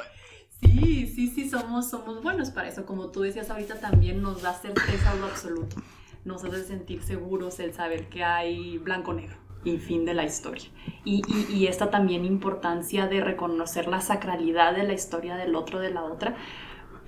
sí, 0.61 1.07
sí, 1.07 1.27
sí, 1.27 1.49
somos, 1.49 1.89
somos 1.89 2.21
buenos 2.21 2.51
para 2.51 2.67
eso. 2.67 2.85
Como 2.85 3.09
tú 3.09 3.21
decías 3.21 3.49
ahorita, 3.49 3.79
también 3.79 4.21
nos 4.21 4.41
da 4.41 4.53
certeza 4.53 5.15
lo 5.15 5.25
absoluto. 5.25 5.77
Nos 6.25 6.43
hace 6.43 6.63
sentir 6.65 7.01
seguros 7.01 7.59
el 7.59 7.73
saber 7.73 8.09
que 8.09 8.23
hay 8.23 8.77
blanco-negro 8.77 9.48
y 9.63 9.77
fin 9.77 10.05
de 10.05 10.13
la 10.13 10.25
historia. 10.25 10.69
Y, 11.03 11.21
y, 11.49 11.67
esta 11.67 11.89
también 11.89 12.25
importancia 12.25 13.07
de 13.07 13.21
reconocer 13.21 13.87
la 13.87 14.01
sacralidad 14.01 14.75
de 14.75 14.83
la 14.83 14.93
historia 14.93 15.35
del 15.35 15.55
otro, 15.55 15.79
de 15.79 15.91
la 15.91 16.03
otra, 16.03 16.35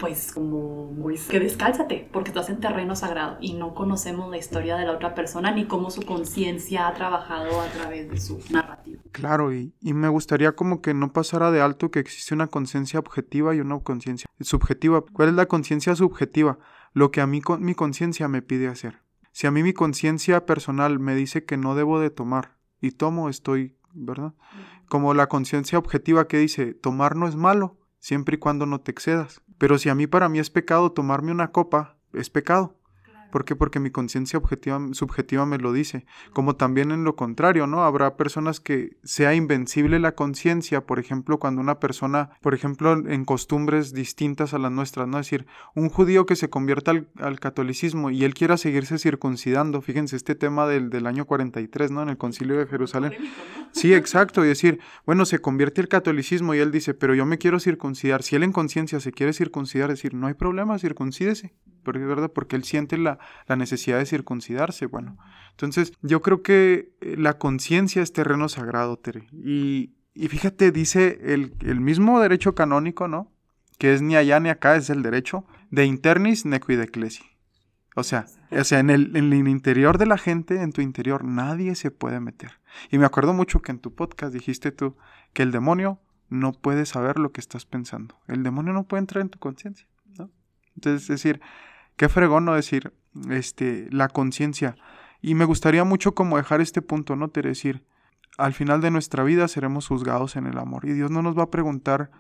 pues 0.01 0.31
como 0.31 0.91
pues, 0.99 1.27
que 1.27 1.39
descálzate, 1.39 2.09
porque 2.11 2.29
estás 2.29 2.49
en 2.49 2.59
terreno 2.59 2.95
sagrado 2.95 3.37
y 3.39 3.53
no 3.53 3.75
conocemos 3.75 4.31
la 4.31 4.37
historia 4.37 4.75
de 4.75 4.85
la 4.85 4.93
otra 4.93 5.13
persona 5.13 5.51
ni 5.51 5.65
cómo 5.65 5.91
su 5.91 6.01
conciencia 6.01 6.87
ha 6.87 6.93
trabajado 6.95 7.61
a 7.61 7.67
través 7.67 8.09
de 8.09 8.19
su 8.19 8.39
narrativa. 8.49 8.99
Claro, 9.11 9.53
y, 9.53 9.75
y 9.79 9.93
me 9.93 10.09
gustaría 10.09 10.53
como 10.53 10.81
que 10.81 10.95
no 10.95 11.13
pasara 11.13 11.51
de 11.51 11.61
alto 11.61 11.91
que 11.91 11.99
existe 11.99 12.33
una 12.33 12.47
conciencia 12.47 12.99
objetiva 12.99 13.53
y 13.53 13.59
una 13.59 13.79
conciencia 13.79 14.27
subjetiva. 14.39 15.03
¿Cuál 15.13 15.29
es 15.29 15.35
la 15.35 15.45
conciencia 15.45 15.95
subjetiva? 15.95 16.57
Lo 16.93 17.11
que 17.11 17.21
a 17.21 17.27
mí 17.27 17.41
mi 17.59 17.75
conciencia 17.75 18.27
me 18.27 18.41
pide 18.41 18.67
hacer. 18.67 19.01
Si 19.31 19.47
a 19.47 19.51
mí 19.51 19.63
mi 19.63 19.73
conciencia 19.73 20.45
personal 20.45 20.99
me 20.99 21.15
dice 21.15 21.45
que 21.45 21.57
no 21.57 21.75
debo 21.75 21.99
de 21.99 22.09
tomar 22.09 22.57
y 22.81 22.91
tomo, 22.91 23.29
estoy, 23.29 23.75
¿verdad? 23.93 24.33
Como 24.89 25.13
la 25.13 25.27
conciencia 25.27 25.79
objetiva 25.79 26.27
que 26.27 26.37
dice, 26.37 26.73
tomar 26.73 27.15
no 27.15 27.27
es 27.27 27.35
malo, 27.35 27.77
siempre 27.99 28.35
y 28.35 28.39
cuando 28.39 28.65
no 28.65 28.81
te 28.81 28.91
excedas. 28.91 29.41
Pero 29.57 29.77
si 29.77 29.89
a 29.89 29.95
mí 29.95 30.07
para 30.07 30.27
mí 30.27 30.39
es 30.39 30.49
pecado 30.49 30.91
tomarme 30.91 31.31
una 31.31 31.51
copa, 31.51 31.97
es 32.13 32.29
pecado. 32.29 32.77
¿Por 33.31 33.45
qué? 33.45 33.55
Porque 33.55 33.79
mi 33.79 33.89
conciencia 33.89 34.37
objetiva, 34.37 34.79
subjetiva 34.91 35.45
me 35.45 35.57
lo 35.57 35.73
dice. 35.73 36.05
Como 36.33 36.55
también 36.55 36.91
en 36.91 37.03
lo 37.03 37.15
contrario, 37.15 37.65
¿no? 37.67 37.83
Habrá 37.83 38.17
personas 38.17 38.59
que 38.59 38.97
sea 39.03 39.33
invencible 39.33 39.99
la 39.99 40.13
conciencia, 40.15 40.85
por 40.85 40.99
ejemplo, 40.99 41.39
cuando 41.39 41.61
una 41.61 41.79
persona, 41.79 42.31
por 42.41 42.53
ejemplo, 42.53 42.93
en 42.93 43.25
costumbres 43.25 43.93
distintas 43.93 44.53
a 44.53 44.59
las 44.59 44.71
nuestras, 44.71 45.07
¿no? 45.07 45.19
Es 45.19 45.27
decir, 45.27 45.47
un 45.75 45.89
judío 45.89 46.25
que 46.25 46.35
se 46.35 46.49
convierta 46.49 46.91
al, 46.91 47.39
catolicismo 47.39 48.11
y 48.11 48.23
él 48.23 48.33
quiera 48.33 48.57
seguirse 48.57 48.97
circuncidando, 48.97 49.81
fíjense, 49.81 50.15
este 50.15 50.35
tema 50.35 50.67
del, 50.67 50.89
del, 50.89 51.07
año 51.07 51.25
43, 51.25 51.91
¿no? 51.91 52.03
En 52.03 52.09
el 52.09 52.17
concilio 52.17 52.57
de 52.57 52.67
Jerusalén. 52.67 53.13
Sí, 53.71 53.93
exacto, 53.93 54.43
y 54.43 54.49
decir, 54.49 54.79
bueno, 55.05 55.25
se 55.25 55.39
convierte 55.39 55.81
al 55.81 55.87
catolicismo 55.87 56.53
y 56.53 56.59
él 56.59 56.71
dice, 56.71 56.93
pero 56.93 57.15
yo 57.15 57.25
me 57.25 57.37
quiero 57.37 57.59
circuncidar. 57.59 58.21
Si 58.21 58.35
él 58.35 58.43
en 58.43 58.51
conciencia 58.51 58.99
se 58.99 59.11
quiere 59.11 59.33
circuncidar, 59.33 59.89
decir, 59.89 60.13
no 60.13 60.27
hay 60.27 60.33
problema, 60.33 60.77
circuncídese, 60.77 61.53
¿verdad? 61.83 62.31
Porque 62.31 62.55
él 62.55 62.63
siente 62.63 62.97
la, 62.97 63.19
la 63.47 63.55
necesidad 63.55 63.97
de 63.97 64.05
circuncidarse. 64.05 64.85
Bueno, 64.85 65.17
entonces 65.51 65.93
yo 66.01 66.21
creo 66.21 66.41
que 66.41 66.93
eh, 67.01 67.15
la 67.17 67.37
conciencia 67.37 68.01
es 68.01 68.13
terreno 68.13 68.49
sagrado, 68.49 68.97
Tere. 68.97 69.27
Y, 69.31 69.93
y 70.13 70.27
fíjate, 70.27 70.71
dice 70.71 71.19
el, 71.23 71.53
el, 71.61 71.79
mismo 71.79 72.19
derecho 72.19 72.55
canónico, 72.55 73.07
¿no? 73.07 73.31
Que 73.77 73.93
es 73.93 74.01
ni 74.01 74.15
allá 74.15 74.39
ni 74.39 74.49
acá, 74.49 74.75
es 74.75 74.89
el 74.89 75.03
derecho 75.03 75.45
de 75.69 75.85
internis 75.85 76.45
nequid 76.45 76.79
ecclesi. 76.79 77.23
O 77.95 78.03
sea, 78.03 78.25
o 78.51 78.63
sea 78.63 78.79
en, 78.79 78.89
el, 78.89 79.15
en 79.15 79.33
el 79.33 79.47
interior 79.47 79.97
de 79.97 80.05
la 80.05 80.17
gente, 80.17 80.61
en 80.61 80.71
tu 80.71 80.81
interior, 80.81 81.23
nadie 81.25 81.75
se 81.75 81.91
puede 81.91 82.19
meter. 82.19 82.59
Y 82.89 82.97
me 82.97 83.05
acuerdo 83.05 83.33
mucho 83.33 83.61
que 83.61 83.71
en 83.71 83.79
tu 83.79 83.93
podcast 83.93 84.33
dijiste 84.33 84.71
tú 84.71 84.95
que 85.33 85.43
el 85.43 85.51
demonio 85.51 85.99
no 86.29 86.53
puede 86.53 86.85
saber 86.85 87.19
lo 87.19 87.31
que 87.31 87.41
estás 87.41 87.65
pensando. 87.65 88.17
El 88.27 88.43
demonio 88.43 88.71
no 88.71 88.85
puede 88.85 89.01
entrar 89.01 89.21
en 89.21 89.29
tu 89.29 89.39
conciencia, 89.39 89.87
¿no? 90.17 90.31
Entonces, 90.75 91.03
es 91.03 91.07
decir, 91.09 91.41
qué 91.95 92.09
fregón 92.09 92.45
no 92.45 92.55
decir, 92.55 92.93
este, 93.29 93.87
la 93.91 94.07
conciencia. 94.07 94.75
Y 95.21 95.35
me 95.35 95.45
gustaría 95.45 95.83
mucho 95.83 96.15
como 96.15 96.37
dejar 96.37 96.61
este 96.61 96.81
punto, 96.81 97.15
¿no? 97.15 97.29
Te 97.29 97.41
decir, 97.41 97.83
al 98.37 98.53
final 98.53 98.81
de 98.81 98.91
nuestra 98.91 99.23
vida 99.23 99.47
seremos 99.47 99.87
juzgados 99.87 100.35
en 100.35 100.47
el 100.47 100.57
amor. 100.57 100.85
Y 100.85 100.93
Dios 100.93 101.11
no 101.11 101.21
nos 101.21 101.37
va 101.37 101.43
a 101.43 101.51
preguntar 101.51 102.11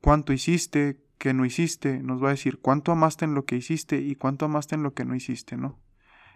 cuánto 0.00 0.32
hiciste, 0.32 1.00
qué 1.18 1.34
no 1.34 1.44
hiciste, 1.44 2.02
nos 2.02 2.22
va 2.22 2.28
a 2.28 2.32
decir 2.32 2.58
cuánto 2.60 2.92
amaste 2.92 3.24
en 3.24 3.34
lo 3.34 3.44
que 3.44 3.56
hiciste 3.56 4.00
y 4.00 4.14
cuánto 4.14 4.44
amaste 4.46 4.74
en 4.74 4.82
lo 4.82 4.94
que 4.94 5.04
no 5.04 5.14
hiciste, 5.14 5.56
¿no? 5.56 5.78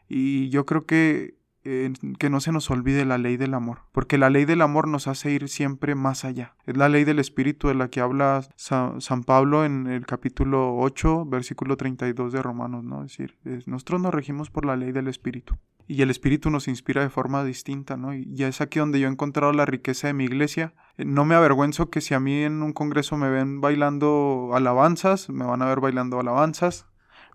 Y 0.09 0.49
yo 0.49 0.65
creo 0.65 0.87
que 0.87 1.37
que 1.63 2.31
no 2.31 2.41
se 2.41 2.53
nos 2.53 2.71
olvide 2.71 3.05
la 3.05 3.19
ley 3.19 3.37
del 3.37 3.55
amor, 3.55 3.81
porque 3.93 4.19
la 4.19 4.31
ley 4.31 4.45
del 4.45 4.63
amor 4.63 4.89
nos 4.89 5.09
hace 5.09 5.31
ir 5.31 5.49
siempre 5.49 5.95
más 5.95 6.25
allá. 6.25 6.55
Es 6.67 6.77
la 6.77 6.89
ley 6.89 7.05
del 7.05 7.19
Espíritu 7.19 7.69
de 7.69 7.75
la 7.75 7.89
que 7.89 8.01
habla 8.01 8.43
San, 8.57 9.25
Pablo 9.25 9.65
en 9.65 9.87
el 9.87 10.07
capítulo 10.07 10.77
8, 10.79 11.27
versículo 11.27 11.77
32 11.77 12.33
de 12.33 12.43
Romanos, 12.43 12.85
¿no? 12.85 13.05
Es 13.05 13.17
decir, 13.17 13.37
nosotros 13.67 14.01
nos 14.01 14.15
regimos 14.15 14.51
por 14.51 14.65
la 14.65 14.77
ley 14.77 14.93
del 14.93 15.09
Espíritu 15.09 15.57
y 15.89 16.03
el 16.03 16.11
Espíritu 16.11 16.51
nos 16.51 16.69
inspira 16.69 17.01
de 17.01 17.09
forma 17.09 17.43
distinta, 17.45 17.97
¿no? 17.97 18.15
Y 18.15 18.45
es 18.45 18.61
aquí 18.61 18.79
donde 18.79 19.01
yo 19.01 19.09
he 19.09 19.11
encontrado 19.11 19.55
la 19.55 19.65
riqueza 19.65 20.07
de 20.07 20.13
mi 20.13 20.25
iglesia. 20.25 20.75
Eh, 20.99 21.07
no 21.07 21.25
me 21.25 21.35
avergüenzo 21.35 21.89
que 21.89 22.03
si 22.03 22.13
a 22.13 22.21
mí 22.21 22.43
en 22.43 22.63
un 22.63 22.75
congreso 22.75 23.17
me 23.17 23.31
ven 23.31 23.63
bailando 23.63 24.51
alabanzas, 24.53 25.31
me 25.31 25.47
van 25.47 25.63
a 25.63 25.67
ver 25.67 25.81
bailando 25.81 26.21
alabanzas, 26.21 26.87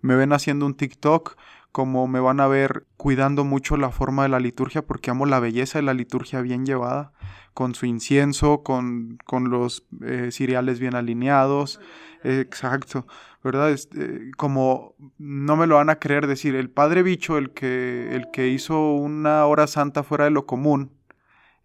me 0.01 0.15
ven 0.15 0.33
haciendo 0.33 0.67
un 0.67 0.75
TikTok, 0.75 1.35
como 1.73 2.07
me 2.07 2.19
van 2.19 2.39
a 2.39 2.47
ver 2.47 2.85
cuidando 2.97 3.43
mucho 3.43 3.77
la 3.77 3.89
forma 3.89 4.21
de 4.23 4.29
la 4.29 4.39
liturgia 4.39 4.85
porque 4.85 5.09
amo 5.09 5.25
la 5.25 5.39
belleza 5.39 5.79
de 5.79 5.83
la 5.83 5.95
liturgia 5.95 6.39
bien 6.39 6.67
llevada, 6.67 7.13
con 7.55 7.73
su 7.73 7.87
incienso, 7.87 8.61
con, 8.61 9.17
con 9.25 9.49
los 9.49 9.83
eh, 10.05 10.29
cereales 10.31 10.79
bien 10.79 10.93
alineados, 10.93 11.81
exacto, 12.23 13.07
¿verdad? 13.43 13.71
Este, 13.71 14.31
como 14.37 14.95
no 15.17 15.55
me 15.55 15.65
lo 15.65 15.75
van 15.75 15.89
a 15.89 15.97
creer 15.97 16.27
decir, 16.27 16.55
el 16.55 16.69
padre 16.69 17.01
bicho, 17.01 17.39
el 17.39 17.51
que, 17.53 18.15
el 18.15 18.29
que 18.31 18.49
hizo 18.49 18.93
una 18.93 19.43
hora 19.47 19.65
santa 19.65 20.03
fuera 20.03 20.25
de 20.25 20.31
lo 20.31 20.45
común, 20.45 20.91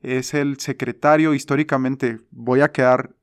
es 0.01 0.33
el 0.33 0.59
secretario, 0.59 1.35
históricamente 1.35 2.21
voy 2.31 2.63
a 2.63 2.73
quedar 2.73 3.15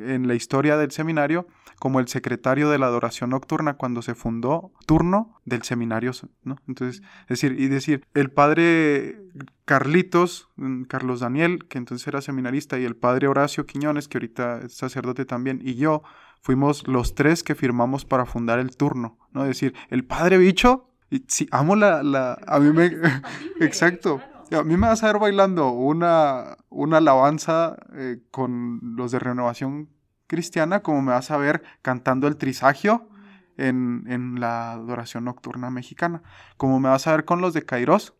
en 0.00 0.28
la 0.28 0.34
historia 0.34 0.76
del 0.76 0.90
seminario, 0.90 1.46
como 1.78 2.00
el 2.00 2.08
secretario 2.08 2.70
de 2.70 2.78
la 2.78 2.86
adoración 2.86 3.30
nocturna 3.30 3.74
cuando 3.74 4.02
se 4.02 4.14
fundó 4.14 4.72
turno 4.86 5.40
del 5.44 5.62
seminario, 5.62 6.12
¿no? 6.42 6.56
Entonces, 6.68 7.02
es 7.22 7.28
decir, 7.28 7.60
y 7.60 7.68
decir, 7.68 8.06
el 8.14 8.30
padre 8.30 9.20
Carlitos, 9.64 10.48
mm, 10.56 10.84
Carlos 10.84 11.20
Daniel, 11.20 11.66
que 11.68 11.78
entonces 11.78 12.06
era 12.06 12.20
seminarista, 12.20 12.78
y 12.78 12.84
el 12.84 12.96
padre 12.96 13.28
Horacio 13.28 13.66
Quiñones, 13.66 14.08
que 14.08 14.18
ahorita 14.18 14.60
es 14.64 14.74
sacerdote 14.74 15.24
también, 15.24 15.60
y 15.62 15.74
yo, 15.74 16.02
fuimos 16.40 16.86
los 16.86 17.14
tres 17.14 17.42
que 17.42 17.54
firmamos 17.54 18.04
para 18.04 18.26
fundar 18.26 18.58
el 18.58 18.76
turno, 18.76 19.18
¿no? 19.32 19.42
Es 19.42 19.48
decir, 19.48 19.74
el 19.90 20.04
padre 20.04 20.38
bicho, 20.38 20.90
y, 21.10 21.24
sí, 21.28 21.48
amo 21.50 21.76
la, 21.76 22.02
la 22.02 22.38
a 22.46 22.58
mí 22.60 22.72
me, 22.72 22.90
exacto. 23.60 24.20
A 24.50 24.62
mí 24.62 24.76
me 24.76 24.86
vas 24.86 25.02
a 25.02 25.06
ver 25.06 25.18
bailando 25.18 25.70
una, 25.70 26.56
una 26.68 26.98
alabanza 26.98 27.76
eh, 27.94 28.18
con 28.30 28.80
los 28.96 29.12
de 29.12 29.18
renovación 29.18 29.88
cristiana 30.26 30.80
como 30.80 31.02
me 31.02 31.12
vas 31.12 31.30
a 31.30 31.36
ver 31.36 31.62
cantando 31.82 32.26
el 32.26 32.36
trisagio 32.36 33.08
en, 33.56 34.04
en, 34.08 34.40
la 34.40 34.72
adoración 34.72 35.24
nocturna 35.24 35.70
mexicana. 35.70 36.22
Como 36.56 36.80
me 36.80 36.88
vas 36.88 37.06
a 37.06 37.12
ver 37.12 37.24
con 37.24 37.40
los 37.40 37.54
de 37.54 37.64
Kairos, 37.64 38.14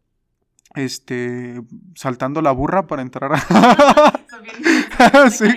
este, 0.75 1.61
saltando 1.95 2.41
la 2.43 2.53
burra 2.53 2.87
para 2.87 3.03
entrar 3.03 3.33
a... 3.33 4.11
sí. 5.31 5.49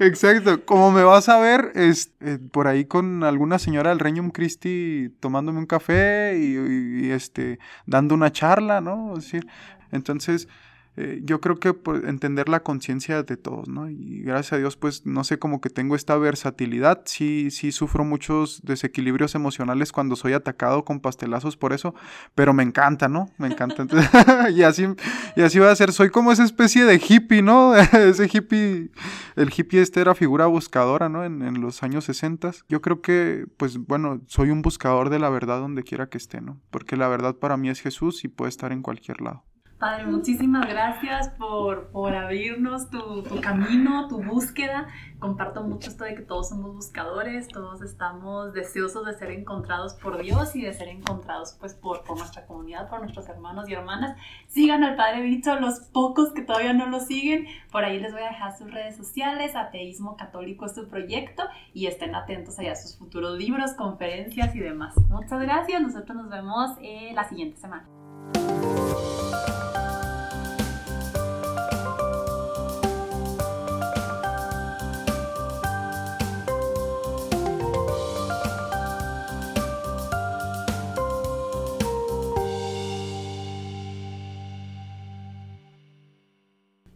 Exacto, 0.00 0.64
como 0.64 0.92
me 0.92 1.02
vas 1.02 1.28
a 1.28 1.40
ver 1.40 1.72
es, 1.74 2.12
eh, 2.20 2.38
por 2.52 2.68
ahí 2.68 2.84
con 2.84 3.24
alguna 3.24 3.58
señora 3.58 3.90
del 3.90 3.98
Regnum 3.98 4.30
Christi 4.30 5.12
tomándome 5.18 5.58
un 5.58 5.66
café 5.66 6.38
y, 6.38 7.10
este, 7.10 7.58
dando 7.86 8.14
una 8.14 8.30
charla, 8.30 8.80
¿no? 8.80 9.14
Entonces 9.90 10.48
eh, 11.00 11.20
yo 11.22 11.40
creo 11.40 11.60
que 11.60 11.76
entender 12.08 12.48
la 12.48 12.64
conciencia 12.64 13.22
de 13.22 13.36
todos, 13.36 13.68
¿no? 13.68 13.88
Y 13.88 14.22
gracias 14.22 14.54
a 14.54 14.56
Dios, 14.56 14.76
pues, 14.76 15.06
no 15.06 15.22
sé, 15.22 15.38
como 15.38 15.60
que 15.60 15.70
tengo 15.70 15.94
esta 15.94 16.16
versatilidad, 16.16 17.02
sí, 17.04 17.52
sí 17.52 17.70
sufro 17.70 18.02
muchos 18.02 18.62
desequilibrios 18.64 19.36
emocionales 19.36 19.92
cuando 19.92 20.16
soy 20.16 20.32
atacado 20.32 20.84
con 20.84 20.98
pastelazos 20.98 21.56
por 21.56 21.72
eso, 21.72 21.94
pero 22.34 22.52
me 22.52 22.64
encanta, 22.64 23.06
¿no? 23.06 23.30
Me 23.38 23.46
encanta. 23.46 23.86
y, 24.50 24.64
así, 24.64 24.88
y 25.36 25.42
así 25.42 25.60
va 25.60 25.70
a 25.70 25.76
ser, 25.76 25.92
soy 25.92 26.10
como 26.10 26.32
esa 26.32 26.42
especie 26.42 26.84
de 26.84 26.96
hippie, 26.96 27.42
¿no? 27.42 27.76
Ese 27.92 28.28
hippie, 28.32 28.90
el 29.36 29.52
hippie 29.56 29.80
este 29.80 30.00
era 30.00 30.16
figura 30.16 30.46
buscadora, 30.46 31.08
¿no? 31.08 31.24
En, 31.24 31.42
en 31.42 31.60
los 31.60 31.84
años 31.84 32.06
60. 32.06 32.50
Yo 32.68 32.82
creo 32.82 33.02
que, 33.02 33.46
pues, 33.56 33.78
bueno, 33.78 34.20
soy 34.26 34.50
un 34.50 34.62
buscador 34.62 35.10
de 35.10 35.20
la 35.20 35.30
verdad 35.30 35.60
donde 35.60 35.84
quiera 35.84 36.08
que 36.08 36.18
esté, 36.18 36.40
¿no? 36.40 36.58
Porque 36.72 36.96
la 36.96 37.06
verdad 37.06 37.36
para 37.36 37.56
mí 37.56 37.68
es 37.68 37.80
Jesús 37.80 38.24
y 38.24 38.28
puede 38.28 38.48
estar 38.48 38.72
en 38.72 38.82
cualquier 38.82 39.20
lado. 39.20 39.44
Padre, 39.78 40.06
muchísimas 40.06 40.66
gracias 40.68 41.28
por, 41.38 41.90
por 41.92 42.12
abrirnos 42.12 42.90
tu, 42.90 43.22
camino, 43.40 44.08
tu 44.08 44.20
búsqueda. 44.20 44.88
Comparto 45.20 45.62
mucho 45.62 45.90
esto 45.90 46.02
de 46.02 46.16
que 46.16 46.22
todos 46.22 46.48
somos 46.48 46.74
buscadores, 46.74 47.46
todos 47.46 47.80
estamos 47.82 48.52
deseosos 48.54 49.06
de 49.06 49.14
ser 49.14 49.30
encontrados 49.30 49.94
por 49.94 50.20
Dios 50.20 50.56
y 50.56 50.62
de 50.62 50.72
ser 50.72 50.88
encontrados 50.88 51.56
pues 51.60 51.74
por, 51.74 52.02
por 52.02 52.18
nuestra 52.18 52.44
comunidad, 52.46 52.90
por 52.90 53.00
nuestros 53.00 53.28
hermanos 53.28 53.68
y 53.68 53.74
hermanas. 53.74 54.16
Sigan 54.48 54.82
al 54.82 54.96
Padre 54.96 55.22
Bicho, 55.22 55.54
los 55.60 55.78
pocos 55.78 56.32
que 56.32 56.42
todavía 56.42 56.72
no 56.72 56.86
lo 56.86 56.98
siguen. 56.98 57.46
Por 57.70 57.84
ahí 57.84 58.00
les 58.00 58.12
voy 58.12 58.22
a 58.22 58.30
dejar 58.30 58.58
sus 58.58 58.72
redes 58.72 58.96
sociales, 58.96 59.54
Ateísmo 59.54 60.16
Católico 60.16 60.66
es 60.66 60.74
su 60.74 60.88
proyecto 60.88 61.44
y 61.72 61.86
estén 61.86 62.16
atentos 62.16 62.58
allá 62.58 62.72
a 62.72 62.76
sus 62.76 62.98
futuros 62.98 63.38
libros, 63.38 63.74
conferencias 63.74 64.56
y 64.56 64.58
demás. 64.58 64.96
Muchas 65.08 65.40
gracias, 65.40 65.80
nosotros 65.80 66.16
nos 66.16 66.28
vemos 66.28 66.72
eh, 66.82 67.12
la 67.14 67.28
siguiente 67.28 67.58
semana. 67.58 67.86